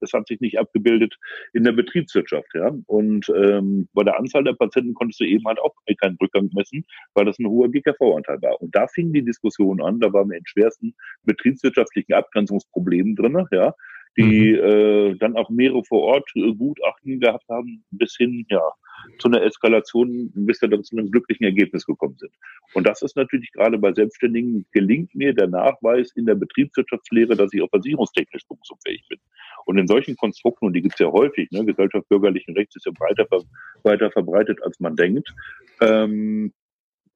es 0.00 0.12
hat 0.12 0.26
sich 0.26 0.40
nicht 0.40 0.58
abgebildet 0.58 1.16
in 1.52 1.64
der 1.64 1.72
Betriebswirtschaft. 1.72 2.48
Ja. 2.54 2.72
Und 2.86 3.32
ähm, 3.34 3.88
bei 3.92 4.04
der 4.04 4.18
Anzahl 4.18 4.44
der 4.44 4.52
Patienten 4.52 4.94
konntest 4.94 5.20
du 5.20 5.24
eben 5.24 5.44
halt 5.46 5.58
auch 5.58 5.74
keinen 6.00 6.16
Rückgang 6.20 6.50
messen, 6.54 6.84
weil 7.14 7.24
das 7.24 7.38
ein 7.38 7.46
hoher 7.46 7.70
GKV-Anteil 7.70 8.40
war. 8.42 8.60
Und 8.60 8.74
da 8.74 8.86
fing 8.88 9.12
die 9.12 9.24
Diskussion 9.24 9.82
an, 9.82 10.00
da 10.00 10.12
waren 10.12 10.30
wir 10.30 10.38
in 10.38 10.46
schwersten 10.46 10.94
betriebswirtschaftlichen 11.24 12.14
Abgrenzungsproblemen 12.14 13.16
drin, 13.16 13.46
ja, 13.50 13.74
die 14.16 14.52
mhm. 14.52 14.64
äh, 14.64 15.14
dann 15.16 15.36
auch 15.36 15.50
mehrere 15.50 15.84
vor 15.84 16.02
Ort 16.02 16.28
äh, 16.34 16.52
Gutachten 16.54 17.20
gehabt 17.20 17.48
haben, 17.48 17.84
bis 17.90 18.16
hin, 18.16 18.46
ja, 18.48 18.62
zu 19.18 19.28
einer 19.28 19.42
Eskalation, 19.42 20.30
bis 20.34 20.60
wir 20.62 20.68
dann 20.68 20.84
zu 20.84 20.96
einem 20.96 21.10
glücklichen 21.10 21.44
Ergebnis 21.44 21.84
gekommen 21.86 22.16
sind. 22.18 22.32
Und 22.74 22.86
das 22.86 23.02
ist 23.02 23.16
natürlich 23.16 23.52
gerade 23.52 23.78
bei 23.78 23.92
Selbstständigen, 23.92 24.66
gelingt 24.72 25.14
mir 25.14 25.34
der 25.34 25.48
Nachweis 25.48 26.12
in 26.16 26.26
der 26.26 26.34
Betriebswirtschaftslehre, 26.34 27.36
dass 27.36 27.52
ich 27.52 27.62
auch 27.62 27.70
versicherungstechnisch 27.70 28.46
berufsunfähig 28.48 29.04
bin. 29.08 29.18
Und 29.66 29.78
in 29.78 29.86
solchen 29.86 30.16
Konstrukten, 30.16 30.66
und 30.66 30.72
die 30.72 30.82
gibt 30.82 30.94
es 30.94 31.00
ja 31.00 31.10
häufig, 31.10 31.50
ne, 31.50 31.64
Gesellschaft 31.64 32.08
bürgerlichen 32.08 32.54
Rechts 32.54 32.76
ist 32.76 32.86
ja 32.86 32.92
breiter, 32.92 33.26
weiter 33.82 34.10
verbreitet, 34.10 34.62
als 34.62 34.80
man 34.80 34.96
denkt, 34.96 35.32
ähm, 35.80 36.52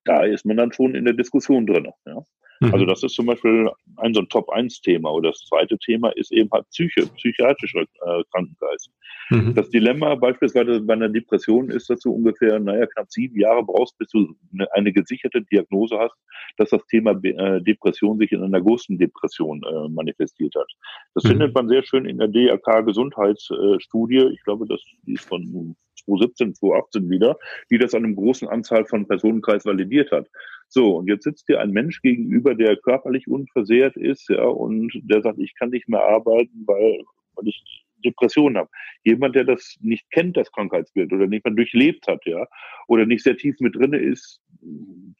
da 0.04 0.24
ist 0.24 0.46
man 0.46 0.56
dann 0.56 0.72
schon 0.72 0.94
in 0.94 1.04
der 1.04 1.14
Diskussion 1.14 1.66
drin. 1.66 1.88
Ja. 2.06 2.22
Mhm. 2.60 2.74
Also 2.74 2.86
das 2.86 3.02
ist 3.02 3.14
zum 3.14 3.26
Beispiel 3.26 3.70
ein 3.96 4.14
so 4.14 4.20
ein 4.20 4.28
Top-1-Thema. 4.28 5.10
Oder 5.10 5.30
das 5.30 5.40
zweite 5.46 5.78
Thema 5.78 6.10
ist 6.10 6.30
eben 6.30 6.50
halt 6.52 6.68
Psyche, 6.68 7.06
psychiatrischer 7.06 7.82
äh, 7.82 8.22
Krankengeist. 8.30 8.90
Mhm. 9.30 9.54
Das 9.54 9.70
Dilemma 9.70 10.14
beispielsweise 10.14 10.80
bei 10.80 10.92
einer 10.92 11.08
Depression 11.08 11.70
ist 11.70 11.88
dazu 11.88 12.14
ungefähr, 12.14 12.60
naja, 12.60 12.86
knapp 12.86 13.10
sieben 13.10 13.38
Jahre 13.40 13.64
brauchst, 13.64 13.96
bis 13.98 14.10
du 14.10 14.34
eine, 14.52 14.70
eine 14.74 14.92
gesicherte 14.92 15.42
Diagnose 15.42 15.98
hast, 15.98 16.14
dass 16.58 16.70
das 16.70 16.84
Thema 16.86 17.12
äh, 17.22 17.62
Depression 17.62 18.18
sich 18.18 18.32
in 18.32 18.42
einer 18.42 18.60
großen 18.60 18.98
Depression 18.98 19.62
äh, 19.62 19.88
manifestiert 19.88 20.54
hat. 20.54 20.70
Das 21.14 21.24
mhm. 21.24 21.28
findet 21.28 21.54
man 21.54 21.68
sehr 21.68 21.82
schön 21.82 22.04
in 22.04 22.18
der 22.18 22.28
DRK 22.28 22.82
Gesundheitsstudie. 22.82 24.30
Ich 24.34 24.42
glaube, 24.44 24.66
das 24.66 24.82
die 25.06 25.14
ist 25.14 25.24
von 25.24 25.74
2017, 26.04 26.54
2018 26.54 27.10
wieder, 27.10 27.38
die 27.70 27.78
das 27.78 27.94
an 27.94 28.04
einem 28.04 28.16
großen 28.16 28.48
Anzahl 28.48 28.84
von 28.84 29.06
Personenkreis 29.06 29.64
validiert 29.64 30.10
hat. 30.10 30.26
So, 30.72 30.98
und 30.98 31.08
jetzt 31.08 31.24
sitzt 31.24 31.48
dir 31.48 31.60
ein 31.60 31.72
Mensch 31.72 32.00
gegenüber, 32.00 32.54
der 32.54 32.76
körperlich 32.76 33.26
unversehrt 33.26 33.96
ist, 33.96 34.28
ja, 34.28 34.44
und 34.44 34.92
der 35.02 35.20
sagt, 35.20 35.40
ich 35.40 35.54
kann 35.56 35.70
nicht 35.70 35.88
mehr 35.88 36.04
arbeiten, 36.04 36.62
weil, 36.64 37.02
weil 37.34 37.48
ich 37.48 37.84
Depression 38.04 38.56
habe. 38.56 38.70
Jemand, 39.02 39.34
der 39.34 39.44
das 39.44 39.76
nicht 39.80 40.08
kennt, 40.12 40.36
das 40.36 40.52
Krankheitsbild, 40.52 41.12
oder 41.12 41.26
nicht 41.26 41.44
mal 41.44 41.54
durchlebt 41.54 42.06
hat, 42.06 42.24
ja, 42.24 42.46
oder 42.86 43.04
nicht 43.04 43.24
sehr 43.24 43.36
tief 43.36 43.58
mit 43.58 43.74
drinne 43.74 43.98
ist, 43.98 44.40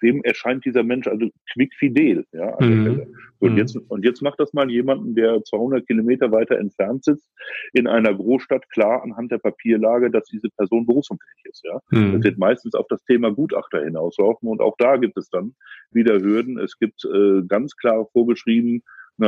wem 0.01 0.23
erscheint 0.23 0.65
dieser 0.65 0.83
Mensch 0.83 1.07
also 1.07 1.29
quickfidel, 1.53 2.25
ja. 2.33 2.57
Mhm. 2.61 3.15
Und 3.39 3.53
mhm. 3.53 3.59
jetzt, 3.59 3.77
und 3.77 4.05
jetzt 4.05 4.23
macht 4.23 4.39
das 4.39 4.53
mal 4.53 4.71
jemanden, 4.71 5.15
der 5.15 5.43
200 5.43 5.87
Kilometer 5.87 6.31
weiter 6.31 6.59
entfernt 6.59 7.05
sitzt, 7.05 7.29
in 7.73 7.87
einer 7.87 8.15
Großstadt 8.15 8.69
klar 8.71 9.03
anhand 9.03 9.33
der 9.33 9.39
Papierlage, 9.39 10.11
dass 10.11 10.27
diese 10.27 10.49
Person 10.51 10.87
berufsunfähig 10.87 11.45
ist, 11.45 11.65
ja. 11.65 11.81
Mhm. 11.91 12.15
Das 12.15 12.25
wird 12.25 12.39
meistens 12.39 12.75
auf 12.75 12.87
das 12.89 13.03
Thema 13.05 13.31
Gutachter 13.31 13.83
hinauslaufen 13.83 14.49
und 14.49 14.61
auch 14.61 14.75
da 14.79 14.97
gibt 14.97 15.17
es 15.17 15.29
dann 15.31 15.55
wieder 15.91 16.21
Hürden. 16.21 16.59
Es 16.59 16.79
gibt 16.79 17.05
äh, 17.05 17.43
ganz 17.47 17.77
klar 17.77 18.07
vorgeschrieben, 18.13 18.83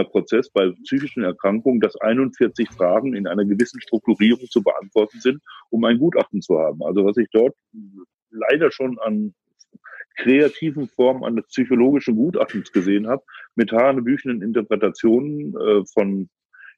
Prozess 0.05 0.49
bei 0.49 0.73
psychischen 0.85 1.23
Erkrankungen, 1.23 1.81
dass 1.81 1.97
41 1.97 2.71
Fragen 2.71 3.15
in 3.15 3.27
einer 3.27 3.45
gewissen 3.45 3.81
Strukturierung 3.83 4.47
zu 4.49 4.63
beantworten 4.63 5.21
sind, 5.21 5.43
um 5.69 5.85
ein 5.85 5.99
Gutachten 5.99 6.41
zu 6.41 6.59
haben. 6.59 6.83
Also 6.83 7.05
was 7.05 7.19
ich 7.19 7.29
dort 7.31 7.55
leider 8.31 8.73
schon 8.73 8.99
an 8.99 9.35
kreativen 10.17 10.89
Formen 10.89 11.25
eines 11.25 11.47
psychologischen 11.49 12.17
Gutachtens 12.17 12.73
gesehen 12.73 13.09
habe, 13.09 13.23
mit 13.55 13.73
hanebüchenden 13.73 14.43
Interpretationen 14.43 15.55
äh, 15.57 15.85
von 15.93 16.29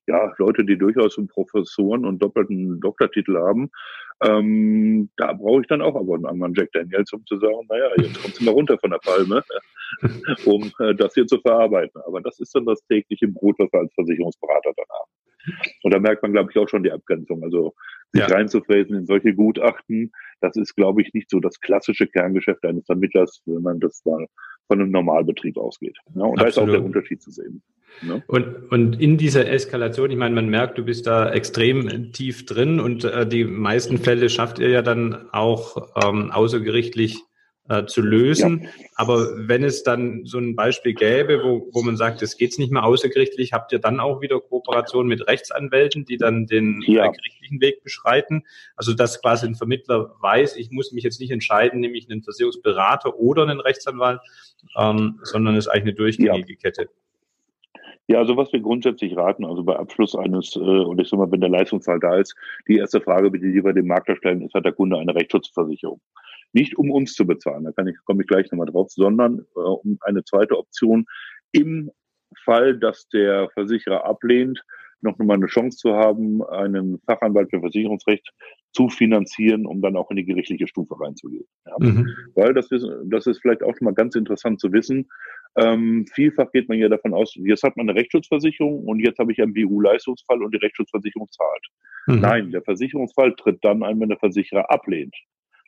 ja, 0.07 0.33
Leute, 0.39 0.65
die 0.65 0.77
durchaus 0.77 1.19
Professoren 1.29 2.05
und 2.05 2.19
doppelten 2.19 2.79
Doktortitel 2.81 3.39
haben, 3.39 3.71
ähm, 4.23 5.11
da 5.17 5.33
brauche 5.33 5.63
ich 5.63 5.67
dann 5.67 5.83
auch 5.83 5.97
aber 5.97 6.15
einen 6.15 6.27
anderen 6.27 6.55
Jack 6.55 6.73
Daniels, 6.73 7.13
um 7.13 7.25
zu 7.27 7.39
sagen, 7.39 7.67
naja, 7.69 7.91
jetzt 7.99 8.23
kommst 8.23 8.41
du 8.41 8.45
mal 8.45 8.53
runter 8.53 8.79
von 8.79 8.91
der 8.91 8.99
Palme, 8.99 9.43
um 10.45 10.71
äh, 10.79 10.95
das 10.95 11.15
hier 11.15 11.27
zu 11.27 11.41
verarbeiten. 11.41 12.01
Aber 12.07 12.21
das 12.21 12.39
ist 12.41 12.55
dann 12.55 12.65
das 12.65 12.85
tägliche 12.87 13.29
Brot, 13.29 13.57
was 13.59 13.73
wir 13.73 13.81
als 13.81 13.95
Versicherungsberater 13.95 14.73
dann 14.77 14.87
haben. 14.89 15.11
Und 15.83 15.93
da 15.93 15.99
merkt 15.99 16.23
man, 16.23 16.33
glaube 16.33 16.51
ich, 16.51 16.59
auch 16.59 16.69
schon 16.69 16.85
die 16.85 16.93
Abgrenzung. 16.93 17.43
Also 17.43 17.75
sich 18.13 18.23
ja. 18.23 18.29
reinzufräsen 18.29 18.97
in 18.97 19.07
solche 19.07 19.35
Gutachten, 19.35 20.13
das 20.41 20.57
ist, 20.57 20.75
glaube 20.75 21.03
ich, 21.03 21.13
nicht 21.15 21.31
so 21.31 21.41
das 21.41 21.61
klassische 21.61 22.07
Kerngeschäft 22.07 22.65
eines 22.65 22.87
Vermittlers, 22.87 23.43
wenn 23.47 23.63
man 23.63 23.81
das 23.81 24.03
mal 24.05 24.27
von 24.67 24.81
einem 24.81 24.91
Normalbetrieb 24.91 25.57
ausgeht. 25.57 25.97
Ja, 26.15 26.25
und 26.25 26.41
Absolut. 26.41 26.41
da 26.41 26.47
ist 26.47 26.59
auch 26.59 26.67
der 26.67 26.85
Unterschied 26.85 27.23
zu 27.23 27.31
sehen. 27.31 27.63
Ne? 28.03 28.23
Und, 28.27 28.73
und 28.73 29.01
in 29.01 29.17
dieser 29.19 29.49
Eskalation, 29.49 30.11
ich 30.11 30.17
meine, 30.17 30.35
man 30.35 30.49
merkt, 30.49 30.79
du 30.79 30.85
bist 30.85 31.07
da 31.07 31.31
extrem 31.31 32.13
tief 32.13 32.47
drin 32.47 32.81
und 32.81 33.05
äh, 33.05 33.27
die 33.27 33.45
meisten 33.45 33.99
Fälle 33.99 34.29
schafft 34.29 34.59
ihr 34.59 34.71
ja 34.71 34.83
dann 34.83 35.29
auch 35.33 35.91
ähm, 36.03 36.31
außergerichtlich 36.31 37.23
äh, 37.69 37.87
zu 37.87 38.03
lösen. 38.03 38.63
Ja. 38.63 38.69
Aber 38.97 39.49
wenn 39.49 39.65
es 39.65 39.83
dann 39.83 40.27
so 40.27 40.39
ein 40.39 40.55
Beispiel 40.55 40.95
gäbe, 40.95 41.43
wo, 41.43 41.69
wo 41.73 41.83
man 41.83 41.97
sagt, 41.97 42.23
es 42.23 42.37
geht 42.37 42.59
nicht 42.59 42.73
mehr 42.73 42.85
außergerichtlich, 42.85 43.53
habt 43.53 43.73
ihr 43.73 43.79
dann 43.79 44.01
auch 44.01 44.21
wieder 44.21 44.41
Kooperation 44.41 45.07
mit 45.07 45.27
Rechtsanwälten, 45.27 46.05
die 46.05 46.17
dann 46.17 46.47
den 46.47 46.83
ja. 46.87 47.07
äh, 47.07 47.11
gerichtlichen 47.11 47.61
Weg 47.61 47.83
beschreiten? 47.83 48.45
Also 48.77 48.93
dass 48.93 49.21
quasi 49.21 49.47
ein 49.47 49.55
Vermittler 49.55 50.15
weiß, 50.21 50.57
ich 50.57 50.71
muss 50.71 50.93
mich 50.93 51.05
jetzt 51.05 51.21
nicht 51.21 51.31
entscheiden, 51.31 51.81
nehme 51.81 51.97
ich 51.97 52.11
einen 52.11 52.23
Versicherungsberater 52.23 53.17
oder 53.19 53.43
einen 53.43 53.61
Rechtsanwalt, 53.61 54.21
ähm, 54.77 55.21
sondern 55.23 55.57
es 55.57 55.67
ist 55.67 55.73
eigentlich 55.73 55.83
eine 55.83 55.95
durchgängige 55.95 56.53
ja. 56.53 56.59
Kette. 56.59 56.89
Ja, 58.07 58.19
also 58.19 58.37
was 58.37 58.53
wir 58.53 58.61
grundsätzlich 58.61 59.17
raten, 59.17 59.47
also 59.47 59.63
bei 59.63 59.77
Abschluss 59.77 60.15
eines, 60.15 60.57
äh, 60.57 60.59
und 60.59 61.01
ich 61.01 61.09
sag 61.09 61.19
mal, 61.19 61.33
wenn 61.33 61.41
der 61.41 61.49
Leistungsfall 61.49 62.01
da 62.01 62.19
ist, 62.19 62.35
die 62.69 62.77
erste 62.77 63.01
Frage, 63.01 63.31
die 63.31 63.65
wir 63.65 63.73
dem 63.73 63.87
Makler 63.87 64.17
stellen, 64.17 64.43
ist, 64.43 64.53
hat 64.53 64.67
der 64.67 64.73
Kunde 64.73 64.99
eine 64.99 65.15
Rechtsschutzversicherung? 65.15 66.03
Nicht 66.55 66.79
um 66.79 66.91
uns 66.91 67.15
zu 67.15 67.27
bezahlen, 67.27 67.65
da 67.65 67.73
kann 67.73 67.89
ich, 67.89 67.97
komme 68.05 68.23
ich 68.23 68.29
gleich 68.29 68.51
nochmal 68.51 68.67
drauf, 68.67 68.91
sondern 68.91 69.41
äh, 69.57 69.61
um 69.61 69.99
eine 70.01 70.25
zweite 70.25 70.57
Option 70.57 71.05
im 71.53 71.91
Fall, 72.45 72.79
dass 72.79 73.09
der 73.09 73.51
Versicherer 73.51 74.05
ablehnt, 74.05 74.63
noch 75.05 75.19
mal 75.19 75.35
eine 75.35 75.47
Chance 75.47 75.77
zu 75.77 75.95
haben, 75.95 76.43
einen 76.45 76.99
Fachanwalt 77.07 77.51
für 77.51 77.61
Versicherungsrecht 77.61 78.29
zu 78.73 78.89
finanzieren, 78.89 79.67
um 79.67 79.83
dann 79.83 79.97
auch 79.97 80.11
in 80.11 80.17
die 80.17 80.25
gerichtliche 80.25 80.67
Stufe 80.67 80.99
reinzugehen. 80.99 81.45
Ja? 81.67 81.75
Mhm. 81.79 82.09
Weil 82.35 82.55
das 82.55 82.71
ist, 82.73 82.87
das 83.05 83.27
ist 83.27 83.41
vielleicht 83.41 83.63
auch 83.63 83.77
schon 83.77 83.85
mal 83.85 83.95
ganz 83.95 84.17
interessant 84.17 84.61
zu 84.61 84.73
wissen. 84.73 85.09
Ähm, 85.57 86.07
vielfach 86.13 86.51
geht 86.51 86.69
man 86.69 86.79
ja 86.79 86.89
davon 86.89 87.15
aus, 87.15 87.35
jetzt 87.37 87.63
hat 87.63 87.77
man 87.77 87.89
eine 87.89 87.99
Rechtsschutzversicherung 87.99 88.85
und 88.85 88.99
jetzt 88.99 89.19
habe 89.19 89.31
ich 89.31 89.41
einen 89.41 89.53
BU-Leistungsfall 89.53 90.43
und 90.43 90.53
die 90.53 90.59
Rechtsschutzversicherung 90.59 91.29
zahlt. 91.31 91.67
Mhm. 92.07 92.21
Nein, 92.21 92.51
der 92.51 92.63
Versicherungsfall 92.63 93.35
tritt 93.37 93.65
dann 93.65 93.83
ein, 93.85 94.01
wenn 94.01 94.09
der 94.09 94.19
Versicherer 94.19 94.69
ablehnt. 94.71 95.15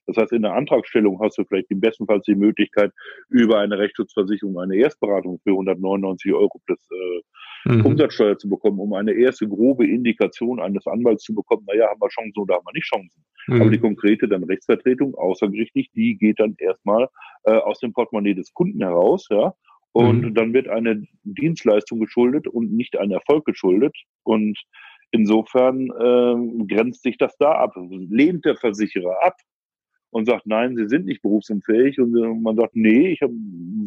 Das 0.07 0.16
heißt, 0.16 0.32
in 0.32 0.42
der 0.42 0.54
Antragstellung 0.54 1.20
hast 1.20 1.38
du 1.38 1.44
vielleicht 1.44 1.70
im 1.70 1.80
bestenfalls 1.80 2.24
die 2.24 2.34
Möglichkeit, 2.34 2.92
über 3.28 3.59
eine 3.59 3.78
Rechtsschutzversicherung 3.78 4.59
eine 4.59 4.76
Erstberatung 4.76 5.40
für 5.42 5.50
199 5.50 6.32
Euro 6.32 6.61
plus 6.64 6.88
äh, 6.90 7.72
mhm. 7.72 7.86
Umsatzsteuer 7.86 8.38
zu 8.38 8.48
bekommen, 8.48 8.78
um 8.78 8.92
eine 8.94 9.12
erste 9.12 9.48
grobe 9.48 9.86
Indikation 9.86 10.61
eines 10.61 10.86
Anwalts 10.86 11.24
zu 11.24 11.34
bekommen, 11.34 11.64
naja, 11.66 11.88
haben 11.88 12.00
wir 12.00 12.09
Chancen 12.09 12.38
oder 12.38 12.54
haben 12.54 12.66
wir 12.66 12.72
nicht 12.72 12.86
Chancen. 12.86 13.24
Mhm. 13.48 13.61
Aber 13.61 13.70
die 13.70 13.78
konkrete 13.78 14.28
dann 14.28 14.44
Rechtsvertretung, 14.44 15.14
außergerichtlich, 15.14 15.90
die 15.92 16.16
geht 16.16 16.40
dann 16.40 16.54
erstmal 16.59 17.09
äh, 17.44 17.52
aus 17.52 17.80
dem 17.80 17.92
Portemonnaie 17.92 18.34
des 18.34 18.52
Kunden 18.52 18.82
heraus, 18.82 19.26
ja. 19.30 19.54
Und 19.92 20.20
mhm. 20.22 20.34
dann 20.34 20.52
wird 20.52 20.68
eine 20.68 21.07
Dienstleistung 21.22 22.00
geschuldet 22.00 22.46
und 22.46 22.70
nicht 22.70 22.98
ein 22.98 23.11
Erfolg 23.11 23.46
geschuldet. 23.46 23.96
Und 24.24 24.59
insofern 25.11 25.88
äh, 25.88 26.66
grenzt 26.66 27.02
sich 27.02 27.16
das 27.16 27.34
da 27.38 27.52
ab. 27.52 27.74
Lehnt 28.11 28.44
der 28.44 28.57
Versicherer 28.57 29.16
ab, 29.24 29.36
und 30.17 30.25
sagt, 30.25 30.47
nein, 30.47 30.77
sie 30.77 30.89
sind 30.89 31.05
nicht 31.05 31.21
berufsunfähig. 31.21 32.01
Und 32.01 32.17
äh, 32.17 32.41
man 32.41 32.57
sagt, 32.57 32.75
nee, 32.75 33.12
ich 33.12 33.21
hab, 33.21 33.31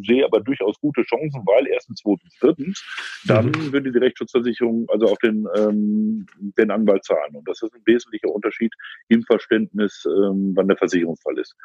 sehe 0.05 0.23
aber 0.23 0.41
durchaus 0.41 0.79
gute 0.79 1.01
Chancen, 1.01 1.41
weil 1.43 1.65
erstens, 1.67 2.01
zweitens, 2.03 2.37
drittens, 2.39 3.23
dann 3.25 3.47
mhm. 3.47 3.73
würde 3.73 3.91
die 3.91 3.97
Rechtsschutzversicherung 3.97 4.87
also 4.89 5.07
auf 5.07 5.17
den, 5.17 5.47
ähm, 5.57 6.27
den 6.39 6.69
Anwalt 6.69 7.03
zahlen. 7.03 7.35
Und 7.35 7.47
das 7.47 7.63
ist 7.63 7.73
ein 7.73 7.81
wesentlicher 7.85 8.29
Unterschied 8.29 8.71
im 9.07 9.23
Verständnis, 9.23 10.05
ähm, 10.05 10.53
wann 10.55 10.67
der 10.67 10.77
Versicherungsfall 10.77 11.39
ist. 11.39 11.55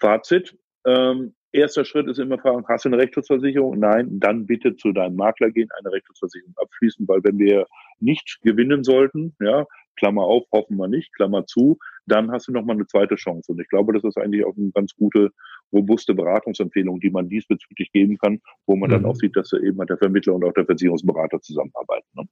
Fazit, 0.00 0.58
ähm, 0.84 1.36
erster 1.52 1.84
Schritt 1.84 2.08
ist 2.08 2.18
immer 2.18 2.38
fragen, 2.38 2.64
hast 2.66 2.84
du 2.84 2.88
eine 2.88 2.98
Rechtsschutzversicherung? 2.98 3.78
Nein, 3.78 4.18
dann 4.18 4.44
bitte 4.44 4.74
zu 4.74 4.90
deinem 4.90 5.14
Makler 5.14 5.52
gehen, 5.52 5.68
eine 5.78 5.92
Rechtsschutzversicherung 5.92 6.54
abschließen, 6.56 7.06
weil 7.06 7.22
wenn 7.22 7.38
wir 7.38 7.68
nicht 8.00 8.40
gewinnen 8.42 8.82
sollten, 8.82 9.36
ja, 9.38 9.66
Klammer 9.96 10.24
auf, 10.24 10.44
hoffen 10.50 10.76
wir 10.78 10.88
nicht, 10.88 11.14
Klammer 11.14 11.46
zu, 11.46 11.78
dann 12.06 12.30
hast 12.30 12.48
du 12.48 12.52
nochmal 12.52 12.76
eine 12.76 12.86
zweite 12.86 13.14
Chance. 13.16 13.52
Und 13.52 13.60
ich 13.60 13.68
glaube, 13.68 13.92
das 13.92 14.04
ist 14.04 14.18
eigentlich 14.18 14.44
auch 14.44 14.56
eine 14.56 14.70
ganz 14.72 14.94
gute, 14.94 15.30
robuste 15.72 16.14
Beratungsempfehlung, 16.14 17.00
die 17.00 17.10
man 17.10 17.28
diesbezüglich 17.28 17.92
geben 17.92 18.18
kann, 18.18 18.40
wo 18.66 18.76
man 18.76 18.90
mhm. 18.90 18.94
dann 18.94 19.04
auch 19.06 19.16
sieht, 19.16 19.36
dass 19.36 19.52
eben 19.52 19.84
der 19.86 19.98
Vermittler 19.98 20.34
und 20.34 20.44
auch 20.44 20.52
der 20.52 20.66
Versicherungsberater 20.66 21.40
zusammenarbeiten. 21.40 22.08
Ne? 22.14 22.24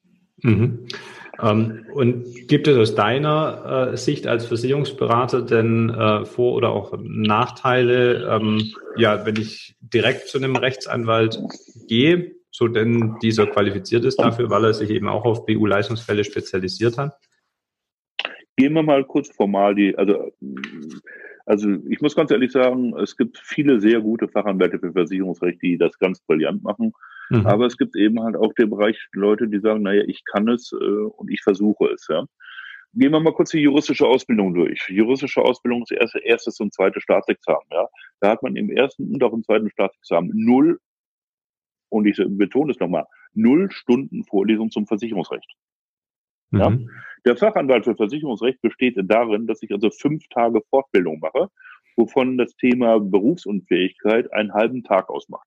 Mhm. 0.43 0.87
Ähm, 1.41 1.87
und 1.95 2.49
gibt 2.49 2.69
es 2.69 2.77
aus 2.77 2.95
deiner 2.95 3.93
äh, 3.93 3.97
Sicht 3.97 4.27
als 4.27 4.47
Versicherungsberater 4.47 5.43
denn 5.43 5.89
äh, 5.91 6.25
Vor- 6.25 6.55
oder 6.55 6.71
auch 6.71 6.95
Nachteile, 7.01 8.29
ähm, 8.29 8.73
ja, 8.97 9.25
wenn 9.25 9.37
ich 9.37 9.77
direkt 9.81 10.29
zu 10.29 10.39
einem 10.39 10.57
Rechtsanwalt 10.57 11.41
gehe, 11.89 12.35
so 12.51 12.69
denn 12.69 13.17
dieser 13.23 13.47
qualifiziert 13.47 14.05
ist 14.05 14.17
dafür, 14.17 14.51
weil 14.51 14.65
er 14.65 14.75
sich 14.75 14.91
eben 14.91 15.09
auch 15.09 15.25
auf 15.25 15.47
BU-Leistungsfälle 15.47 16.25
spezialisiert 16.25 16.99
hat? 16.99 17.17
Gehen 18.57 18.75
wir 18.75 18.83
mal 18.83 19.05
kurz 19.05 19.31
formal 19.31 19.75
die, 19.75 19.97
also, 19.97 20.31
also 21.47 21.71
ich 21.89 22.01
muss 22.01 22.15
ganz 22.15 22.31
ehrlich 22.31 22.53
sagen, 22.53 22.95
es 22.99 23.17
gibt 23.17 23.39
viele 23.39 23.81
sehr 23.81 24.01
gute 24.01 24.29
Fachanwälte 24.29 24.79
für 24.79 24.93
Versicherungsrecht, 24.93 25.63
die 25.63 25.79
das 25.79 25.99
ganz 25.99 26.21
brillant 26.21 26.63
machen. 26.63 26.93
Mhm. 27.31 27.47
Aber 27.47 27.67
es 27.67 27.79
gibt 27.79 27.97
eben 27.97 28.23
halt 28.23 28.37
auch 28.37 28.53
den 28.53 28.69
Bereich 28.69 28.99
Leute, 29.13 29.49
die 29.49 29.59
sagen, 29.59 29.83
naja, 29.83 30.03
ich 30.07 30.23
kann 30.25 30.49
es 30.49 30.73
äh, 30.73 30.77
und 30.77 31.31
ich 31.31 31.43
versuche 31.43 31.87
es, 31.87 32.07
ja. 32.09 32.27
Gehen 32.95 33.11
wir 33.11 33.21
mal 33.21 33.33
kurz 33.33 33.53
die 33.53 33.61
juristische 33.61 34.07
Ausbildung 34.07 34.53
durch. 34.53 34.87
Juristische 34.91 35.41
Ausbildung 35.41 35.83
ist 35.83 35.93
erste, 35.93 36.19
erstes 36.19 36.61
und 36.61 36.75
zweites 36.75 37.03
Staatsexamen, 37.03 37.65
ja. 37.71 37.89
Da 38.21 38.31
hat 38.31 38.43
man 38.43 38.55
im 38.55 38.69
ersten 38.69 39.15
und 39.15 39.25
auch 39.25 39.33
im 39.33 39.43
zweiten 39.43 39.71
Staatsexamen 39.71 40.31
null, 40.35 40.79
und 41.89 42.07
ich 42.07 42.23
betone 42.23 42.73
es 42.73 42.81
nochmal, 42.81 43.07
null 43.33 43.71
Stunden 43.71 44.25
Vorlesung 44.25 44.71
zum 44.71 44.87
Versicherungsrecht. 44.87 45.57
Ja? 46.53 46.71
Mhm. 46.71 46.91
Der 47.25 47.37
Fachanwalt 47.37 47.85
für 47.85 47.95
Versicherungsrecht 47.95 48.61
besteht 48.63 48.97
darin, 49.05 49.47
dass 49.47 49.63
ich 49.63 49.73
also 49.73 49.91
fünf 49.91 50.27
Tage 50.29 50.61
Fortbildung 50.71 51.21
mache, 51.21 51.49
wovon 51.97 52.37
das 52.37 52.55
Thema 52.57 52.99
Berufsunfähigkeit 52.99 54.33
einen 54.33 54.53
halben 54.53 54.83
Tag 54.83 55.09
ausmacht. 55.09 55.47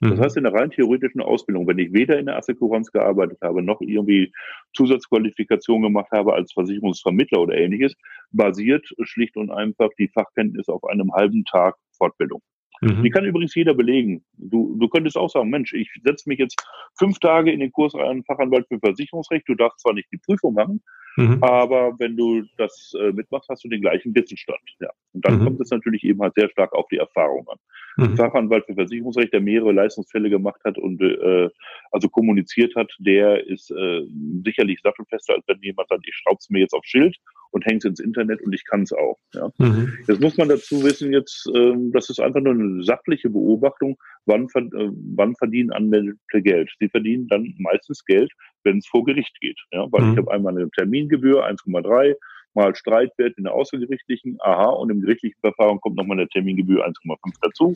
Das 0.00 0.18
mhm. 0.18 0.20
heißt, 0.20 0.36
in 0.36 0.42
der 0.42 0.52
rein 0.52 0.72
theoretischen 0.72 1.20
Ausbildung, 1.20 1.68
wenn 1.68 1.78
ich 1.78 1.92
weder 1.92 2.18
in 2.18 2.26
der 2.26 2.36
Assekuranz 2.36 2.90
gearbeitet 2.90 3.38
habe, 3.40 3.62
noch 3.62 3.80
irgendwie 3.80 4.32
Zusatzqualifikation 4.74 5.80
gemacht 5.80 6.10
habe 6.10 6.34
als 6.34 6.52
Versicherungsvermittler 6.52 7.40
oder 7.40 7.54
ähnliches, 7.54 7.94
basiert 8.32 8.84
schlicht 9.02 9.36
und 9.36 9.52
einfach 9.52 9.90
die 10.00 10.08
Fachkenntnis 10.08 10.68
auf 10.68 10.82
einem 10.84 11.12
halben 11.12 11.44
Tag 11.44 11.76
Fortbildung. 11.96 12.42
Mhm. 12.82 13.02
Die 13.04 13.10
kann 13.10 13.24
übrigens 13.24 13.54
jeder 13.54 13.74
belegen. 13.74 14.24
Du, 14.36 14.76
du 14.78 14.88
könntest 14.88 15.16
auch 15.16 15.30
sagen, 15.30 15.50
Mensch, 15.50 15.72
ich 15.72 15.88
setze 16.02 16.28
mich 16.28 16.40
jetzt 16.40 16.60
fünf 16.98 17.20
Tage 17.20 17.52
in 17.52 17.60
den 17.60 17.70
Kurs 17.70 17.94
rein, 17.94 18.24
Fachanwalt 18.24 18.66
für 18.66 18.80
Versicherungsrecht. 18.80 19.48
Du 19.48 19.54
darfst 19.54 19.80
zwar 19.80 19.94
nicht 19.94 20.10
die 20.10 20.18
Prüfung 20.18 20.54
machen, 20.54 20.82
mhm. 21.16 21.38
aber 21.42 21.94
wenn 22.00 22.16
du 22.16 22.42
das 22.58 22.92
äh, 22.98 23.12
mitmachst, 23.12 23.48
hast 23.48 23.62
du 23.62 23.68
den 23.68 23.82
gleichen 23.82 24.12
Wissensstand. 24.16 24.58
Ja. 24.80 24.90
Und 25.12 25.24
dann 25.24 25.38
mhm. 25.38 25.44
kommt 25.44 25.60
es 25.60 25.70
natürlich 25.70 26.02
eben 26.02 26.20
halt 26.22 26.34
sehr 26.34 26.48
stark 26.48 26.72
auf 26.72 26.88
die 26.88 26.96
Erfahrung 26.96 27.46
an. 27.48 27.58
Mhm. 27.98 28.16
Fachanwalt 28.16 28.66
für 28.66 28.74
Versicherungsrecht, 28.74 29.32
der 29.32 29.40
mehrere 29.40 29.72
Leistungsfälle 29.72 30.28
gemacht 30.28 30.60
hat 30.64 30.76
und 30.76 31.00
äh, 31.00 31.50
also 31.92 32.08
kommuniziert 32.08 32.74
hat, 32.74 32.92
der 32.98 33.46
ist 33.46 33.70
äh, 33.70 34.02
sicherlich 34.44 34.80
sattelfester, 34.82 35.34
als 35.34 35.44
wenn 35.46 35.60
jemand 35.62 35.88
sagt, 35.88 36.04
ich 36.08 36.16
schraub's 36.16 36.50
mir 36.50 36.60
jetzt 36.60 36.74
aufs 36.74 36.88
Schild 36.88 37.16
und 37.52 37.64
häng's 37.66 37.84
ins 37.84 38.00
Internet 38.00 38.42
und 38.42 38.52
ich 38.52 38.64
kann 38.64 38.82
es 38.82 38.92
auch. 38.92 39.18
Ja. 39.34 39.50
Mhm. 39.58 39.92
Jetzt 40.08 40.20
muss 40.20 40.36
man 40.36 40.48
dazu 40.48 40.82
wissen, 40.82 41.12
jetzt, 41.12 41.48
ähm, 41.54 41.92
das 41.92 42.10
ist 42.10 42.20
einfach 42.20 42.40
nur 42.40 42.54
eine 42.54 42.82
sachliche 42.82 43.30
Beobachtung, 43.30 43.96
wann, 44.26 44.46
äh, 44.46 44.90
wann 45.16 45.36
verdienen 45.36 45.70
Anwälte 45.70 46.42
Geld. 46.42 46.70
Sie 46.80 46.88
verdienen 46.88 47.28
dann 47.28 47.54
meistens 47.58 48.04
Geld, 48.04 48.32
wenn 48.64 48.78
es 48.78 48.86
vor 48.86 49.04
Gericht 49.04 49.38
geht. 49.40 49.58
Ja, 49.72 49.86
weil 49.90 50.02
mhm. 50.02 50.12
ich 50.12 50.18
habe 50.18 50.32
einmal 50.32 50.56
eine 50.56 50.70
Termingebühr, 50.70 51.46
1,3, 51.46 52.14
mal 52.54 52.74
Streitwert 52.74 53.36
in 53.38 53.44
der 53.44 53.54
außergerichtlichen, 53.54 54.38
aha, 54.40 54.70
und 54.70 54.90
im 54.90 55.00
gerichtlichen 55.00 55.38
Verfahren 55.40 55.80
kommt 55.80 55.96
nochmal 55.96 56.18
eine 56.18 56.28
Termingebühr 56.28 56.86
1,5 56.86 57.16
dazu 57.40 57.74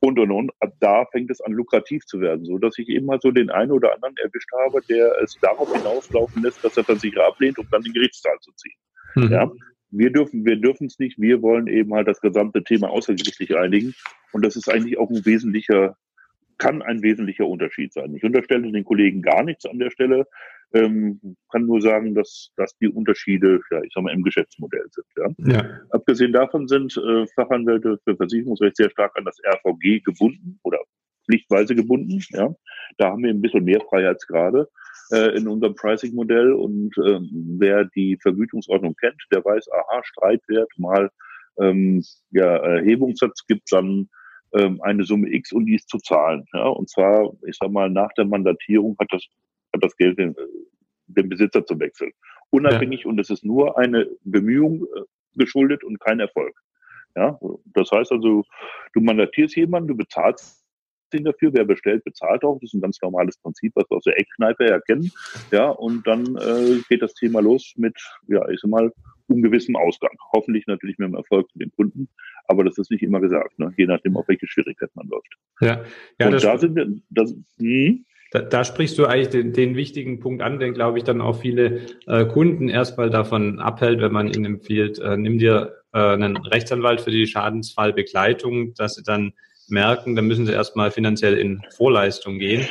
und 0.00 0.18
und 0.18 0.30
und. 0.30 0.50
Ab 0.60 0.72
da 0.80 1.04
fängt 1.06 1.30
es 1.30 1.40
an 1.40 1.52
lukrativ 1.52 2.04
zu 2.06 2.20
werden, 2.20 2.44
so 2.44 2.58
dass 2.58 2.78
ich 2.78 2.88
eben 2.88 3.06
mal 3.06 3.20
so 3.20 3.30
den 3.30 3.50
einen 3.50 3.72
oder 3.72 3.94
anderen 3.94 4.16
erwischt 4.16 4.50
habe, 4.64 4.80
der 4.88 5.12
es 5.22 5.38
darauf 5.40 5.72
hinauslaufen 5.72 6.42
lässt, 6.42 6.64
dass 6.64 6.76
er 6.76 6.84
Versicherer 6.84 7.26
ablehnt, 7.26 7.58
um 7.58 7.66
dann 7.70 7.82
den 7.82 7.92
Gerichtszahl 7.92 8.38
zu 8.40 8.52
ziehen. 8.52 8.76
Mhm. 9.14 9.30
Ja, 9.30 9.50
wir 9.90 10.10
dürfen, 10.10 10.44
wir 10.44 10.56
dürfen 10.56 10.86
es 10.86 10.98
nicht. 10.98 11.20
Wir 11.20 11.42
wollen 11.42 11.66
eben 11.66 11.92
halt 11.94 12.08
das 12.08 12.20
gesamte 12.20 12.62
Thema 12.62 12.90
außergerichtlich 12.90 13.56
einigen. 13.56 13.94
Und 14.32 14.44
das 14.44 14.56
ist 14.56 14.68
eigentlich 14.68 14.98
auch 14.98 15.10
ein 15.10 15.24
wesentlicher, 15.24 15.96
kann 16.58 16.82
ein 16.82 17.02
wesentlicher 17.02 17.46
Unterschied 17.46 17.92
sein. 17.92 18.14
Ich 18.14 18.22
unterstelle 18.22 18.70
den 18.70 18.84
Kollegen 18.84 19.22
gar 19.22 19.42
nichts 19.42 19.66
an 19.66 19.78
der 19.78 19.90
Stelle. 19.90 20.26
Ähm, 20.72 21.20
kann 21.50 21.66
nur 21.66 21.80
sagen, 21.80 22.14
dass, 22.14 22.52
dass 22.56 22.76
die 22.78 22.88
Unterschiede, 22.88 23.60
ja, 23.72 23.82
ich 23.82 23.92
sag 23.92 24.04
mal, 24.04 24.14
im 24.14 24.22
Geschäftsmodell 24.22 24.86
sind. 24.90 25.06
Ja. 25.16 25.54
ja. 25.54 25.80
Abgesehen 25.90 26.32
davon 26.32 26.68
sind 26.68 26.96
äh, 26.96 27.26
Fachanwälte 27.34 27.98
für 28.04 28.14
Versicherungsrecht 28.14 28.76
sehr 28.76 28.90
stark 28.90 29.18
an 29.18 29.24
das 29.24 29.38
RVG 29.44 30.00
gebunden 30.04 30.60
oder 30.62 30.78
pflichtweise 31.24 31.74
gebunden. 31.74 32.22
Ja. 32.30 32.54
Da 32.98 33.10
haben 33.10 33.24
wir 33.24 33.30
ein 33.30 33.40
bisschen 33.40 33.64
mehr 33.64 33.80
Freiheitsgrade 33.80 34.68
äh, 35.10 35.36
in 35.36 35.48
unserem 35.48 35.74
Pricing-Modell. 35.74 36.52
Und 36.52 36.94
ähm, 37.06 37.56
wer 37.58 37.84
die 37.84 38.18
Vergütungsordnung 38.20 38.94
kennt, 38.96 39.22
der 39.32 39.44
weiß, 39.44 39.68
aha, 39.72 40.02
Streitwert 40.04 40.70
mal 40.76 41.10
ähm, 41.58 42.02
ja, 42.30 42.56
Erhebungssatz 42.56 43.46
gibt 43.46 43.70
dann 43.72 44.08
ähm, 44.54 44.80
eine 44.82 45.04
Summe 45.04 45.32
X 45.32 45.52
und 45.52 45.66
die 45.66 45.74
ist 45.74 45.88
zu 45.88 45.98
zahlen. 45.98 46.44
Ja? 46.52 46.66
Und 46.66 46.88
zwar, 46.88 47.32
ich 47.46 47.56
sag 47.60 47.70
mal, 47.70 47.90
nach 47.90 48.10
der 48.16 48.24
Mandatierung 48.24 48.96
hat 48.98 49.08
das, 49.10 49.24
hat 49.74 49.84
das 49.84 49.96
Geld 49.96 50.18
den, 50.18 50.34
den 51.06 51.28
Besitzer 51.28 51.64
zu 51.64 51.78
wechseln. 51.78 52.12
Unabhängig 52.50 53.04
ja. 53.04 53.10
und 53.10 53.18
es 53.20 53.30
ist 53.30 53.44
nur 53.44 53.78
eine 53.78 54.08
Bemühung 54.24 54.84
äh, 54.84 55.02
geschuldet 55.36 55.84
und 55.84 56.00
kein 56.00 56.20
Erfolg. 56.20 56.54
Ja, 57.16 57.38
das 57.74 57.90
heißt 57.90 58.12
also, 58.12 58.44
du 58.92 59.00
mandatierst 59.00 59.56
jemanden, 59.56 59.88
du 59.88 59.96
bezahlst 59.96 60.59
ihn 61.18 61.24
dafür. 61.24 61.52
Wer 61.52 61.64
bestellt, 61.64 62.04
bezahlt 62.04 62.44
auch. 62.44 62.58
Das 62.60 62.70
ist 62.70 62.74
ein 62.74 62.80
ganz 62.80 63.00
normales 63.02 63.38
Prinzip, 63.38 63.72
was 63.74 63.88
wir 63.90 63.96
aus 63.96 64.04
der 64.04 64.18
Eckkneipe 64.18 64.66
erkennen. 64.66 65.10
Ja, 65.50 65.70
und 65.70 66.06
dann 66.06 66.36
äh, 66.36 66.80
geht 66.88 67.02
das 67.02 67.14
Thema 67.14 67.40
los 67.40 67.74
mit, 67.76 67.96
ja, 68.28 68.48
ich 68.48 68.60
sag 68.60 68.70
mal, 68.70 68.92
ungewissem 69.28 69.76
Ausgang. 69.76 70.16
Hoffentlich 70.32 70.66
natürlich 70.66 70.98
mit 70.98 71.08
dem 71.08 71.14
Erfolg 71.14 71.50
für 71.52 71.58
den 71.58 71.70
Kunden, 71.72 72.08
aber 72.46 72.64
das 72.64 72.78
ist 72.78 72.90
nicht 72.90 73.02
immer 73.02 73.20
gesagt, 73.20 73.58
ne? 73.58 73.72
je 73.76 73.86
nachdem, 73.86 74.16
auf 74.16 74.28
welche 74.28 74.46
Schwierigkeit 74.46 74.90
man 74.94 75.08
läuft. 75.08 75.34
Ja, 75.60 75.84
ja 76.18 76.28
und 76.28 76.42
da 76.42 76.58
sind 76.58 76.74
wir, 76.74 76.86
das, 77.10 77.34
hm, 77.58 78.04
Da, 78.32 78.40
da 78.42 78.64
sprichst 78.64 78.96
du 78.98 79.06
eigentlich 79.06 79.28
den, 79.28 79.52
den 79.52 79.76
wichtigen 79.76 80.20
Punkt 80.20 80.42
an, 80.42 80.58
den 80.58 80.74
glaube 80.74 80.98
ich 80.98 81.04
dann 81.04 81.20
auch 81.20 81.40
viele 81.40 81.80
äh, 82.06 82.24
Kunden 82.26 82.68
erstmal 82.68 83.10
davon 83.10 83.58
abhält, 83.58 84.00
wenn 84.00 84.12
man 84.12 84.28
ihnen 84.28 84.44
empfiehlt, 84.44 84.98
äh, 84.98 85.16
nimm 85.16 85.38
dir 85.38 85.76
äh, 85.92 85.98
einen 85.98 86.36
Rechtsanwalt 86.36 87.00
für 87.00 87.10
die 87.10 87.26
Schadensfallbegleitung, 87.26 88.74
dass 88.74 88.94
sie 88.94 89.02
dann 89.02 89.32
merken, 89.70 90.16
dann 90.16 90.26
müssen 90.26 90.46
sie 90.46 90.52
erstmal 90.52 90.90
finanziell 90.90 91.36
in 91.38 91.62
Vorleistung 91.76 92.38
gehen, 92.38 92.66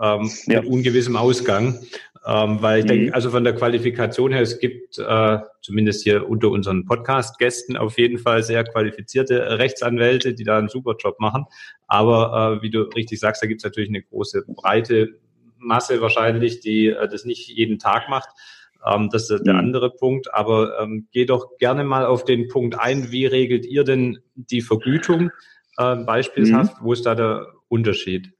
ähm, 0.00 0.30
ja. 0.46 0.60
mit 0.60 0.70
ungewissem 0.70 1.16
Ausgang. 1.16 1.80
Ähm, 2.26 2.62
weil 2.62 2.78
ich 2.78 2.84
mhm. 2.84 2.88
denke, 2.88 3.14
also 3.14 3.30
von 3.30 3.44
der 3.44 3.54
Qualifikation 3.54 4.32
her, 4.32 4.40
es 4.40 4.58
gibt 4.58 4.98
äh, 4.98 5.38
zumindest 5.60 6.04
hier 6.04 6.26
unter 6.26 6.48
unseren 6.48 6.86
Podcast-Gästen 6.86 7.76
auf 7.76 7.98
jeden 7.98 8.18
Fall 8.18 8.42
sehr 8.42 8.64
qualifizierte 8.64 9.58
Rechtsanwälte, 9.58 10.32
die 10.32 10.44
da 10.44 10.56
einen 10.56 10.70
super 10.70 10.94
Job 10.98 11.20
machen. 11.20 11.44
Aber 11.86 12.58
äh, 12.58 12.62
wie 12.62 12.70
du 12.70 12.80
richtig 12.80 13.20
sagst, 13.20 13.42
da 13.42 13.46
gibt 13.46 13.60
es 13.60 13.64
natürlich 13.64 13.90
eine 13.90 14.02
große 14.02 14.44
breite 14.48 15.18
Masse 15.58 16.00
wahrscheinlich, 16.00 16.60
die 16.60 16.88
äh, 16.88 17.08
das 17.08 17.26
nicht 17.26 17.48
jeden 17.48 17.78
Tag 17.78 18.08
macht. 18.08 18.30
Ähm, 18.86 19.10
das 19.12 19.28
ist 19.28 19.44
der 19.44 19.54
mhm. 19.54 19.60
andere 19.60 19.90
Punkt. 19.90 20.32
Aber 20.32 20.80
ähm, 20.80 21.08
geh 21.12 21.26
doch 21.26 21.58
gerne 21.58 21.84
mal 21.84 22.06
auf 22.06 22.24
den 22.24 22.48
Punkt 22.48 22.78
ein, 22.78 23.10
wie 23.12 23.26
regelt 23.26 23.66
ihr 23.66 23.84
denn 23.84 24.18
die 24.34 24.62
Vergütung 24.62 25.30
äh, 25.78 25.96
beispielshaft? 25.96 26.80
Mhm. 26.80 26.84
Wo 26.84 26.92
ist 26.92 27.06
da 27.06 27.14
der 27.14 27.46
Unterschied? 27.68 28.32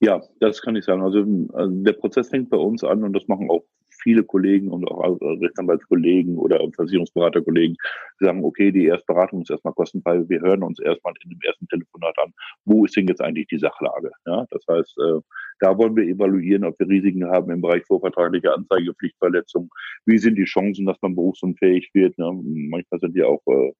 Ja, 0.00 0.20
das 0.40 0.60
kann 0.60 0.76
ich 0.76 0.84
sagen. 0.84 1.02
Also, 1.02 1.24
also, 1.54 1.82
der 1.82 1.92
Prozess 1.92 2.28
fängt 2.28 2.50
bei 2.50 2.58
uns 2.58 2.84
an 2.84 3.02
und 3.02 3.14
das 3.14 3.26
machen 3.28 3.48
auch 3.50 3.64
viele 4.02 4.22
Kollegen 4.22 4.68
und 4.68 4.86
auch 4.86 5.18
Rechtsanwaltskollegen 5.20 6.36
oder 6.36 6.60
Versicherungsberaterkollegen, 6.74 7.76
die 8.20 8.24
sagen, 8.24 8.44
okay, 8.44 8.70
die 8.70 8.86
Erstberatung 8.86 9.42
ist 9.42 9.50
erstmal 9.50 9.72
kostenfrei. 9.72 10.28
Wir 10.28 10.40
hören 10.40 10.62
uns 10.62 10.78
erstmal 10.80 11.14
in 11.22 11.30
dem 11.30 11.38
ersten 11.42 11.66
Telefonat 11.68 12.14
an, 12.18 12.32
wo 12.64 12.84
ist 12.84 12.96
denn 12.96 13.08
jetzt 13.08 13.22
eigentlich 13.22 13.46
die 13.46 13.58
Sachlage? 13.58 14.10
Ja, 14.26 14.44
das 14.50 14.64
heißt, 14.68 14.98
äh, 14.98 15.20
da 15.60 15.78
wollen 15.78 15.96
wir 15.96 16.04
evaluieren, 16.04 16.64
ob 16.64 16.78
wir 16.78 16.88
Risiken 16.88 17.24
haben 17.24 17.50
im 17.50 17.62
Bereich 17.62 17.84
vorvertragliche 17.86 18.52
Anzeigepflichtverletzung. 18.52 19.70
Wie 20.04 20.18
sind 20.18 20.36
die 20.36 20.44
Chancen, 20.44 20.84
dass 20.84 21.00
man 21.00 21.14
berufsunfähig 21.14 21.90
wird? 21.94 22.18
Ne? 22.18 22.30
Manchmal 22.68 23.00
sind 23.00 23.14
die 23.16 23.22
auch 23.22 23.40
äh, 23.46 23.54
äh, 23.54 23.72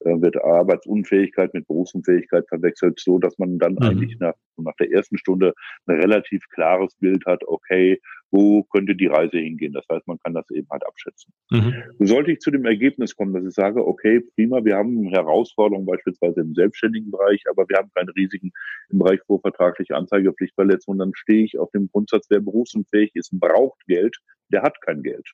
wird 0.00 0.42
Arbeitsunfähigkeit 0.42 1.54
mit 1.54 1.66
Berufsunfähigkeit 1.66 2.46
verwechselt, 2.48 3.00
so 3.00 3.18
dass 3.18 3.38
man 3.38 3.58
dann 3.58 3.74
mhm. 3.74 3.82
eigentlich 3.82 4.18
nach, 4.18 4.34
nach 4.56 4.76
der 4.78 4.92
ersten 4.92 5.18
Stunde 5.18 5.54
ein 5.86 6.00
relativ 6.00 6.46
klares 6.50 6.94
Bild 6.96 7.24
hat, 7.26 7.42
okay, 7.46 8.00
wo 8.30 8.64
könnte 8.64 8.96
die 8.96 9.06
Reise 9.06 9.38
hingehen? 9.38 9.72
Das 9.72 9.84
heißt, 9.90 10.06
man 10.08 10.18
kann 10.18 10.34
das 10.34 10.50
eben 10.50 10.66
halt 10.70 10.84
abschätzen. 10.84 11.32
Mhm. 11.50 11.74
Sollte 12.00 12.32
ich 12.32 12.40
zu 12.40 12.50
dem 12.50 12.64
Ergebnis 12.64 13.14
kommen, 13.14 13.32
dass 13.32 13.44
ich 13.44 13.54
sage, 13.54 13.86
okay, 13.86 14.20
prima, 14.34 14.64
wir 14.64 14.76
haben 14.76 15.08
Herausforderungen 15.08 15.86
beispielsweise 15.86 16.40
im 16.40 16.54
selbstständigen 16.54 17.10
Bereich, 17.10 17.42
aber 17.48 17.68
wir 17.68 17.76
haben 17.76 17.90
keine 17.94 18.14
Risiken 18.16 18.52
im 18.90 18.98
Bereich 18.98 19.20
vorvertragliche 19.26 19.94
Anzeigepflichtverletzung, 19.94 20.98
dann 20.98 21.12
stehe 21.14 21.44
ich 21.44 21.58
auf 21.58 21.70
dem 21.70 21.88
Grundsatz, 21.92 22.26
wer 22.28 22.40
berufsunfähig 22.40 23.12
ist, 23.14 23.30
braucht 23.32 23.86
Geld, 23.86 24.18
der 24.52 24.62
hat 24.62 24.80
kein 24.80 25.02
Geld. 25.02 25.30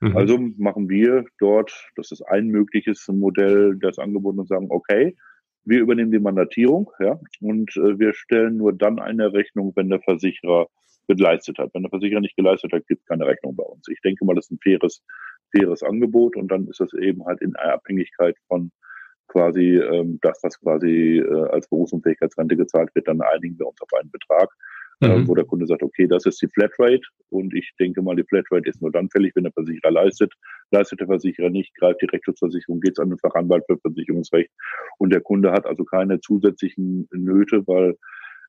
Mhm. 0.00 0.16
Also 0.16 0.38
machen 0.56 0.88
wir 0.88 1.24
dort, 1.38 1.72
das 1.96 2.12
ist 2.12 2.22
ein 2.22 2.48
mögliches 2.48 3.06
Modell, 3.08 3.76
das 3.80 3.98
Angebot 3.98 4.38
und 4.38 4.48
sagen, 4.48 4.66
okay, 4.70 5.16
wir 5.64 5.80
übernehmen 5.80 6.12
die 6.12 6.18
Mandatierung, 6.18 6.90
ja, 6.98 7.20
und 7.40 7.76
äh, 7.76 7.98
wir 7.98 8.14
stellen 8.14 8.56
nur 8.56 8.72
dann 8.72 8.98
eine 8.98 9.32
Rechnung, 9.32 9.72
wenn 9.76 9.90
der 9.90 10.00
Versicherer 10.00 10.68
geleistet 11.08 11.58
hat. 11.58 11.70
Wenn 11.74 11.82
der 11.82 11.90
Versicherer 11.90 12.20
nicht 12.20 12.36
geleistet 12.36 12.72
hat, 12.72 12.86
gibt 12.86 13.02
es 13.02 13.06
keine 13.06 13.26
Rechnung 13.26 13.56
bei 13.56 13.64
uns. 13.64 13.88
Ich 13.88 14.00
denke 14.02 14.24
mal, 14.24 14.34
das 14.34 14.46
ist 14.46 14.52
ein 14.52 14.58
faires, 14.62 15.02
faires 15.56 15.82
Angebot 15.82 16.36
und 16.36 16.48
dann 16.48 16.68
ist 16.68 16.80
das 16.80 16.92
eben 16.94 17.24
halt 17.24 17.40
in 17.40 17.56
Abhängigkeit 17.56 18.36
von 18.46 18.70
quasi 19.26 19.76
ähm, 19.76 20.18
das, 20.22 20.38
was 20.42 20.58
quasi 20.58 21.18
äh, 21.18 21.48
als 21.50 21.68
Berufsunfähigkeitsrente 21.68 22.56
gezahlt 22.56 22.94
wird, 22.94 23.08
dann 23.08 23.20
einigen 23.20 23.58
wir 23.58 23.66
uns 23.66 23.80
auf 23.80 23.88
einen 23.98 24.10
Betrag. 24.10 24.48
Äh, 25.00 25.16
mhm. 25.16 25.28
wo 25.28 25.34
der 25.36 25.44
Kunde 25.44 25.64
sagt, 25.64 25.84
okay, 25.84 26.08
das 26.08 26.26
ist 26.26 26.42
die 26.42 26.48
Flatrate 26.48 27.02
und 27.30 27.54
ich 27.54 27.70
denke 27.78 28.02
mal, 28.02 28.16
die 28.16 28.24
Flatrate 28.24 28.68
ist 28.68 28.82
nur 28.82 28.90
dann 28.90 29.08
fällig, 29.10 29.30
wenn 29.36 29.44
der 29.44 29.52
Versicherer 29.52 29.92
leistet. 29.92 30.32
Leistet 30.72 30.98
der 30.98 31.06
Versicherer 31.06 31.50
nicht, 31.50 31.72
greift 31.76 32.02
die 32.02 32.06
Rechtsschutzversicherung, 32.06 32.80
geht 32.80 32.94
es 32.94 32.98
an 32.98 33.10
den 33.10 33.18
Fachanwalt 33.18 33.62
für 33.66 33.78
Versicherungsrecht 33.78 34.50
und 34.98 35.12
der 35.12 35.20
Kunde 35.20 35.52
hat 35.52 35.66
also 35.66 35.84
keine 35.84 36.18
zusätzlichen 36.18 37.08
Nöte, 37.12 37.64
weil 37.68 37.96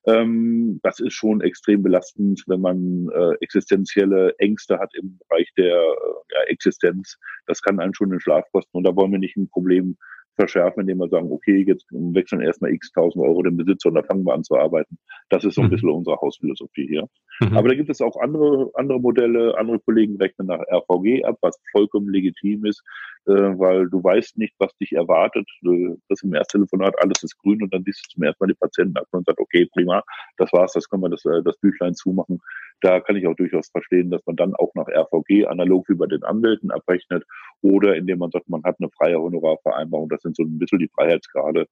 ähm, 0.06 0.80
das 0.82 0.98
ist 0.98 1.12
schon 1.12 1.40
extrem 1.40 1.84
belastend, 1.84 2.42
wenn 2.46 2.60
man 2.60 3.08
äh, 3.14 3.34
existenzielle 3.40 4.34
Ängste 4.38 4.78
hat 4.78 4.92
im 4.94 5.18
Bereich 5.18 5.52
der 5.56 5.76
äh, 5.76 6.34
ja, 6.34 6.42
Existenz. 6.48 7.18
Das 7.46 7.62
kann 7.62 7.78
einen 7.78 7.94
schon 7.94 8.10
den 8.10 8.20
Schlaf 8.20 8.44
kosten 8.50 8.76
und 8.76 8.84
da 8.84 8.96
wollen 8.96 9.12
wir 9.12 9.18
nicht 9.18 9.36
ein 9.36 9.48
Problem 9.50 9.96
verschärfen, 10.40 10.80
indem 10.80 10.98
wir 10.98 11.08
sagen, 11.08 11.30
okay, 11.30 11.64
jetzt 11.66 11.86
wechseln 11.90 12.40
erstmal 12.40 12.72
x 12.72 12.90
tausend 12.92 13.22
Euro 13.22 13.42
den 13.42 13.56
Besitzer 13.56 13.90
und 13.90 13.96
dann 13.96 14.04
fangen 14.04 14.24
wir 14.24 14.32
an 14.32 14.42
zu 14.42 14.56
arbeiten. 14.56 14.98
Das 15.28 15.44
ist 15.44 15.54
so 15.54 15.60
ein 15.60 15.66
mhm. 15.66 15.70
bisschen 15.70 15.90
unsere 15.90 16.16
Hausphilosophie 16.16 16.86
hier. 16.88 17.06
Mhm. 17.40 17.56
Aber 17.56 17.68
da 17.68 17.74
gibt 17.74 17.90
es 17.90 18.00
auch 18.00 18.16
andere, 18.20 18.70
andere 18.74 19.00
Modelle, 19.00 19.56
andere 19.58 19.78
Kollegen 19.80 20.16
rechnen 20.16 20.48
nach 20.48 20.60
RVG 20.60 21.24
ab, 21.24 21.36
was 21.42 21.60
vollkommen 21.72 22.08
legitim 22.08 22.64
ist, 22.64 22.82
äh, 23.26 23.32
weil 23.32 23.88
du 23.90 24.02
weißt 24.02 24.38
nicht, 24.38 24.54
was 24.58 24.74
dich 24.78 24.92
erwartet. 24.92 25.46
Du 25.62 25.98
bist 26.08 26.24
im 26.24 26.32
Ersttelefonat, 26.32 26.94
alles 27.02 27.22
ist 27.22 27.36
grün 27.38 27.62
und 27.62 27.72
dann 27.74 27.84
siehst 27.84 28.06
du 28.06 28.14
zum 28.14 28.22
ersten 28.22 28.42
Mal 28.42 28.48
die 28.48 28.58
Patienten 28.58 28.96
ab 28.96 29.06
und 29.10 29.26
sagst, 29.26 29.40
okay, 29.40 29.68
prima, 29.74 30.02
das 30.38 30.52
war's, 30.52 30.72
das 30.72 30.88
können 30.88 31.02
wir 31.02 31.10
das, 31.10 31.24
äh, 31.26 31.42
das 31.44 31.56
Büchlein 31.58 31.94
zumachen. 31.94 32.40
Da 32.80 33.00
kann 33.00 33.16
ich 33.16 33.26
auch 33.26 33.34
durchaus 33.34 33.68
verstehen, 33.68 34.10
dass 34.10 34.24
man 34.26 34.36
dann 34.36 34.54
auch 34.54 34.72
nach 34.74 34.88
RVG 34.88 35.46
analog 35.46 35.88
wie 35.88 35.94
bei 35.94 36.06
den 36.06 36.22
Anwälten 36.22 36.70
abrechnet 36.70 37.24
oder 37.60 37.96
indem 37.96 38.18
man 38.20 38.30
sagt, 38.30 38.48
man 38.48 38.62
hat 38.64 38.76
eine 38.80 38.90
freie 38.90 39.20
Honorarvereinbarung. 39.20 40.08
Das 40.08 40.22
sind 40.22 40.36
so 40.36 40.42
ein 40.42 40.58
bisschen 40.58 40.78
die 40.78 40.88
Freiheitsgrade, 40.88 41.66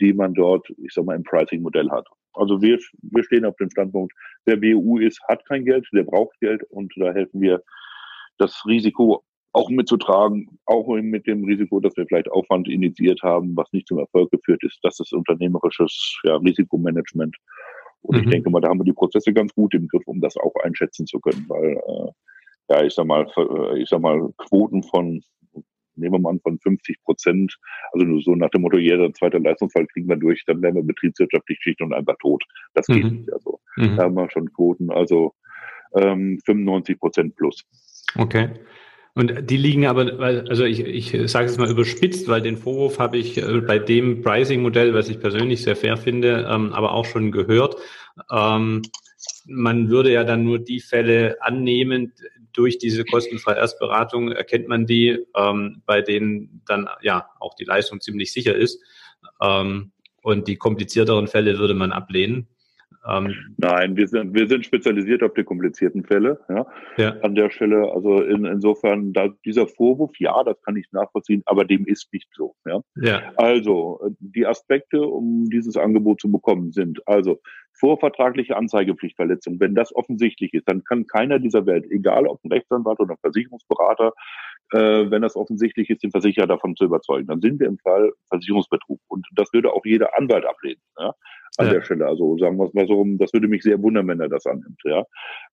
die 0.00 0.12
man 0.12 0.34
dort, 0.34 0.68
ich 0.78 0.92
sag 0.92 1.04
mal, 1.04 1.16
im 1.16 1.22
Pricing-Modell 1.22 1.90
hat. 1.90 2.06
Also 2.32 2.60
wir, 2.62 2.78
wir 3.02 3.24
stehen 3.24 3.44
auf 3.44 3.56
dem 3.56 3.70
Standpunkt, 3.70 4.12
wer 4.44 4.56
BU 4.56 4.98
ist, 4.98 5.20
hat 5.28 5.44
kein 5.46 5.64
Geld, 5.64 5.86
der 5.92 6.02
braucht 6.02 6.38
Geld 6.40 6.62
und 6.70 6.92
da 6.96 7.12
helfen 7.12 7.40
wir, 7.40 7.62
das 8.38 8.64
Risiko 8.66 9.22
auch 9.52 9.70
mitzutragen, 9.70 10.58
auch 10.66 10.88
mit 10.96 11.26
dem 11.28 11.44
Risiko, 11.44 11.78
dass 11.78 11.96
wir 11.96 12.06
vielleicht 12.06 12.30
Aufwand 12.30 12.68
initiiert 12.68 13.22
haben, 13.22 13.56
was 13.56 13.72
nicht 13.72 13.86
zum 13.86 13.98
Erfolg 13.98 14.30
geführt 14.32 14.64
ist. 14.64 14.78
Das 14.82 14.98
ist 14.98 15.12
unternehmerisches 15.12 16.18
ja, 16.24 16.36
Risikomanagement. 16.36 17.36
Und 18.04 18.16
mhm. 18.16 18.24
ich 18.24 18.30
denke 18.30 18.50
mal, 18.50 18.60
da 18.60 18.68
haben 18.68 18.80
wir 18.80 18.84
die 18.84 18.92
Prozesse 18.92 19.32
ganz 19.32 19.52
gut 19.54 19.74
im 19.74 19.88
Griff, 19.88 20.06
um 20.06 20.20
das 20.20 20.36
auch 20.36 20.54
einschätzen 20.62 21.06
zu 21.06 21.18
können, 21.20 21.44
weil 21.48 21.72
äh, 21.72 22.10
ja, 22.68 22.84
ich 22.84 22.94
sag 22.94 23.06
mal, 23.06 23.26
äh, 23.36 23.80
ich 23.80 23.88
sag 23.88 24.00
mal, 24.00 24.30
Quoten 24.36 24.82
von 24.82 25.22
nehmen 25.96 26.14
wir 26.14 26.18
mal 26.18 26.30
an, 26.30 26.40
von 26.40 26.58
50 26.58 27.02
Prozent, 27.04 27.56
also 27.92 28.04
nur 28.04 28.20
so 28.20 28.34
nach 28.34 28.50
dem 28.50 28.62
Motto, 28.62 28.78
jeder 28.78 29.12
zweite 29.12 29.38
Leistungsfall 29.38 29.86
kriegen 29.86 30.08
wir 30.08 30.16
durch, 30.16 30.44
dann 30.44 30.60
wären 30.60 30.74
wir 30.74 30.82
betriebswirtschaftlich 30.82 31.58
schlicht 31.62 31.80
und 31.82 31.94
einfach 31.94 32.16
tot. 32.20 32.42
Das 32.74 32.86
geht 32.86 33.04
mhm. 33.04 33.18
nicht. 33.18 33.32
Also 33.32 33.60
mhm. 33.76 33.96
da 33.96 34.04
haben 34.04 34.14
wir 34.14 34.28
schon 34.30 34.52
Quoten, 34.52 34.90
also 34.90 35.34
ähm, 35.94 36.40
95 36.44 36.98
Prozent 36.98 37.36
plus. 37.36 37.64
Okay. 38.16 38.50
Und 39.16 39.48
die 39.48 39.56
liegen 39.56 39.86
aber, 39.86 40.18
also 40.20 40.64
ich, 40.64 40.80
ich 40.80 41.30
sage 41.30 41.46
es 41.46 41.56
mal 41.56 41.70
überspitzt, 41.70 42.26
weil 42.26 42.42
den 42.42 42.56
Vorwurf 42.56 42.98
habe 42.98 43.16
ich 43.16 43.38
äh, 43.38 43.60
bei 43.60 43.78
dem 43.78 44.22
Pricing-Modell, 44.22 44.92
was 44.92 45.08
ich 45.08 45.20
persönlich 45.20 45.62
sehr 45.62 45.76
fair 45.76 45.96
finde, 45.96 46.48
ähm, 46.50 46.72
aber 46.72 46.92
auch 46.92 47.04
schon 47.04 47.30
gehört. 47.30 47.76
Ähm, 48.30 48.82
man 49.46 49.88
würde 49.88 50.12
ja 50.12 50.24
dann 50.24 50.44
nur 50.44 50.58
die 50.58 50.80
Fälle 50.80 51.36
annehmen, 51.40 52.12
durch 52.52 52.78
diese 52.78 53.04
kostenfreie 53.04 53.56
Erstberatung 53.56 54.32
erkennt 54.32 54.68
man 54.68 54.86
die, 54.86 55.18
ähm, 55.36 55.82
bei 55.86 56.02
denen 56.02 56.62
dann 56.66 56.88
ja 57.02 57.28
auch 57.40 57.54
die 57.54 57.64
Leistung 57.64 58.00
ziemlich 58.00 58.32
sicher 58.32 58.54
ist. 58.54 58.80
Ähm, 59.42 59.92
und 60.22 60.48
die 60.48 60.56
komplizierteren 60.56 61.26
Fälle 61.28 61.58
würde 61.58 61.74
man 61.74 61.92
ablehnen. 61.92 62.48
Ähm, 63.06 63.34
Nein, 63.56 63.96
wir 63.96 64.08
sind, 64.08 64.34
wir 64.34 64.48
sind 64.48 64.64
spezialisiert 64.64 65.22
auf 65.22 65.34
die 65.34 65.44
komplizierten 65.44 66.04
Fälle. 66.04 66.40
Ja. 66.48 66.66
ja. 66.96 67.10
An 67.20 67.34
der 67.34 67.50
Stelle, 67.50 67.92
also 67.92 68.22
in, 68.22 68.44
insofern, 68.44 69.12
da 69.12 69.28
dieser 69.44 69.66
Vorwurf, 69.66 70.12
ja, 70.18 70.42
das 70.44 70.60
kann 70.62 70.76
ich 70.76 70.90
nachvollziehen, 70.92 71.42
aber 71.46 71.64
dem 71.64 71.86
ist 71.86 72.12
nicht 72.12 72.28
so. 72.34 72.54
Ja. 72.64 72.80
ja. 72.96 73.32
Also 73.36 74.00
die 74.18 74.46
Aspekte, 74.46 75.02
um 75.02 75.48
dieses 75.50 75.76
Angebot 75.76 76.20
zu 76.20 76.30
bekommen, 76.30 76.72
sind 76.72 77.06
also 77.06 77.40
vorvertragliche 77.84 78.56
Anzeigepflichtverletzung. 78.56 79.60
Wenn 79.60 79.74
das 79.74 79.94
offensichtlich 79.94 80.54
ist, 80.54 80.66
dann 80.66 80.84
kann 80.84 81.06
keiner 81.06 81.38
dieser 81.38 81.66
Welt, 81.66 81.84
egal 81.90 82.26
ob 82.26 82.42
ein 82.42 82.50
Rechtsanwalt 82.50 82.98
oder 82.98 83.12
ein 83.12 83.18
Versicherungsberater, 83.20 84.14
äh, 84.72 85.10
wenn 85.10 85.20
das 85.20 85.36
offensichtlich 85.36 85.90
ist, 85.90 86.02
den 86.02 86.10
Versicherer 86.10 86.46
davon 86.46 86.74
zu 86.76 86.84
überzeugen. 86.84 87.26
Dann 87.26 87.42
sind 87.42 87.60
wir 87.60 87.66
im 87.66 87.76
Fall 87.76 88.10
Versicherungsbetrug. 88.30 89.00
Und 89.08 89.26
das 89.32 89.52
würde 89.52 89.70
auch 89.70 89.84
jeder 89.84 90.16
Anwalt 90.16 90.46
ablehnen. 90.46 90.80
Ja? 90.98 91.12
an 91.58 91.66
ja. 91.66 91.72
der 91.74 91.82
Stelle. 91.82 92.06
Also 92.06 92.38
sagen 92.38 92.56
wir 92.56 92.64
es 92.64 92.74
mal 92.74 92.86
so, 92.86 93.04
das 93.18 93.32
würde 93.32 93.48
mich 93.48 93.62
sehr 93.62 93.80
wundern, 93.80 94.08
wenn 94.08 94.18
er 94.18 94.28
das 94.28 94.46
annimmt. 94.46 94.80
Ja, 94.84 95.04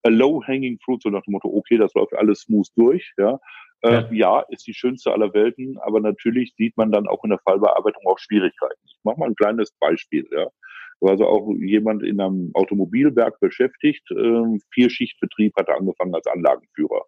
A 0.03 0.09
low 0.09 0.41
hanging 0.41 0.79
fruit, 0.84 1.01
so 1.03 1.09
nach 1.09 1.21
dem 1.23 1.34
Motto, 1.34 1.49
okay, 1.49 1.77
das 1.77 1.93
läuft 1.93 2.13
alles 2.15 2.41
smooth 2.41 2.67
durch. 2.75 3.13
Ja, 3.17 3.39
äh, 3.82 3.91
ja. 3.91 4.07
ja, 4.11 4.39
ist 4.49 4.65
die 4.65 4.73
schönste 4.73 5.11
aller 5.11 5.34
Welten, 5.34 5.77
aber 5.82 5.99
natürlich 5.99 6.53
sieht 6.55 6.75
man 6.77 6.91
dann 6.91 7.07
auch 7.07 7.23
in 7.23 7.29
der 7.29 7.39
Fallbearbeitung 7.39 8.03
auch 8.07 8.17
Schwierigkeiten. 8.17 8.79
Ich 8.86 8.97
mache 9.03 9.19
mal 9.19 9.27
ein 9.27 9.36
kleines 9.36 9.71
Beispiel. 9.79 10.27
Ja, 10.32 10.47
war 11.01 11.11
also 11.11 11.25
auch 11.25 11.53
jemand 11.57 12.03
in 12.03 12.21
einem 12.21 12.51
Automobilwerk 12.53 13.39
beschäftigt. 13.39 14.09
Äh, 14.11 14.59
Vierschichtbetrieb 14.71 15.53
hat 15.57 15.67
er 15.67 15.77
angefangen 15.77 16.15
als 16.15 16.27
Anlagenführer. 16.27 17.05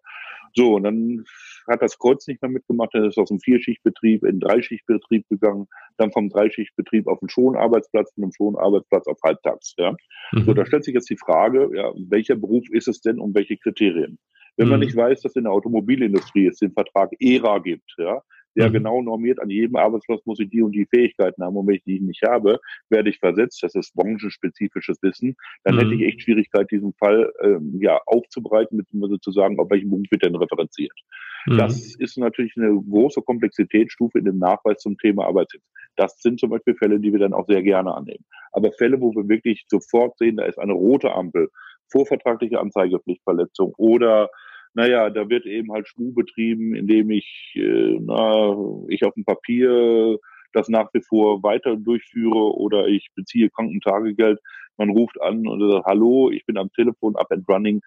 So, 0.54 0.74
und 0.74 0.84
dann 0.84 1.24
hat 1.66 1.82
das 1.82 1.98
Kreuz 1.98 2.26
nicht 2.28 2.40
mehr 2.40 2.50
mitgemacht, 2.50 2.90
dann 2.92 3.06
ist 3.06 3.18
aus 3.18 3.28
dem 3.28 3.40
Vierschichtbetrieb 3.40 4.24
in 4.24 4.38
Dreischichtbetrieb 4.38 5.28
gegangen, 5.28 5.66
dann 5.96 6.12
vom 6.12 6.28
Dreischichtbetrieb 6.28 7.08
auf 7.08 7.18
den 7.18 7.28
Schonarbeitsplatz, 7.28 8.12
von 8.14 8.22
dem 8.22 8.32
Schonarbeitsplatz 8.32 9.06
auf 9.06 9.18
Halbtags. 9.24 9.74
Ja. 9.78 9.96
Mhm. 10.32 10.44
So, 10.44 10.54
da 10.54 10.64
stellt 10.64 10.84
sich 10.84 10.94
jetzt 10.94 11.10
die 11.10 11.16
Frage, 11.16 11.70
ja, 11.74 11.92
welcher 12.08 12.36
Beruf 12.36 12.64
ist 12.70 12.88
es 12.88 13.00
denn 13.00 13.18
und 13.18 13.34
welche 13.34 13.56
Kriterien? 13.56 14.18
Wenn 14.56 14.68
man 14.68 14.78
mhm. 14.78 14.86
nicht 14.86 14.96
weiß, 14.96 15.22
dass 15.22 15.34
in 15.34 15.44
der 15.44 15.52
Automobilindustrie 15.52 16.46
es 16.46 16.58
den 16.58 16.72
Vertrag 16.72 17.10
ERA 17.18 17.58
gibt, 17.58 17.92
ja, 17.98 18.22
der 18.56 18.68
mhm. 18.68 18.74
genau 18.74 19.02
normiert, 19.02 19.40
an 19.40 19.50
jedem 19.50 19.76
Arbeitsplatz 19.76 20.24
muss 20.24 20.40
ich 20.40 20.50
die 20.50 20.62
und 20.62 20.72
die 20.72 20.86
Fähigkeiten 20.86 21.42
haben 21.42 21.56
und 21.56 21.66
wenn 21.66 21.76
ich 21.76 21.84
die 21.84 22.00
nicht 22.00 22.22
habe, 22.22 22.60
werde 22.88 23.10
ich 23.10 23.18
versetzt. 23.18 23.62
Das 23.62 23.74
ist 23.74 23.94
branchenspezifisches 23.94 25.02
Wissen. 25.02 25.36
Dann 25.64 25.76
mhm. 25.76 25.80
hätte 25.80 25.94
ich 25.94 26.02
echt 26.02 26.22
Schwierigkeit, 26.22 26.70
diesen 26.70 26.92
Fall 26.94 27.32
ähm, 27.42 27.78
ja 27.80 28.00
aufzubereiten, 28.06 28.78
beziehungsweise 28.78 29.20
zu 29.20 29.32
sagen, 29.32 29.58
auf 29.58 29.70
welchem 29.70 29.90
Punkt 29.90 30.10
wird 30.10 30.24
denn 30.24 30.36
referenziert. 30.36 30.98
Mhm. 31.46 31.58
Das 31.58 31.94
ist 31.96 32.16
natürlich 32.18 32.54
eine 32.56 32.74
große 32.74 33.22
Komplexitätsstufe 33.22 34.18
in 34.18 34.24
dem 34.24 34.38
Nachweis 34.38 34.78
zum 34.78 34.96
Thema 34.98 35.26
Arbeitssitz. 35.26 35.62
Das 35.96 36.20
sind 36.20 36.40
zum 36.40 36.50
Beispiel 36.50 36.74
Fälle, 36.74 36.98
die 37.00 37.12
wir 37.12 37.20
dann 37.20 37.34
auch 37.34 37.46
sehr 37.46 37.62
gerne 37.62 37.94
annehmen. 37.94 38.24
Aber 38.52 38.72
Fälle, 38.72 39.00
wo 39.00 39.12
wir 39.14 39.28
wirklich 39.28 39.64
sofort 39.68 40.18
sehen, 40.18 40.36
da 40.36 40.44
ist 40.44 40.58
eine 40.58 40.72
rote 40.72 41.12
Ampel, 41.12 41.50
vorvertragliche 41.90 42.60
Anzeigepflichtverletzung 42.60 43.72
oder 43.76 44.28
naja, 44.74 45.08
da 45.10 45.28
wird 45.28 45.46
eben 45.46 45.72
halt 45.72 45.88
Schmu 45.88 46.12
betrieben, 46.12 46.74
indem 46.74 47.10
ich, 47.10 47.52
äh, 47.54 47.98
na, 48.00 48.56
ich 48.88 49.04
auf 49.04 49.14
dem 49.14 49.24
Papier 49.24 50.18
das 50.52 50.68
nach 50.68 50.88
wie 50.92 51.00
vor 51.00 51.42
weiter 51.42 51.76
durchführe 51.76 52.56
oder 52.56 52.86
ich 52.86 53.10
beziehe 53.14 53.50
Krankentagegeld. 53.50 54.40
Man 54.76 54.90
ruft 54.90 55.20
an 55.20 55.46
und 55.46 55.70
sagt, 55.70 55.86
hallo, 55.86 56.30
ich 56.30 56.46
bin 56.46 56.56
am 56.58 56.72
Telefon 56.72 57.16
up 57.16 57.30
and 57.30 57.48
running. 57.48 57.80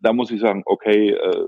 Da 0.00 0.12
muss 0.12 0.30
ich 0.30 0.40
sagen, 0.40 0.62
okay, 0.66 1.10
äh, 1.10 1.46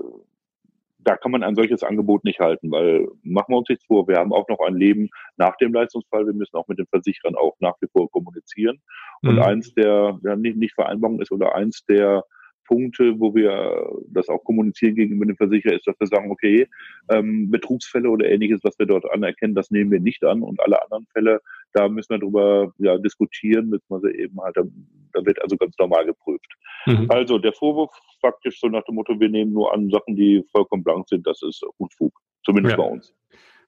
da 0.99 1.15
kann 1.15 1.31
man 1.31 1.43
ein 1.43 1.55
solches 1.55 1.83
Angebot 1.83 2.25
nicht 2.25 2.39
halten, 2.39 2.69
weil 2.69 3.07
machen 3.23 3.53
wir 3.53 3.57
uns 3.57 3.69
nichts 3.69 3.85
vor, 3.85 4.07
wir 4.09 4.17
haben 4.17 4.33
auch 4.33 4.47
noch 4.49 4.59
ein 4.59 4.75
Leben 4.75 5.09
nach 5.37 5.55
dem 5.55 5.73
Leistungsfall, 5.73 6.25
wir 6.25 6.33
müssen 6.33 6.57
auch 6.57 6.67
mit 6.67 6.79
den 6.79 6.87
Versicherern 6.87 7.35
auch 7.35 7.55
nach 7.59 7.75
wie 7.79 7.87
vor 7.87 8.11
kommunizieren. 8.11 8.81
Und 9.21 9.35
mhm. 9.35 9.41
eins 9.41 9.73
der, 9.73 10.19
ja, 10.23 10.35
nicht, 10.35 10.57
nicht 10.57 10.75
Vereinbarung 10.75 11.21
ist 11.21 11.31
oder 11.31 11.55
eins 11.55 11.85
der 11.85 12.25
Punkte, 12.67 13.19
wo 13.19 13.33
wir 13.33 13.89
das 14.07 14.29
auch 14.29 14.43
kommunizieren 14.43 14.95
gegenüber 14.95 15.25
dem 15.25 15.37
Versicherer, 15.37 15.75
ist, 15.75 15.87
dass 15.87 15.99
wir 15.99 16.07
sagen, 16.07 16.29
okay, 16.29 16.67
ähm, 17.09 17.49
Betrugsfälle 17.49 18.09
oder 18.09 18.29
ähnliches, 18.29 18.59
was 18.63 18.77
wir 18.77 18.85
dort 18.85 19.09
anerkennen, 19.11 19.55
das 19.55 19.71
nehmen 19.71 19.89
wir 19.89 19.99
nicht 19.99 20.23
an 20.23 20.43
und 20.43 20.59
alle 20.59 20.81
anderen 20.83 21.07
Fälle, 21.13 21.41
da 21.73 21.89
müssen 21.89 22.11
wir 22.11 22.19
drüber 22.19 22.73
ja, 22.77 22.97
diskutieren, 22.97 23.71
beziehungsweise 23.71 24.15
eben 24.15 24.39
halt, 24.41 24.57
da 24.57 25.25
wird 25.25 25.41
also 25.41 25.57
ganz 25.57 25.75
normal 25.79 26.05
geprüft. 26.05 26.53
Mhm. 26.85 27.07
Also 27.09 27.39
der 27.39 27.53
Vorwurf 27.53 27.91
faktisch 28.21 28.59
so 28.59 28.67
nach 28.67 28.83
dem 28.83 28.95
Motto, 28.95 29.19
wir 29.19 29.29
nehmen 29.29 29.53
nur 29.53 29.73
an 29.73 29.89
Sachen, 29.89 30.15
die 30.15 30.43
vollkommen 30.51 30.83
blank 30.83 31.07
sind, 31.09 31.25
das 31.25 31.41
ist 31.41 31.63
Unfug, 31.77 32.13
zumindest 32.43 32.77
ja. 32.77 32.83
bei 32.83 32.89
uns. 32.89 33.13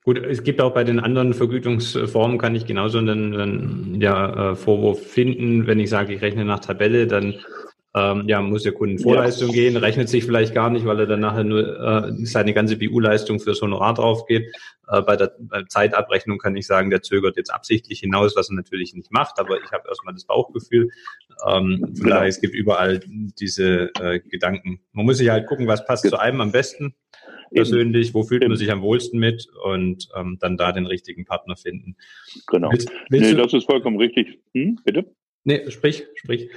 Gut, 0.05 0.17
es 0.17 0.43
gibt 0.43 0.61
auch 0.61 0.73
bei 0.73 0.85
den 0.85 0.99
anderen 0.99 1.33
Vergütungsformen, 1.33 2.37
kann 2.37 2.55
ich 2.55 2.65
genauso 2.65 2.99
einen, 2.99 3.35
einen 3.35 4.01
ja, 4.01 4.51
äh, 4.51 4.55
Vorwurf 4.55 5.05
finden. 5.05 5.67
Wenn 5.67 5.79
ich 5.79 5.89
sage, 5.89 6.13
ich 6.13 6.21
rechne 6.21 6.45
nach 6.45 6.59
Tabelle, 6.61 7.05
dann 7.05 7.35
ähm, 7.95 8.27
ja, 8.27 8.41
muss 8.41 8.63
der 8.63 8.71
Kunde 8.71 8.93
in 8.93 8.99
Vorleistung 8.99 9.49
ja. 9.49 9.55
gehen, 9.55 9.77
rechnet 9.77 10.09
sich 10.09 10.23
vielleicht 10.23 10.53
gar 10.53 10.69
nicht, 10.69 10.85
weil 10.85 10.99
er 10.99 11.07
dann 11.07 11.21
nachher 11.21 11.43
nur 11.43 11.79
äh, 11.79 12.25
seine 12.25 12.53
ganze 12.53 12.77
BU-Leistung 12.77 13.39
fürs 13.39 13.61
Honorar 13.61 13.95
drauf 13.95 14.27
geht. 14.27 14.45
Äh, 14.87 15.01
bei 15.01 15.15
der 15.15 15.33
bei 15.39 15.63
Zeitabrechnung 15.63 16.37
kann 16.37 16.55
ich 16.55 16.67
sagen, 16.67 16.91
der 16.91 17.01
zögert 17.01 17.35
jetzt 17.35 17.51
absichtlich 17.51 18.01
hinaus, 18.01 18.35
was 18.35 18.49
er 18.49 18.55
natürlich 18.55 18.93
nicht 18.93 19.11
macht, 19.11 19.39
aber 19.39 19.57
ich 19.63 19.71
habe 19.71 19.87
erstmal 19.87 20.13
das 20.13 20.25
Bauchgefühl. 20.25 20.89
Ähm, 21.47 21.95
von 21.97 22.09
daher, 22.09 22.27
es 22.27 22.41
gibt 22.41 22.53
überall 22.53 22.99
diese 23.07 23.91
äh, 23.99 24.19
Gedanken. 24.19 24.81
Man 24.91 25.05
muss 25.05 25.17
sich 25.17 25.29
halt 25.29 25.47
gucken, 25.47 25.67
was 25.67 25.85
passt 25.85 26.07
zu 26.07 26.19
einem 26.19 26.41
am 26.41 26.51
besten 26.51 26.93
persönlich, 27.51 28.13
wo 28.13 28.23
fühlt 28.23 28.47
man 28.47 28.57
sich 28.57 28.71
am 28.71 28.81
wohlsten 28.81 29.19
mit 29.19 29.47
und 29.63 30.09
ähm, 30.15 30.37
dann 30.39 30.57
da 30.57 30.71
den 30.71 30.85
richtigen 30.85 31.25
Partner 31.25 31.55
finden. 31.55 31.95
Genau. 32.47 32.71
Willst, 32.71 32.91
willst 33.09 33.31
nee, 33.31 33.37
das 33.37 33.53
ist 33.53 33.65
vollkommen 33.65 33.97
richtig. 33.97 34.39
Hm, 34.53 34.79
bitte? 34.83 35.05
Nee, 35.45 35.69
sprich, 35.69 36.05
sprich. 36.15 36.49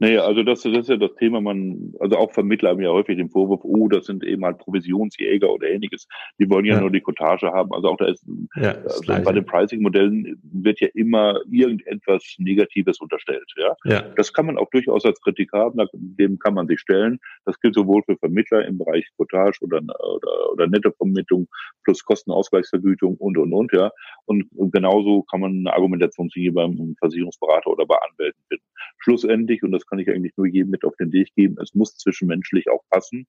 Nee, 0.00 0.18
also 0.18 0.42
das, 0.42 0.62
das 0.62 0.76
ist 0.76 0.88
ja 0.88 0.96
das 0.96 1.14
Thema, 1.14 1.40
man, 1.40 1.94
also 2.00 2.16
auch 2.16 2.32
Vermittler 2.32 2.70
haben 2.70 2.82
ja 2.82 2.90
häufig 2.90 3.16
den 3.16 3.30
Vorwurf, 3.30 3.60
oh, 3.62 3.88
das 3.88 4.06
sind 4.06 4.24
eben 4.24 4.44
halt 4.44 4.58
Provisionsjäger 4.58 5.50
oder 5.50 5.68
ähnliches. 5.68 6.06
Die 6.38 6.50
wollen 6.50 6.64
ja, 6.64 6.74
ja. 6.74 6.80
nur 6.80 6.90
die 6.90 7.00
Cottage 7.00 7.46
haben. 7.46 7.72
Also 7.72 7.88
auch 7.88 7.96
da 7.96 8.06
ist, 8.06 8.24
ja, 8.56 8.72
also 8.72 9.00
bei 9.06 9.32
den 9.32 9.46
Pricing-Modellen 9.46 10.40
wird 10.42 10.80
ja 10.80 10.88
immer 10.94 11.40
irgendetwas 11.50 12.34
Negatives 12.38 13.00
unterstellt. 13.00 13.50
Ja? 13.56 13.74
ja, 13.84 14.02
das 14.16 14.32
kann 14.32 14.46
man 14.46 14.58
auch 14.58 14.68
durchaus 14.70 15.04
als 15.04 15.20
Kritik 15.22 15.52
haben, 15.52 15.78
dem 15.92 16.38
kann 16.38 16.54
man 16.54 16.66
sich 16.66 16.80
stellen. 16.80 17.18
Das 17.44 17.58
gilt 17.60 17.74
sowohl 17.74 18.02
für 18.04 18.16
Vermittler 18.18 18.66
im 18.66 18.78
Bereich 18.78 19.08
Cottage 19.16 19.58
oder, 19.62 19.78
oder, 19.78 20.52
oder 20.52 20.66
Nettovermittlung 20.66 21.48
plus 21.84 22.04
Kostenausgleichsvergütung 22.04 23.16
und, 23.16 23.38
und, 23.38 23.52
und, 23.52 23.72
ja. 23.72 23.90
Und, 24.26 24.44
und 24.56 24.72
genauso 24.72 25.22
kann 25.22 25.40
man 25.40 25.52
eine 25.52 25.72
Argumentationslinie 25.72 26.52
beim 26.52 26.94
Versicherungsberater 26.98 27.70
oder 27.70 27.86
bei 27.86 27.93
Anwälten 28.02 28.42
finden. 28.48 28.64
Schlussendlich, 28.98 29.62
und 29.62 29.72
das 29.72 29.86
kann 29.86 29.98
ich 29.98 30.08
eigentlich 30.08 30.36
nur 30.36 30.46
jedem 30.46 30.70
mit 30.70 30.84
auf 30.84 30.96
den 30.96 31.12
Weg 31.12 31.34
geben, 31.34 31.56
es 31.60 31.74
muss 31.74 31.96
zwischenmenschlich 31.96 32.70
auch 32.70 32.82
passen. 32.90 33.26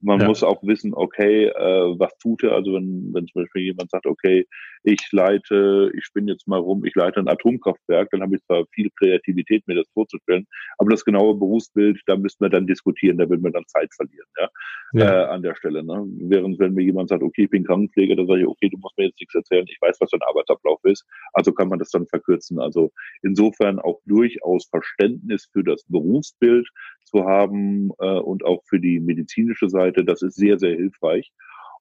Man 0.00 0.20
ja. 0.20 0.26
muss 0.28 0.42
auch 0.42 0.62
wissen, 0.62 0.94
okay, 0.94 1.46
äh, 1.46 1.98
was 1.98 2.16
tut 2.18 2.44
er? 2.44 2.52
Also 2.52 2.74
wenn, 2.74 3.10
wenn 3.12 3.26
zum 3.26 3.42
Beispiel 3.42 3.62
jemand 3.62 3.90
sagt, 3.90 4.06
okay, 4.06 4.46
ich 4.84 5.00
leite, 5.12 5.90
ich 5.96 6.04
spinne 6.04 6.32
jetzt 6.32 6.46
mal 6.46 6.58
rum, 6.58 6.84
ich 6.84 6.94
leite 6.94 7.18
ein 7.18 7.28
Atomkraftwerk, 7.28 8.10
dann 8.10 8.22
habe 8.22 8.36
ich 8.36 8.42
zwar 8.44 8.64
viel 8.72 8.90
Kreativität, 8.96 9.66
mir 9.66 9.74
das 9.74 9.88
vorzustellen, 9.92 10.46
aber 10.78 10.90
das 10.90 11.04
genaue 11.04 11.34
Berufsbild, 11.34 12.00
da 12.06 12.16
müssen 12.16 12.40
wir 12.40 12.48
dann 12.48 12.66
diskutieren, 12.66 13.18
da 13.18 13.28
würden 13.28 13.42
wir 13.42 13.50
dann 13.50 13.66
Zeit 13.66 13.92
verlieren, 13.94 14.26
ja, 14.38 14.48
ja. 14.92 15.24
Äh, 15.24 15.26
an 15.28 15.42
der 15.42 15.56
Stelle. 15.56 15.82
Ne? 15.82 16.04
Während 16.20 16.58
wenn 16.58 16.74
mir 16.74 16.84
jemand 16.84 17.08
sagt, 17.08 17.22
okay, 17.22 17.44
ich 17.44 17.50
bin 17.50 17.64
Krankenpfleger, 17.64 18.16
dann 18.16 18.26
sage 18.26 18.40
ich, 18.40 18.46
okay, 18.46 18.68
du 18.68 18.78
musst 18.78 18.96
mir 18.96 19.06
jetzt 19.06 19.20
nichts 19.20 19.34
erzählen, 19.34 19.66
ich 19.68 19.78
weiß, 19.80 19.96
was 20.00 20.10
dein 20.10 20.22
Arbeitsablauf 20.22 20.78
ist, 20.84 21.04
also 21.32 21.52
kann 21.52 21.68
man 21.68 21.78
das 21.78 21.90
dann 21.90 22.06
verkürzen. 22.06 22.60
Also 22.60 22.92
insofern 23.22 23.78
auch 23.78 24.00
durchaus 24.06 24.66
Verständnis 24.66 25.48
für 25.52 25.64
das 25.64 25.84
Berufsbild 25.88 26.68
zu 27.04 27.24
haben 27.24 27.90
äh, 27.98 28.18
und 28.18 28.44
auch 28.44 28.62
für 28.66 28.80
die 28.80 29.00
medizinische 29.00 29.68
Seite, 29.68 29.87
das 29.92 30.22
ist 30.22 30.36
sehr, 30.36 30.58
sehr 30.58 30.74
hilfreich. 30.74 31.32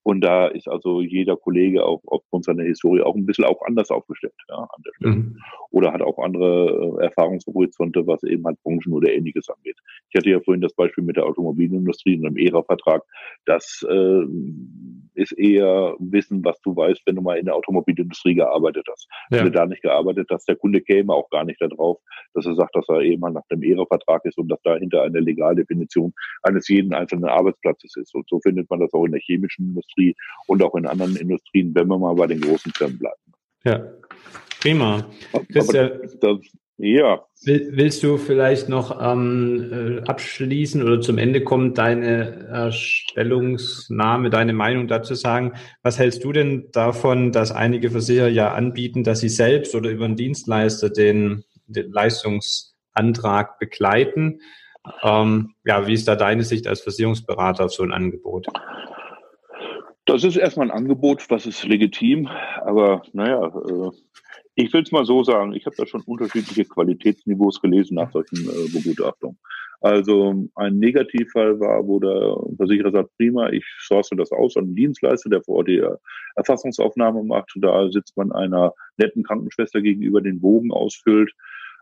Und 0.08 0.22
da 0.22 0.48
ist 0.48 0.70
also 0.70 1.02
jeder 1.02 1.36
Kollege 1.36 1.86
auch 1.86 2.02
aufgrund 2.06 2.46
seiner 2.46 2.64
Historie 2.64 3.02
auch 3.02 3.16
ein 3.16 3.26
bisschen 3.26 3.44
auch 3.44 3.62
anders 3.66 3.92
aufgestellt 3.92 4.32
ja, 4.48 4.56
an 4.56 4.82
der 4.86 4.94
Stelle. 4.96 5.16
Mhm. 5.16 5.38
Oder 5.72 5.92
hat 5.92 6.02
auch 6.02 6.18
andere 6.20 6.98
äh, 7.02 7.04
Erfahrungshorizonte, 7.04 8.08
was 8.08 8.24
eben 8.24 8.46
halt 8.46 8.58
Branchen 8.64 8.94
oder 8.94 9.12
ähnliches 9.12 9.50
angeht. 9.50 9.78
Ich 10.10 10.18
hatte 10.18 10.30
ja 10.30 10.40
vorhin 10.40 10.62
das 10.62 10.74
Beispiel 10.74 11.04
mit 11.04 11.18
der 11.18 11.26
Automobilindustrie 11.26 12.16
und 12.16 12.24
dem 12.24 12.38
ERA-Vertrag. 12.38 13.04
Das 13.46 13.86
äh, 13.90 14.24
ist 15.18 15.32
eher 15.34 15.96
Wissen, 16.00 16.44
was 16.46 16.60
du 16.62 16.76
weißt, 16.76 17.02
wenn 17.06 17.16
du 17.16 17.22
mal 17.22 17.38
in 17.38 17.46
der 17.46 17.56
Automobilindustrie 17.56 18.36
gearbeitet 18.36 18.86
hast. 18.90 19.08
Ja. 19.30 19.38
Wenn 19.38 19.46
du 19.46 19.52
da 19.52 19.66
nicht 19.66 19.82
gearbeitet 19.82 20.28
hast, 20.32 20.48
der 20.48 20.56
Kunde 20.56 20.82
käme 20.82 21.14
auch 21.14 21.30
gar 21.30 21.44
nicht 21.44 21.62
darauf, 21.62 22.00
dass 22.34 22.46
er 22.46 22.56
sagt, 22.56 22.76
dass 22.76 22.88
er 22.90 23.02
eben 23.02 23.22
mal 23.22 23.32
nach 23.32 23.46
dem 23.52 23.64
ERA-Vertrag 23.64 24.24
ist 24.26 24.38
und 24.38 24.48
dass 24.50 24.62
dahinter 24.62 25.04
eine 25.04 25.20
Legaldefinition 25.20 26.14
eines 26.44 26.68
jeden 26.68 26.94
einzelnen 26.94 27.26
Arbeitsplatzes 27.26 27.96
ist. 27.98 28.14
Und 28.14 28.28
so 28.30 28.40
findet 28.40 28.70
man 28.70 28.80
das 28.80 28.94
auch 28.94 29.06
in 29.06 29.12
der 29.12 29.22
chemischen 29.22 29.70
Industrie 29.70 30.16
und 30.48 30.62
auch 30.64 30.76
in 30.76 30.86
anderen 30.86 31.16
Industrien, 31.16 31.74
wenn 31.74 31.88
wir 31.88 31.98
mal 31.98 32.16
bei 32.16 32.28
den 32.28 32.42
großen 32.42 32.72
Firmen 32.74 33.00
bleiben. 33.00 33.34
Ja, 33.64 33.84
prima. 34.62 35.06
Christian, 35.52 36.00
das, 36.22 36.40
ja. 36.78 37.26
Willst 37.44 38.04
du 38.04 38.18
vielleicht 38.18 38.70
noch 38.70 39.00
ähm, 39.02 40.02
äh, 40.04 40.08
abschließen 40.08 40.84
oder 40.84 41.02
zum 41.02 41.18
Ende 41.18 41.44
kommen, 41.44 41.74
deine 41.74 42.72
Stellungnahme, 42.72 44.30
deine 44.30 44.54
Meinung 44.54 44.88
dazu 44.88 45.16
sagen? 45.16 45.54
Was 45.84 46.00
hältst 46.00 46.24
du 46.24 46.32
denn 46.32 46.70
davon, 46.72 47.32
dass 47.32 47.52
einige 47.52 47.92
Versicherer 47.92 48.28
ja 48.28 48.54
anbieten, 48.54 49.04
dass 49.04 49.20
sie 49.20 49.30
selbst 49.30 49.76
oder 49.76 49.90
über 49.90 50.06
einen 50.06 50.16
Dienstleister 50.16 50.90
den, 50.90 51.44
den 51.68 51.92
Leistungsantrag 51.92 53.60
begleiten? 53.60 54.42
Ähm, 55.04 55.54
ja, 55.66 55.88
wie 55.88 55.94
ist 55.94 56.08
da 56.08 56.16
deine 56.16 56.44
Sicht 56.44 56.68
als 56.68 56.82
Versicherungsberater 56.82 57.66
auf 57.66 57.74
so 57.74 57.84
ein 57.84 57.92
Angebot? 57.92 58.48
Das 60.06 60.24
ist 60.24 60.38
erstmal 60.38 60.68
ein 60.68 60.78
Angebot, 60.78 61.30
was 61.30 61.46
ist 61.46 61.66
legitim, 61.66 62.30
aber 62.62 63.02
naja, 63.12 63.46
äh, 63.48 63.92
ich 64.58 64.74
will 64.74 64.82
es 64.82 64.92
mal 64.92 65.06
so 65.06 65.24
sagen, 65.24 65.54
ich 65.54 65.68
habe 65.68 65.76
da 65.78 65.86
schon 65.86 66.02
unterschiedliche 66.02 66.66
Qualitätsniveaus 66.66 67.62
gelesen 67.62 67.94
nach 67.94 68.12
solchen 68.12 68.50
äh, 68.50 68.70
Begutachtungen. 68.74 69.38
Also 69.82 70.50
ein 70.56 70.80
Negativfall 70.80 71.60
war, 71.60 71.86
wo 71.86 72.00
der 72.00 72.36
Versicherer 72.58 72.90
sagt, 72.90 73.16
prima, 73.18 73.50
ich 73.52 73.64
source 73.80 74.10
das 74.18 74.32
aus 74.32 74.58
an 74.58 74.64
einen 74.64 74.76
Dienstleister, 74.76 75.30
der 75.30 75.44
vor 75.44 75.58
Ort 75.58 75.68
die 75.68 75.84
Erfassungsaufnahme 76.36 77.24
macht. 77.24 77.52
Da 77.58 77.88
sitzt 77.92 78.18
man 78.18 78.32
einer 78.32 78.74
netten 78.98 79.24
Krankenschwester 79.24 79.82
gegenüber, 79.82 80.22
den 80.22 80.42
Bogen 80.42 80.72
ausfüllt 80.72 81.32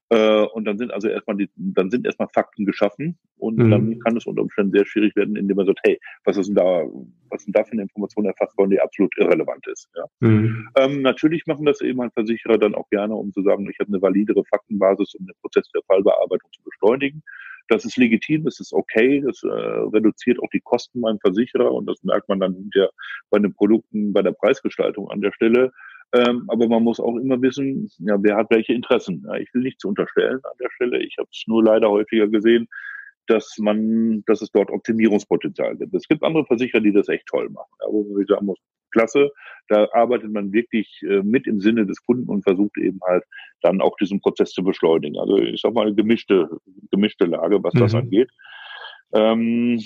Äh, 0.09 0.45
und 0.53 0.65
dann 0.65 0.77
sind 0.77 0.91
also 0.91 1.07
erstmal 1.07 1.35
die, 1.35 1.49
dann 1.55 1.89
sind 1.89 2.05
erstmal 2.05 2.27
Fakten 2.33 2.65
geschaffen 2.65 3.17
und 3.37 3.57
mhm. 3.57 3.71
dann 3.71 3.99
kann 3.99 4.15
es 4.15 4.25
unter 4.27 4.43
Umständen 4.43 4.71
sehr 4.71 4.85
schwierig 4.85 5.15
werden, 5.15 5.35
indem 5.35 5.57
man 5.57 5.65
sagt, 5.65 5.79
hey, 5.83 5.99
was 6.25 6.37
ist 6.37 6.47
denn 6.47 6.55
da, 6.55 6.83
was 7.29 7.45
denn 7.45 7.53
da 7.53 7.63
für 7.63 7.71
eine 7.71 7.83
Information 7.83 8.25
erfasst 8.25 8.55
worden, 8.57 8.69
die 8.69 8.79
absolut 8.79 9.11
irrelevant 9.17 9.65
ist. 9.67 9.89
Ja? 9.95 10.05
Mhm. 10.19 10.69
Ähm, 10.77 11.01
natürlich 11.01 11.47
machen 11.47 11.65
das 11.65 11.81
eben 11.81 11.99
halt 12.01 12.13
Versicherer 12.13 12.59
dann 12.59 12.75
auch 12.75 12.87
gerne, 12.89 13.15
um 13.15 13.33
zu 13.33 13.41
sagen, 13.41 13.67
ich 13.69 13.79
habe 13.79 13.89
eine 13.89 14.01
validere 14.01 14.43
Faktenbasis, 14.45 15.15
um 15.15 15.25
den 15.25 15.35
Prozess 15.41 15.69
der 15.73 15.81
Fallbearbeitung 15.87 16.51
zu 16.53 16.61
beschleunigen. 16.63 17.23
Das 17.67 17.83
ist 17.83 17.97
legitim, 17.97 18.43
das 18.43 18.59
ist 18.59 18.73
okay, 18.73 19.23
das 19.25 19.41
äh, 19.43 19.47
reduziert 19.47 20.39
auch 20.39 20.49
die 20.53 20.61
Kosten 20.61 21.01
beim 21.01 21.17
Versicherer 21.19 21.71
und 21.71 21.87
das 21.87 22.03
merkt 22.03 22.29
man 22.29 22.39
dann 22.39 22.69
ja 22.75 22.87
bei 23.31 23.39
den 23.39 23.55
Produkten, 23.55 24.13
bei 24.13 24.21
der 24.21 24.33
Preisgestaltung 24.33 25.09
an 25.09 25.21
der 25.21 25.31
Stelle. 25.31 25.71
Ähm, 26.15 26.45
aber 26.47 26.67
man 26.67 26.83
muss 26.83 26.99
auch 26.99 27.17
immer 27.17 27.41
wissen, 27.41 27.91
ja, 27.99 28.15
wer 28.21 28.37
hat 28.37 28.49
welche 28.49 28.73
Interessen. 28.73 29.25
Ja, 29.27 29.35
ich 29.35 29.53
will 29.53 29.63
nichts 29.63 29.83
unterstellen 29.83 30.39
an 30.43 30.57
der 30.59 30.69
Stelle. 30.75 31.03
Ich 31.03 31.15
habe 31.17 31.27
es 31.31 31.43
nur 31.47 31.63
leider 31.63 31.89
häufiger 31.89 32.27
gesehen, 32.27 32.67
dass 33.27 33.57
man, 33.57 34.23
dass 34.25 34.41
es 34.41 34.51
dort 34.51 34.71
Optimierungspotenzial 34.71 35.75
gibt. 35.75 35.93
Es 35.93 36.07
gibt 36.07 36.23
andere 36.23 36.45
Versicherer, 36.45 36.81
die 36.81 36.93
das 36.93 37.09
echt 37.09 37.25
toll 37.25 37.49
machen. 37.49 37.71
Ja, 37.81 37.87
wo 37.91 38.03
man 38.03 38.25
sagen 38.27 38.45
muss, 38.45 38.59
klasse, 38.91 39.31
da 39.67 39.89
arbeitet 39.91 40.31
man 40.31 40.53
wirklich 40.53 41.01
äh, 41.03 41.21
mit 41.21 41.47
im 41.47 41.59
Sinne 41.59 41.85
des 41.85 42.01
Kunden 42.05 42.29
und 42.29 42.43
versucht 42.43 42.77
eben 42.77 42.99
halt 43.05 43.23
dann 43.61 43.81
auch 43.81 43.97
diesen 43.97 44.21
Prozess 44.21 44.51
zu 44.51 44.63
beschleunigen. 44.63 45.19
Also 45.19 45.37
ich 45.37 45.59
sag 45.59 45.73
mal 45.73 45.87
eine 45.87 45.95
gemischte, 45.95 46.49
gemischte 46.91 47.25
Lage, 47.25 47.61
was 47.61 47.73
mhm. 47.73 47.79
das 47.79 47.95
angeht. 47.95 48.29
Ähm, 49.11 49.81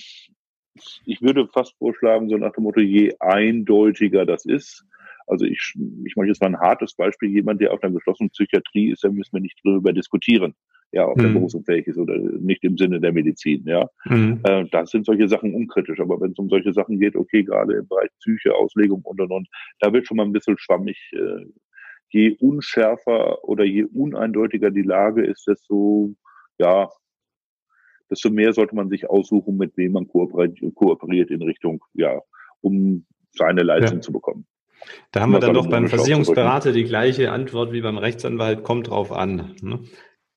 ich 1.06 1.22
würde 1.22 1.48
fast 1.48 1.76
vorschlagen, 1.78 2.30
so 2.30 2.38
nach 2.38 2.54
dem 2.54 2.66
Motto, 2.66 2.82
je 2.82 3.16
eindeutiger 3.20 4.26
das 4.26 4.46
ist, 4.46 4.86
also 5.30 5.46
ich, 5.46 5.74
ich 6.06 6.16
mache 6.16 6.28
jetzt 6.28 6.42
mal 6.42 6.48
ein 6.48 6.60
hartes 6.60 6.96
Beispiel. 6.96 7.30
Jemand, 7.30 7.62
der 7.62 7.74
auf 7.74 7.84
einer 7.84 7.94
geschlossenen 7.94 8.32
Psychiatrie 8.32 8.92
ist, 8.92 9.04
da 9.04 9.10
müssen 9.10 9.34
wir 9.34 9.42
nicht 9.42 9.60
drüber 9.64 9.94
diskutieren, 9.94 10.56
ja, 10.92 11.08
ob 11.08 11.18
mhm. 11.18 11.26
er 11.26 11.34
berufsunfähig 11.34 11.88
ist 11.88 11.98
oder 11.98 12.18
nicht 12.18 12.64
im 12.64 12.78
Sinne 12.78 13.00
der 13.00 13.14
Medizin, 13.14 13.64
ja. 13.66 13.88
Mhm. 14.06 14.42
Äh, 14.44 14.66
da 14.72 14.86
sind 14.86 15.06
solche 15.06 15.28
Sachen 15.28 15.54
unkritisch. 15.54 16.00
Aber 16.00 16.20
wenn 16.20 16.32
es 16.32 16.40
um 16.40 16.50
solche 16.50 16.74
Sachen 16.74 17.00
geht, 17.00 17.16
okay, 17.16 17.44
gerade 17.44 17.74
im 17.76 17.88
Bereich 17.88 18.10
Psyche, 18.20 18.56
Auslegung 18.56 19.02
und 19.04 19.22
und 19.22 19.32
und, 19.32 19.48
da 19.80 19.94
wird 19.94 20.08
schon 20.08 20.18
mal 20.18 20.26
ein 20.26 20.34
bisschen 20.34 20.58
schwammig. 20.58 20.98
Äh, 21.14 21.46
je 22.12 22.36
unschärfer 22.40 23.44
oder 23.44 23.64
je 23.64 23.84
uneindeutiger 23.84 24.72
die 24.72 24.82
Lage 24.82 25.24
ist, 25.24 25.46
desto, 25.48 26.16
ja, 26.58 26.90
desto 28.10 28.32
mehr 28.32 28.54
sollte 28.54 28.76
man 28.76 28.90
sich 28.90 29.08
aussuchen, 29.08 29.58
mit 29.58 29.78
wem 29.78 29.92
man 29.92 30.08
kooperiert, 30.08 30.60
kooperiert 30.74 31.30
in 31.30 31.44
Richtung, 31.44 31.84
ja, 31.94 32.20
um 32.62 33.06
seine 33.32 33.62
Leistung 33.62 33.98
ja. 33.98 34.02
zu 34.02 34.12
bekommen. 34.12 34.48
Da 35.12 35.22
haben 35.22 35.32
wir 35.32 35.40
dann 35.40 35.54
doch 35.54 35.70
beim 35.70 35.88
Versicherungsberater 35.88 36.72
die 36.72 36.84
gleiche 36.84 37.32
Antwort 37.32 37.72
wie 37.72 37.82
beim 37.82 37.98
Rechtsanwalt, 37.98 38.64
kommt 38.64 38.90
drauf 38.90 39.12
an. 39.12 39.56
Ne? 39.62 39.80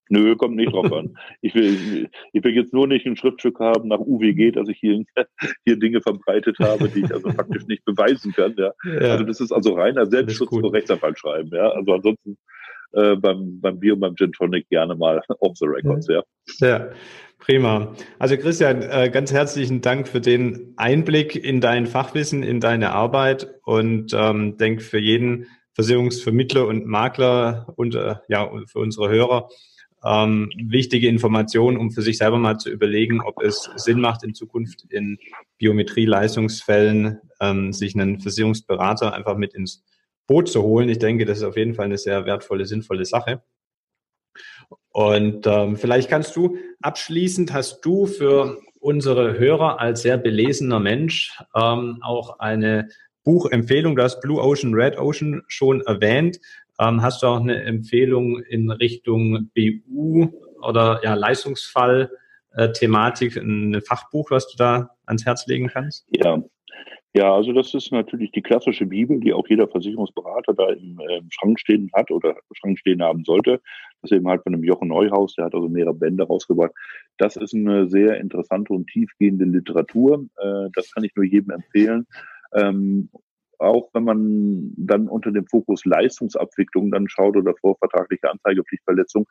Nö, 0.08 0.36
kommt 0.36 0.56
nicht 0.56 0.72
drauf 0.72 0.92
an. 0.92 1.16
Ich 1.40 1.54
will, 1.54 2.10
ich 2.32 2.44
will 2.44 2.54
jetzt 2.54 2.72
nur 2.72 2.86
nicht 2.86 3.06
ein 3.06 3.16
Schriftstück 3.16 3.58
haben 3.60 3.88
nach 3.88 3.98
UWG, 3.98 4.52
dass 4.52 4.68
ich 4.68 4.78
hier, 4.78 5.02
hier 5.64 5.78
Dinge 5.78 6.02
verbreitet 6.02 6.58
habe, 6.60 6.88
die 6.88 7.00
ich 7.00 7.12
also 7.12 7.30
faktisch 7.32 7.66
nicht 7.66 7.84
beweisen 7.84 8.32
kann. 8.32 8.54
Ja. 8.58 8.72
ja. 8.84 9.12
Also 9.12 9.24
das 9.24 9.40
ist 9.40 9.52
also 9.52 9.74
reiner 9.74 10.06
Selbstschutz 10.06 10.50
für 10.50 10.72
Rechtsanwalt 10.72 11.18
schreiben. 11.18 11.50
Ja. 11.52 11.70
Also 11.70 11.94
ansonsten 11.94 12.36
äh, 12.92 13.16
beim, 13.16 13.60
beim 13.60 13.78
Bier 13.78 13.94
und 13.94 14.00
beim 14.00 14.16
Gin 14.16 14.32
Tonic 14.32 14.68
gerne 14.68 14.94
mal 14.94 15.22
off 15.40 15.56
the 15.56 15.66
records. 15.66 16.08
Ja. 16.08 16.22
ja. 16.60 16.90
Prima. 17.38 17.92
Also 18.20 18.36
Christian, 18.36 18.82
äh, 18.82 19.10
ganz 19.10 19.32
herzlichen 19.32 19.80
Dank 19.80 20.06
für 20.06 20.20
den 20.20 20.74
Einblick 20.76 21.34
in 21.34 21.60
dein 21.60 21.86
Fachwissen, 21.86 22.44
in 22.44 22.60
deine 22.60 22.92
Arbeit 22.92 23.48
und 23.64 24.12
ähm, 24.14 24.56
denke 24.58 24.80
für 24.80 25.00
jeden 25.00 25.46
Versicherungsvermittler 25.74 26.66
und 26.66 26.86
Makler 26.86 27.72
und 27.76 27.96
äh, 27.96 28.14
ja 28.28 28.48
für 28.66 28.78
unsere 28.78 29.08
Hörer 29.08 29.48
ähm, 30.04 30.50
wichtige 30.56 31.08
Informationen, 31.08 31.76
um 31.76 31.90
für 31.90 32.02
sich 32.02 32.18
selber 32.18 32.38
mal 32.38 32.58
zu 32.58 32.70
überlegen, 32.70 33.20
ob 33.20 33.42
es 33.42 33.70
Sinn 33.76 34.00
macht, 34.00 34.24
in 34.24 34.34
Zukunft 34.34 34.84
in 34.90 35.18
Biometrie-Leistungsfällen 35.58 37.20
ähm, 37.40 37.72
sich 37.72 37.94
einen 37.94 38.20
Versicherungsberater 38.20 39.14
einfach 39.14 39.36
mit 39.36 39.54
ins 39.54 39.82
Boot 40.26 40.48
zu 40.48 40.62
holen. 40.62 40.88
Ich 40.88 40.98
denke, 40.98 41.24
das 41.24 41.38
ist 41.38 41.44
auf 41.44 41.56
jeden 41.56 41.74
Fall 41.74 41.86
eine 41.86 41.98
sehr 41.98 42.26
wertvolle, 42.26 42.66
sinnvolle 42.66 43.04
Sache. 43.04 43.42
Und 44.90 45.46
ähm, 45.46 45.76
vielleicht 45.76 46.08
kannst 46.08 46.36
du 46.36 46.56
abschließend, 46.80 47.52
hast 47.52 47.80
du 47.82 48.06
für 48.06 48.58
unsere 48.78 49.38
Hörer 49.38 49.80
als 49.80 50.02
sehr 50.02 50.18
belesener 50.18 50.80
Mensch 50.80 51.38
ähm, 51.54 51.98
auch 52.02 52.38
eine 52.38 52.88
Buchempfehlung, 53.24 53.96
du 53.96 54.02
hast 54.02 54.20
Blue 54.20 54.42
Ocean, 54.42 54.74
Red 54.74 54.98
Ocean 54.98 55.42
schon 55.46 55.80
erwähnt. 55.82 56.40
Ähm, 56.78 57.02
hast 57.02 57.22
du 57.22 57.28
auch 57.28 57.40
eine 57.40 57.62
Empfehlung 57.62 58.42
in 58.42 58.70
Richtung 58.70 59.50
BU 59.54 60.28
oder 60.60 61.00
ja, 61.04 61.14
Leistungsfall? 61.14 62.10
Äh, 62.54 62.72
Thematik, 62.72 63.36
ein 63.36 63.80
Fachbuch, 63.80 64.30
was 64.30 64.46
du 64.48 64.56
da 64.58 64.90
ans 65.06 65.24
Herz 65.24 65.46
legen 65.46 65.68
kannst? 65.68 66.06
Ja, 66.10 66.42
ja, 67.14 67.34
also 67.34 67.52
das 67.52 67.74
ist 67.74 67.92
natürlich 67.92 68.32
die 68.32 68.40
klassische 68.40 68.86
Bibel, 68.86 69.20
die 69.20 69.34
auch 69.34 69.46
jeder 69.46 69.68
Versicherungsberater 69.68 70.54
da 70.54 70.70
im, 70.70 70.98
äh, 71.00 71.20
Schrank 71.30 71.60
stehen 71.60 71.90
hat 71.94 72.10
oder 72.10 72.30
im 72.30 72.54
Schrank 72.54 72.78
stehen 72.78 73.02
haben 73.02 73.24
sollte. 73.24 73.60
Das 74.00 74.12
eben 74.12 74.26
halt 74.26 74.42
von 74.42 74.52
dem 74.52 74.64
Jochen 74.64 74.88
Neuhaus, 74.88 75.34
der 75.34 75.44
hat 75.44 75.54
also 75.54 75.68
mehrere 75.68 75.94
Bände 75.94 76.24
rausgebracht. 76.24 76.72
Das 77.18 77.36
ist 77.36 77.54
eine 77.54 77.86
sehr 77.86 78.18
interessante 78.18 78.72
und 78.72 78.86
tiefgehende 78.86 79.44
Literatur. 79.44 80.24
Äh, 80.38 80.70
das 80.74 80.90
kann 80.92 81.04
ich 81.04 81.14
nur 81.14 81.26
jedem 81.26 81.50
empfehlen. 81.50 82.06
Ähm, 82.54 83.10
auch 83.62 83.90
wenn 83.94 84.04
man 84.04 84.72
dann 84.76 85.08
unter 85.08 85.30
dem 85.30 85.46
Fokus 85.46 85.84
Leistungsabwicklung 85.84 86.90
dann 86.90 87.08
schaut 87.08 87.36
oder 87.36 87.54
vorvertragliche 87.60 88.30
Anzeigepflichtverletzung, 88.30 89.26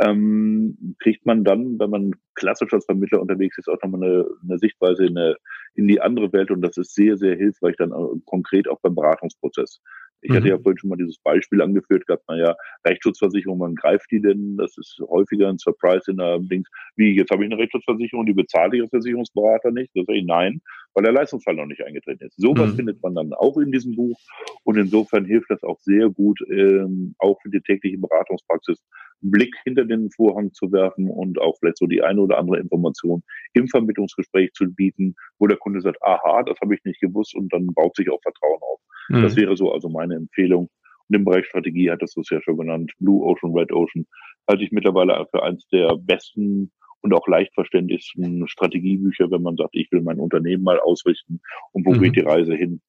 ähm, 0.00 0.96
kriegt 0.98 1.24
man 1.24 1.44
dann, 1.44 1.78
wenn 1.78 1.90
man 1.90 2.12
klassisch 2.34 2.72
als 2.72 2.84
Vermittler 2.86 3.20
unterwegs 3.20 3.58
ist, 3.58 3.68
auch 3.68 3.80
nochmal 3.82 4.02
eine, 4.02 4.26
eine 4.42 4.58
Sichtweise 4.58 5.06
in, 5.06 5.16
eine, 5.16 5.36
in 5.74 5.86
die 5.86 6.00
andere 6.00 6.32
Welt 6.32 6.50
und 6.50 6.62
das 6.62 6.76
ist 6.76 6.94
sehr, 6.94 7.16
sehr 7.16 7.36
hilfreich 7.36 7.76
dann 7.76 7.92
konkret 8.24 8.68
auch 8.68 8.80
beim 8.80 8.94
Beratungsprozess. 8.94 9.80
Ich 10.24 10.30
mhm. 10.30 10.36
hatte 10.36 10.48
ja 10.48 10.58
vorhin 10.58 10.78
schon 10.78 10.90
mal 10.90 10.96
dieses 10.96 11.18
Beispiel 11.18 11.60
angeführt 11.60 12.06
gehabt, 12.06 12.24
naja, 12.28 12.56
Rechtsschutzversicherung, 12.86 13.58
man 13.58 13.74
greift 13.74 14.10
die 14.10 14.20
denn? 14.20 14.56
Das 14.56 14.76
ist 14.78 14.98
häufiger 15.08 15.48
ein 15.48 15.58
Surprise 15.58 16.10
in 16.10 16.16
der 16.16 16.38
Dings. 16.38 16.68
Wie, 16.96 17.14
jetzt 17.14 17.30
habe 17.30 17.44
ich 17.44 17.52
eine 17.52 17.60
Rechtsschutzversicherung, 17.60 18.24
die 18.24 18.32
bezahle 18.32 18.76
ich 18.76 18.82
als 18.82 18.90
Versicherungsberater 18.90 19.70
nicht? 19.70 19.90
Das 19.94 20.06
sage 20.06 20.18
ich 20.18 20.24
nein, 20.24 20.62
weil 20.94 21.04
der 21.04 21.12
Leistungsfall 21.12 21.54
noch 21.54 21.66
nicht 21.66 21.84
eingetreten 21.84 22.24
ist. 22.24 22.36
Sowas 22.38 22.72
mhm. 22.72 22.76
findet 22.76 23.02
man 23.02 23.14
dann 23.14 23.34
auch 23.34 23.58
in 23.58 23.70
diesem 23.70 23.94
Buch 23.94 24.18
und 24.64 24.78
insofern 24.78 25.26
hilft 25.26 25.50
das 25.50 25.62
auch 25.62 25.78
sehr 25.80 26.08
gut, 26.08 26.40
ähm, 26.50 27.14
auch 27.18 27.38
für 27.42 27.50
die 27.50 27.60
tägliche 27.60 27.98
Beratungspraxis 27.98 28.82
Blick 29.30 29.54
hinter 29.64 29.84
den 29.84 30.10
Vorhang 30.10 30.52
zu 30.52 30.70
werfen 30.72 31.08
und 31.08 31.40
auch 31.40 31.56
vielleicht 31.58 31.78
so 31.78 31.86
die 31.86 32.02
eine 32.02 32.20
oder 32.20 32.38
andere 32.38 32.58
Information 32.58 33.22
im 33.54 33.68
Vermittlungsgespräch 33.68 34.52
zu 34.52 34.66
bieten, 34.72 35.14
wo 35.38 35.46
der 35.46 35.56
Kunde 35.56 35.80
sagt, 35.80 36.02
aha, 36.02 36.42
das 36.42 36.58
habe 36.60 36.74
ich 36.74 36.84
nicht 36.84 37.00
gewusst 37.00 37.34
und 37.34 37.52
dann 37.52 37.66
baut 37.68 37.96
sich 37.96 38.10
auch 38.10 38.20
Vertrauen 38.22 38.60
auf. 38.60 38.80
Mhm. 39.08 39.22
Das 39.22 39.36
wäre 39.36 39.56
so 39.56 39.72
also 39.72 39.88
meine 39.88 40.14
Empfehlung. 40.14 40.68
Und 41.08 41.16
im 41.16 41.24
Bereich 41.24 41.46
Strategie 41.46 41.90
hattest 41.90 42.16
du 42.16 42.20
es 42.20 42.30
ja 42.30 42.40
schon 42.40 42.56
genannt, 42.56 42.92
Blue 42.98 43.24
Ocean, 43.24 43.52
Red 43.54 43.72
Ocean, 43.72 44.06
halte 44.48 44.64
ich 44.64 44.72
mittlerweile 44.72 45.26
für 45.30 45.42
eins 45.42 45.66
der 45.68 45.96
besten 45.96 46.72
und 47.00 47.12
auch 47.12 47.28
leicht 47.28 47.52
verständlichsten 47.54 48.48
Strategiebücher, 48.48 49.30
wenn 49.30 49.42
man 49.42 49.56
sagt, 49.56 49.74
ich 49.76 49.92
will 49.92 50.00
mein 50.00 50.18
Unternehmen 50.18 50.62
mal 50.62 50.80
ausrichten 50.80 51.40
und 51.72 51.84
wo 51.84 51.92
mhm. 51.92 52.00
geht 52.00 52.16
die 52.16 52.20
Reise 52.20 52.54
hin. 52.54 52.80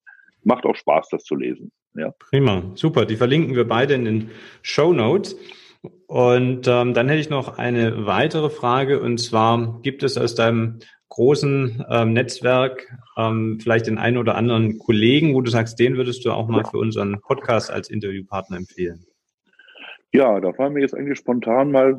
Macht 0.44 0.66
auch 0.66 0.76
Spaß, 0.76 1.10
das 1.10 1.24
zu 1.24 1.36
lesen. 1.36 1.72
Ja. 1.96 2.14
Prima, 2.20 2.72
super. 2.76 3.06
Die 3.06 3.16
verlinken 3.16 3.56
wir 3.56 3.68
beide 3.68 3.94
in 3.96 4.06
den 4.06 4.30
Show 4.62 4.94
Notes. 4.94 5.38
Und 6.08 6.68
ähm, 6.68 6.94
dann 6.94 7.08
hätte 7.08 7.20
ich 7.20 7.30
noch 7.30 7.58
eine 7.58 8.06
weitere 8.06 8.50
Frage 8.50 9.00
und 9.00 9.18
zwar 9.20 9.82
gibt 9.82 10.04
es 10.04 10.18
aus 10.18 10.36
deinem 10.36 10.80
großen 11.10 11.86
ähm, 11.90 12.14
Netzwerk 12.14 12.94
ähm, 13.18 13.60
vielleicht 13.62 13.88
den 13.88 13.98
einen 13.98 14.18
oder 14.18 14.36
anderen 14.36 14.80
Kollegen, 14.80 15.34
wo 15.34 15.42
du 15.42 15.50
sagst, 15.50 15.80
den 15.80 15.98
würdest 15.98 16.26
du 16.26 16.32
auch 16.32 16.48
mal 16.48 16.66
für 16.66 16.78
unseren 16.78 17.22
Podcast 17.22 17.72
als 17.72 17.90
Interviewpartner 17.90 18.58
empfehlen? 18.58 19.06
Ja, 20.12 20.40
da 20.40 20.54
fallen 20.54 20.74
mir 20.74 20.82
jetzt 20.82 20.96
eigentlich 20.96 21.20
spontan 21.20 21.72
mal, 21.72 21.98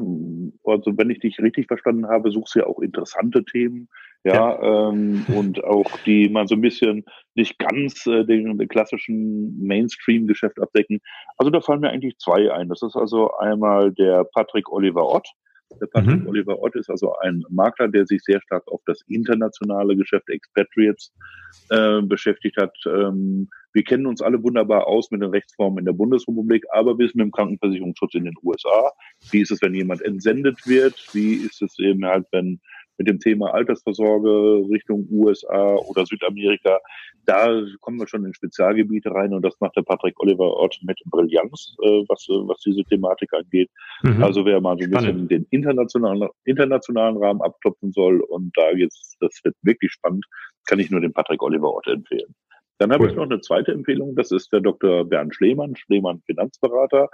also 0.64 0.96
wenn 0.96 1.10
ich 1.10 1.20
dich 1.20 1.38
richtig 1.38 1.66
verstanden 1.66 2.06
habe, 2.08 2.30
suchst 2.30 2.54
du 2.54 2.60
ja 2.60 2.66
auch 2.66 2.80
interessante 2.80 3.44
Themen, 3.44 3.88
ja, 4.26 4.34
ja. 4.34 4.88
Ähm, 4.88 5.24
und 5.34 5.62
auch 5.64 5.90
die 6.04 6.28
mal 6.28 6.48
so 6.48 6.56
ein 6.56 6.60
bisschen 6.60 7.04
nicht 7.34 7.58
ganz 7.58 8.06
äh, 8.06 8.24
den, 8.24 8.58
den 8.58 8.68
klassischen 8.68 9.56
Mainstream-Geschäft 9.62 10.60
abdecken. 10.60 11.00
Also 11.36 11.50
da 11.50 11.60
fallen 11.60 11.80
mir 11.80 11.90
eigentlich 11.90 12.18
zwei 12.18 12.52
ein. 12.52 12.68
Das 12.68 12.82
ist 12.82 12.96
also 12.96 13.32
einmal 13.38 13.92
der 13.92 14.24
Patrick 14.24 14.70
Oliver 14.70 15.06
Ott, 15.06 15.28
der 15.80 15.86
Patrick 15.86 16.22
mhm. 16.22 16.28
Oliver 16.28 16.60
Ott 16.60 16.74
ist 16.76 16.90
also 16.90 17.14
ein 17.18 17.44
Makler, 17.50 17.88
der 17.88 18.06
sich 18.06 18.22
sehr 18.22 18.40
stark 18.40 18.66
auf 18.68 18.80
das 18.86 19.00
internationale 19.08 19.96
Geschäft 19.96 20.28
Expatriates 20.28 21.12
äh, 21.70 22.02
beschäftigt 22.02 22.56
hat. 22.56 22.74
Ähm, 22.86 23.48
wir 23.72 23.84
kennen 23.84 24.06
uns 24.06 24.22
alle 24.22 24.42
wunderbar 24.42 24.86
aus 24.86 25.10
mit 25.10 25.22
den 25.22 25.30
Rechtsformen 25.30 25.80
in 25.80 25.84
der 25.84 25.92
Bundesrepublik, 25.92 26.64
aber 26.72 26.98
wie 26.98 27.04
ist 27.04 27.14
mit 27.14 27.24
dem 27.24 27.32
Krankenversicherungsschutz 27.32 28.14
in 28.14 28.24
den 28.24 28.34
USA? 28.42 28.92
Wie 29.30 29.40
ist 29.40 29.50
es, 29.50 29.60
wenn 29.60 29.74
jemand 29.74 30.02
entsendet 30.02 30.66
wird? 30.66 30.94
Wie 31.12 31.34
ist 31.34 31.60
es 31.60 31.78
eben 31.78 32.04
halt, 32.06 32.26
wenn 32.32 32.60
mit 32.98 33.08
dem 33.08 33.18
Thema 33.18 33.52
Altersvorsorge 33.54 34.68
Richtung 34.70 35.06
USA 35.10 35.74
oder 35.74 36.06
Südamerika, 36.06 36.78
da 37.26 37.62
kommen 37.80 37.98
wir 37.98 38.06
schon 38.06 38.24
in 38.24 38.34
Spezialgebiete 38.34 39.10
rein 39.10 39.34
und 39.34 39.42
das 39.42 39.54
macht 39.60 39.76
der 39.76 39.82
Patrick 39.82 40.18
Oliver 40.20 40.52
Ort 40.52 40.78
mit 40.82 40.98
Brillanz, 41.06 41.76
äh, 41.82 42.04
was, 42.08 42.26
was 42.28 42.60
diese 42.60 42.84
Thematik 42.84 43.32
angeht. 43.32 43.70
Mhm. 44.02 44.22
Also 44.22 44.44
wer 44.44 44.60
mal 44.60 44.76
so 44.78 44.84
ein 44.84 44.90
bisschen 44.90 45.28
den 45.28 45.46
internationalen, 45.50 46.28
internationalen 46.44 47.16
Rahmen 47.16 47.42
abklopfen 47.42 47.92
soll 47.92 48.20
und 48.20 48.50
da 48.56 48.70
jetzt, 48.70 49.16
das 49.20 49.40
wird 49.42 49.56
wirklich 49.62 49.92
spannend, 49.92 50.24
kann 50.66 50.78
ich 50.78 50.90
nur 50.90 51.00
den 51.00 51.12
Patrick 51.12 51.42
Oliver 51.42 51.72
Ort 51.72 51.86
empfehlen. 51.88 52.34
Dann 52.78 52.92
habe 52.92 53.04
cool. 53.04 53.10
ich 53.10 53.16
noch 53.16 53.24
eine 53.24 53.40
zweite 53.40 53.72
Empfehlung, 53.72 54.14
das 54.16 54.30
ist 54.30 54.52
der 54.52 54.60
Dr. 54.60 55.04
Bernd 55.04 55.34
Schlemann, 55.34 55.76
Schlemann 55.76 56.20
Finanzberater. 56.26 57.08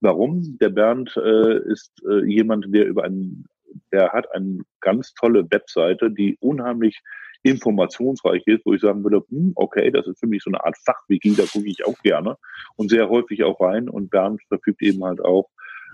Warum? 0.00 0.58
Der 0.60 0.68
Bernd 0.68 1.16
äh, 1.16 1.58
ist 1.70 1.90
äh, 2.08 2.24
jemand, 2.26 2.66
der 2.68 2.86
über 2.86 3.04
einen, 3.04 3.46
der 3.92 4.12
hat 4.12 4.32
eine 4.34 4.62
ganz 4.80 5.14
tolle 5.14 5.50
Webseite, 5.50 6.10
die 6.10 6.36
unheimlich 6.40 7.02
informationsreich 7.42 8.42
ist, 8.46 8.66
wo 8.66 8.74
ich 8.74 8.80
sagen 8.80 9.04
würde, 9.04 9.22
hm, 9.28 9.52
okay, 9.54 9.90
das 9.90 10.06
ist 10.06 10.18
für 10.18 10.26
mich 10.26 10.42
so 10.42 10.50
eine 10.50 10.64
Art 10.64 10.76
Fachwiki, 10.84 11.34
da 11.36 11.44
gucke 11.44 11.68
ich 11.68 11.86
auch 11.86 11.98
gerne 12.02 12.36
und 12.76 12.90
sehr 12.90 13.08
häufig 13.08 13.44
auch 13.44 13.60
rein. 13.60 13.88
Und 13.88 14.10
Bernd 14.10 14.42
verfügt 14.48 14.82
eben 14.82 15.04
halt 15.04 15.20
auch 15.20 15.48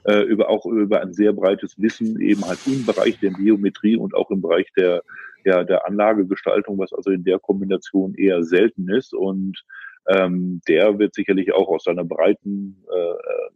äh, 0.05 0.23
über 0.23 0.49
auch 0.49 0.67
über 0.67 1.01
ein 1.01 1.13
sehr 1.13 1.33
breites 1.33 1.81
Wissen 1.81 2.21
eben 2.21 2.45
halt 2.45 2.59
im 2.67 2.87
Bereich 2.87 3.19
der 3.21 3.31
Biometrie 3.31 3.97
und 3.97 4.15
auch 4.15 4.31
im 4.31 4.41
Bereich 4.41 4.73
der 4.77 5.03
ja, 5.45 5.65
der 5.65 5.87
Anlagegestaltung, 5.87 6.79
was 6.79 6.93
also 6.93 7.11
in 7.11 7.25
der 7.25 7.39
Kombination 7.39 8.15
eher 8.15 8.43
selten 8.45 8.89
ist. 8.89 9.15
Und 9.15 9.63
ähm, 10.09 10.61
der 10.69 10.99
wird 10.99 11.15
sicherlich 11.15 11.53
auch 11.53 11.69
aus 11.69 11.85
seiner 11.85 12.05
breiten 12.05 12.83
äh, 12.93 12.99
äh, 12.99 13.51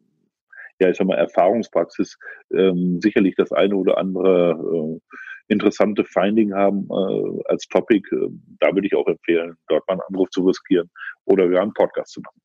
ja, 0.80 0.90
ich 0.90 0.96
sag 0.96 1.06
mal, 1.06 1.16
Erfahrungspraxis 1.16 2.18
ähm, 2.52 3.00
sicherlich 3.00 3.34
das 3.36 3.52
eine 3.52 3.76
oder 3.76 3.98
andere 3.98 4.52
äh, 4.52 5.00
interessante 5.48 6.04
Finding 6.04 6.54
haben 6.54 6.88
äh, 6.90 7.42
als 7.46 7.66
Topic. 7.68 8.02
Äh, 8.14 8.28
da 8.60 8.74
würde 8.74 8.86
ich 8.86 8.94
auch 8.94 9.06
empfehlen, 9.06 9.56
dort 9.68 9.86
mal 9.88 9.94
einen 9.94 10.02
Anruf 10.08 10.30
zu 10.30 10.44
riskieren 10.46 10.90
oder 11.24 11.48
wir 11.50 11.62
einen 11.62 11.72
Podcast 11.74 12.12
zu 12.12 12.20
machen. 12.20 12.40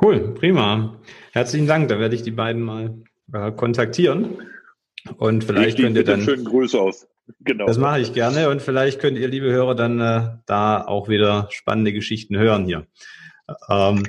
Cool, 0.00 0.34
prima. 0.34 0.96
Herzlichen 1.32 1.66
Dank. 1.66 1.88
Da 1.88 1.98
werde 1.98 2.14
ich 2.14 2.22
die 2.22 2.30
beiden 2.30 2.62
mal 2.62 2.94
äh, 3.32 3.52
kontaktieren. 3.52 4.38
Und 5.16 5.44
vielleicht 5.44 5.78
könnt 5.78 5.96
ihr 5.96 6.04
dann. 6.04 6.20
Schönen 6.20 6.44
Grüße 6.44 6.80
aus. 6.80 7.06
Genau. 7.40 7.66
Das 7.66 7.78
mache 7.78 8.00
ich 8.00 8.12
gerne 8.12 8.48
und 8.48 8.60
vielleicht 8.60 9.00
könnt 9.00 9.16
ihr, 9.16 9.28
liebe 9.28 9.50
Hörer, 9.50 9.74
dann 9.74 10.00
äh, 10.00 10.28
da 10.46 10.84
auch 10.84 11.08
wieder 11.08 11.48
spannende 11.50 11.92
Geschichten 11.92 12.36
hören 12.36 12.64
hier. 12.64 12.86
Ähm, 13.68 14.04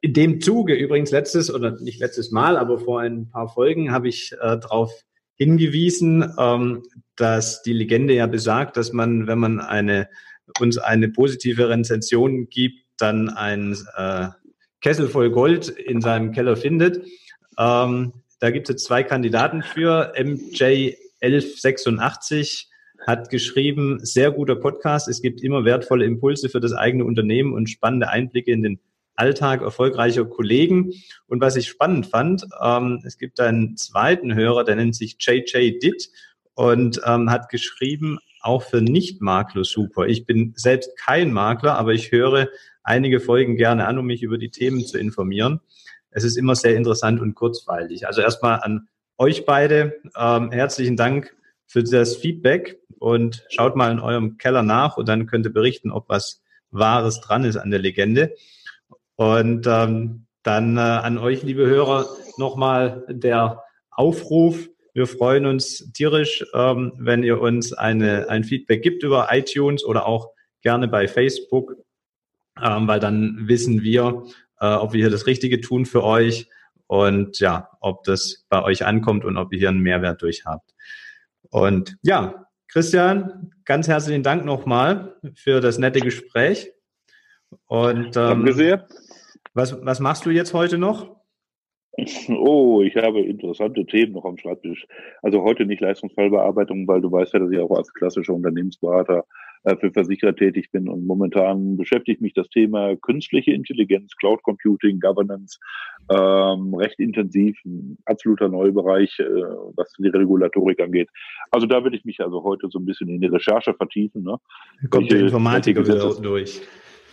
in 0.00 0.12
dem 0.12 0.40
Zuge 0.40 0.74
übrigens 0.74 1.10
letztes 1.10 1.52
oder 1.52 1.72
nicht 1.80 2.00
letztes 2.00 2.30
Mal, 2.30 2.56
aber 2.56 2.78
vor 2.78 3.00
ein 3.00 3.28
paar 3.28 3.48
Folgen 3.48 3.92
habe 3.92 4.08
ich 4.08 4.32
äh, 4.32 4.58
darauf 4.58 4.92
hingewiesen, 5.34 6.32
ähm, 6.38 6.82
dass 7.16 7.62
die 7.62 7.72
Legende 7.72 8.14
ja 8.14 8.26
besagt, 8.26 8.76
dass 8.76 8.92
man, 8.92 9.26
wenn 9.26 9.38
man 9.38 9.60
eine 9.60 10.08
uns 10.60 10.78
eine 10.78 11.08
positive 11.08 11.68
Rezension 11.68 12.48
gibt, 12.48 12.84
dann 12.96 13.28
ein 13.28 13.76
äh, 13.96 14.28
Kessel 14.80 15.08
voll 15.08 15.30
Gold 15.30 15.68
in 15.68 16.00
seinem 16.00 16.32
Keller 16.32 16.56
findet. 16.56 17.04
Ähm, 17.58 18.12
da 18.40 18.50
gibt 18.50 18.70
es 18.70 18.84
zwei 18.84 19.02
Kandidaten 19.02 19.62
für. 19.62 20.14
MJ1186 20.16 22.68
hat 23.06 23.30
geschrieben, 23.30 23.98
sehr 24.02 24.30
guter 24.30 24.56
Podcast. 24.56 25.08
Es 25.08 25.22
gibt 25.22 25.42
immer 25.42 25.64
wertvolle 25.64 26.04
Impulse 26.04 26.48
für 26.48 26.60
das 26.60 26.72
eigene 26.72 27.04
Unternehmen 27.04 27.52
und 27.52 27.70
spannende 27.70 28.08
Einblicke 28.08 28.52
in 28.52 28.62
den 28.62 28.80
Alltag 29.14 29.62
erfolgreicher 29.62 30.24
Kollegen. 30.24 30.92
Und 31.26 31.40
was 31.40 31.56
ich 31.56 31.68
spannend 31.68 32.06
fand, 32.06 32.46
ähm, 32.62 33.02
es 33.04 33.18
gibt 33.18 33.40
einen 33.40 33.76
zweiten 33.76 34.34
Hörer, 34.34 34.64
der 34.64 34.76
nennt 34.76 34.94
sich 34.94 35.16
JJ 35.18 35.78
Dit 35.78 36.10
und 36.54 37.00
ähm, 37.04 37.30
hat 37.30 37.48
geschrieben, 37.48 38.18
auch 38.40 38.62
für 38.62 38.80
Nicht-Makler 38.80 39.64
super. 39.64 40.06
Ich 40.06 40.26
bin 40.26 40.52
selbst 40.56 40.96
kein 40.96 41.32
Makler, 41.32 41.76
aber 41.76 41.92
ich 41.92 42.12
höre 42.12 42.48
einige 42.82 43.20
Folgen 43.20 43.56
gerne 43.56 43.86
an, 43.86 43.98
um 43.98 44.06
mich 44.06 44.22
über 44.22 44.38
die 44.38 44.50
Themen 44.50 44.84
zu 44.86 44.98
informieren 44.98 45.60
es 46.10 46.24
ist 46.24 46.36
immer 46.36 46.54
sehr 46.54 46.76
interessant 46.76 47.20
und 47.20 47.34
kurzweilig. 47.34 48.06
Also 48.06 48.20
erstmal 48.20 48.60
an 48.60 48.88
euch 49.16 49.44
beide 49.44 50.00
ähm, 50.16 50.50
herzlichen 50.50 50.96
Dank 50.96 51.34
für 51.68 51.84
das 51.84 52.16
Feedback 52.16 52.80
und 52.98 53.44
schaut 53.50 53.76
mal 53.76 53.92
in 53.92 54.00
eurem 54.00 54.38
Keller 54.38 54.62
nach 54.62 54.96
und 54.96 55.08
dann 55.08 55.26
könnt 55.26 55.46
ihr 55.46 55.52
berichten, 55.52 55.92
ob 55.92 56.08
was 56.08 56.42
Wahres 56.70 57.20
dran 57.20 57.44
ist 57.44 57.56
an 57.56 57.70
der 57.70 57.78
Legende. 57.78 58.34
Und 59.16 59.66
ähm, 59.66 60.26
dann 60.42 60.76
äh, 60.76 60.80
an 60.80 61.18
euch, 61.18 61.42
liebe 61.42 61.66
Hörer, 61.66 62.06
nochmal 62.36 63.04
der 63.08 63.62
Aufruf. 63.90 64.68
Wir 64.94 65.06
freuen 65.06 65.44
uns 65.44 65.92
tierisch, 65.92 66.44
ähm, 66.54 66.92
wenn 66.96 67.22
ihr 67.22 67.40
uns 67.40 67.72
eine, 67.72 68.28
ein 68.28 68.44
Feedback 68.44 68.82
gibt 68.82 69.02
über 69.02 69.28
iTunes 69.30 69.84
oder 69.84 70.06
auch 70.06 70.30
gerne 70.62 70.88
bei 70.88 71.06
Facebook, 71.06 71.74
ähm, 72.62 72.88
weil 72.88 73.00
dann 73.00 73.48
wissen 73.48 73.82
wir, 73.82 74.24
äh, 74.60 74.72
ob 74.74 74.92
wir 74.92 75.00
hier 75.00 75.10
das 75.10 75.26
Richtige 75.26 75.60
tun 75.60 75.84
für 75.84 76.02
euch 76.02 76.48
und 76.86 77.38
ja, 77.40 77.68
ob 77.80 78.04
das 78.04 78.46
bei 78.48 78.62
euch 78.62 78.86
ankommt 78.86 79.24
und 79.24 79.36
ob 79.36 79.52
ihr 79.52 79.58
hier 79.58 79.68
einen 79.68 79.80
Mehrwert 79.80 80.22
durch 80.22 80.44
habt. 80.46 80.74
Und 81.50 81.96
ja, 82.02 82.46
Christian, 82.68 83.52
ganz 83.64 83.88
herzlichen 83.88 84.22
Dank 84.22 84.44
nochmal 84.44 85.16
für 85.34 85.60
das 85.60 85.78
nette 85.78 86.00
Gespräch. 86.00 86.70
Und 87.66 88.08
ähm, 88.08 88.12
Danke 88.12 88.52
sehr. 88.52 88.88
Was, 89.54 89.84
was 89.84 90.00
machst 90.00 90.26
du 90.26 90.30
jetzt 90.30 90.52
heute 90.52 90.78
noch? 90.78 91.16
Oh, 92.28 92.82
ich 92.82 92.94
habe 92.96 93.20
interessante 93.20 93.84
Themen 93.84 94.12
noch 94.12 94.24
am 94.24 94.38
Schreibtisch. 94.38 94.86
Also 95.22 95.42
heute 95.42 95.66
nicht 95.66 95.80
Leistungsfallbearbeitung, 95.80 96.86
weil 96.86 97.00
du 97.00 97.10
weißt 97.10 97.32
ja, 97.32 97.40
dass 97.40 97.50
ich 97.50 97.58
auch 97.58 97.76
als 97.76 97.92
klassischer 97.92 98.34
Unternehmensberater 98.34 99.24
für 99.76 99.90
Versicherer 99.90 100.34
tätig 100.34 100.70
bin 100.70 100.88
und 100.88 101.06
momentan 101.06 101.76
beschäftigt 101.76 102.20
mich 102.20 102.34
das 102.34 102.48
Thema 102.48 102.96
künstliche 102.96 103.52
Intelligenz, 103.52 104.16
Cloud 104.16 104.42
Computing, 104.42 105.00
Governance 105.00 105.58
ähm, 106.10 106.74
recht 106.74 106.98
intensiv, 106.98 107.58
ein 107.64 107.98
absoluter 108.06 108.48
Neubereich, 108.48 109.18
äh, 109.18 109.24
was 109.76 109.92
die 109.98 110.08
Regulatorik 110.08 110.80
angeht. 110.80 111.08
Also 111.50 111.66
da 111.66 111.82
würde 111.82 111.96
ich 111.96 112.04
mich 112.04 112.20
also 112.20 112.42
heute 112.44 112.68
so 112.70 112.78
ein 112.78 112.86
bisschen 112.86 113.08
in 113.08 113.20
die 113.20 113.26
Recherche 113.26 113.74
vertiefen. 113.74 114.22
Ne? 114.22 114.36
Kommt 114.90 115.10
der 115.10 115.20
Informatiker 115.20 115.86
wieder 115.86 116.14
durch. 116.20 116.60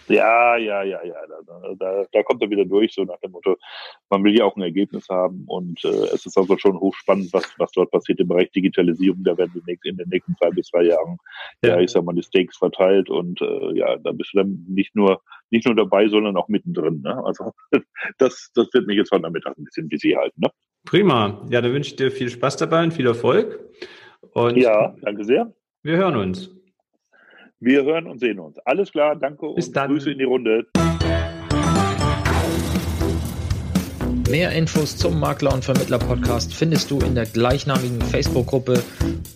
Ja, 0.08 0.56
ja, 0.58 0.84
ja, 0.84 1.04
ja. 1.04 1.16
Da, 1.48 1.74
da, 1.78 2.06
da 2.12 2.24
kommt 2.24 2.42
er 2.42 2.50
wieder 2.50 2.66
durch, 2.66 2.94
so 2.94 3.04
nach 3.04 3.20
dem 3.20 3.32
Motto, 3.32 3.58
man 4.10 4.24
will 4.24 4.38
ja 4.38 4.46
auch 4.46 4.56
ein 4.56 4.62
Ergebnis 4.62 5.08
haben 5.10 5.44
und 5.48 5.84
äh, 5.84 6.14
es 6.14 6.26
ist 6.26 6.38
also 6.38 6.58
schon 6.58 6.80
hochspannend, 6.80 7.34
was, 7.34 7.54
was 7.58 7.72
dort 7.72 7.92
passiert 7.92 8.20
im 8.20 8.28
Bereich 8.28 8.52
Digitalisierung. 8.52 9.24
Da 9.24 9.38
werden 9.38 9.52
wir 9.54 9.78
in 9.84 9.98
den 9.98 10.10
nächsten 10.10 10.36
zwei 10.38 10.50
bis 10.52 10.68
zwei 10.68 10.84
Jahren, 10.84 11.18
ja, 11.64 11.80
ich 11.80 11.92
sag 11.92 12.04
mal, 12.04 12.14
die 12.14 12.24
Stakes 12.24 12.58
verteilt 12.58 13.10
und 13.10 13.42
äh, 13.42 13.78
ja, 13.78 13.98
da 13.98 14.12
bist 14.12 14.34
du 14.34 14.40
dann 14.40 14.66
nicht 14.68 14.96
nur 14.96 15.22
nicht 15.50 15.66
nur 15.66 15.76
dabei, 15.76 16.08
sondern 16.08 16.38
auch 16.38 16.48
mittendrin. 16.48 17.02
Ne? 17.02 17.24
Also 17.24 17.54
das, 18.18 18.52
das 18.56 18.74
wird 18.74 18.88
mich 18.88 18.98
jetzt 18.98 19.12
heute 19.12 19.24
Nachmittag 19.24 19.58
ein 19.58 19.64
bisschen 19.64 19.90
busy 19.90 20.12
halten. 20.12 20.42
Ne? 20.42 20.50
Prima. 20.86 21.46
Ja, 21.50 21.62
dann 21.62 21.74
wünsche 21.74 21.92
ich 21.92 21.96
dir 21.96 22.12
viel 22.12 22.30
Spaß 22.30 22.58
dabei 22.58 22.84
und 22.84 22.94
viel 22.94 23.08
Erfolg. 23.08 23.60
Und 24.34 24.58
ja, 24.58 24.96
danke 25.02 25.24
sehr. 25.24 25.54
Wir 25.84 25.98
hören 25.98 26.16
uns. 26.16 26.52
Wir 27.60 27.84
hören 27.84 28.08
und 28.08 28.20
sehen 28.20 28.40
uns. 28.40 28.58
Alles 28.60 28.92
klar, 28.92 29.16
danke 29.16 29.54
Bis 29.56 29.68
und 29.68 29.78
dann. 29.78 29.90
Grüße 29.90 30.12
in 30.12 30.18
die 30.18 30.26
Runde. 30.26 30.66
Mehr 34.30 34.52
Infos 34.52 34.98
zum 34.98 35.18
Makler 35.20 35.54
und 35.54 35.64
Vermittler 35.64 36.00
Podcast 36.00 36.54
findest 36.54 36.92
du 36.92 37.00
in 37.00 37.16
der 37.16 37.26
gleichnamigen 37.26 38.02
Facebook-Gruppe 38.02 38.84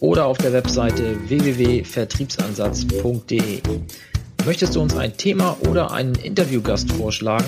oder 0.01 0.25
auf 0.25 0.37
der 0.39 0.51
Webseite 0.51 1.15
www.vertriebsansatz.de. 1.29 3.61
Möchtest 4.45 4.75
du 4.75 4.81
uns 4.81 4.97
ein 4.97 5.15
Thema 5.15 5.55
oder 5.69 5.91
einen 5.91 6.15
Interviewgast 6.15 6.91
vorschlagen? 6.91 7.45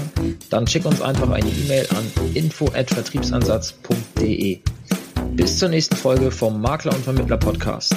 Dann 0.49 0.65
schick 0.67 0.85
uns 0.85 1.01
einfach 1.01 1.31
eine 1.31 1.49
E-Mail 1.49 1.85
an 1.89 2.05
info@vertriebsansatz.de. 2.35 4.59
Bis 5.33 5.57
zur 5.57 5.69
nächsten 5.69 5.95
Folge 5.95 6.29
vom 6.31 6.61
Makler 6.61 6.93
und 6.93 7.03
Vermittler 7.03 7.37
Podcast. 7.37 7.95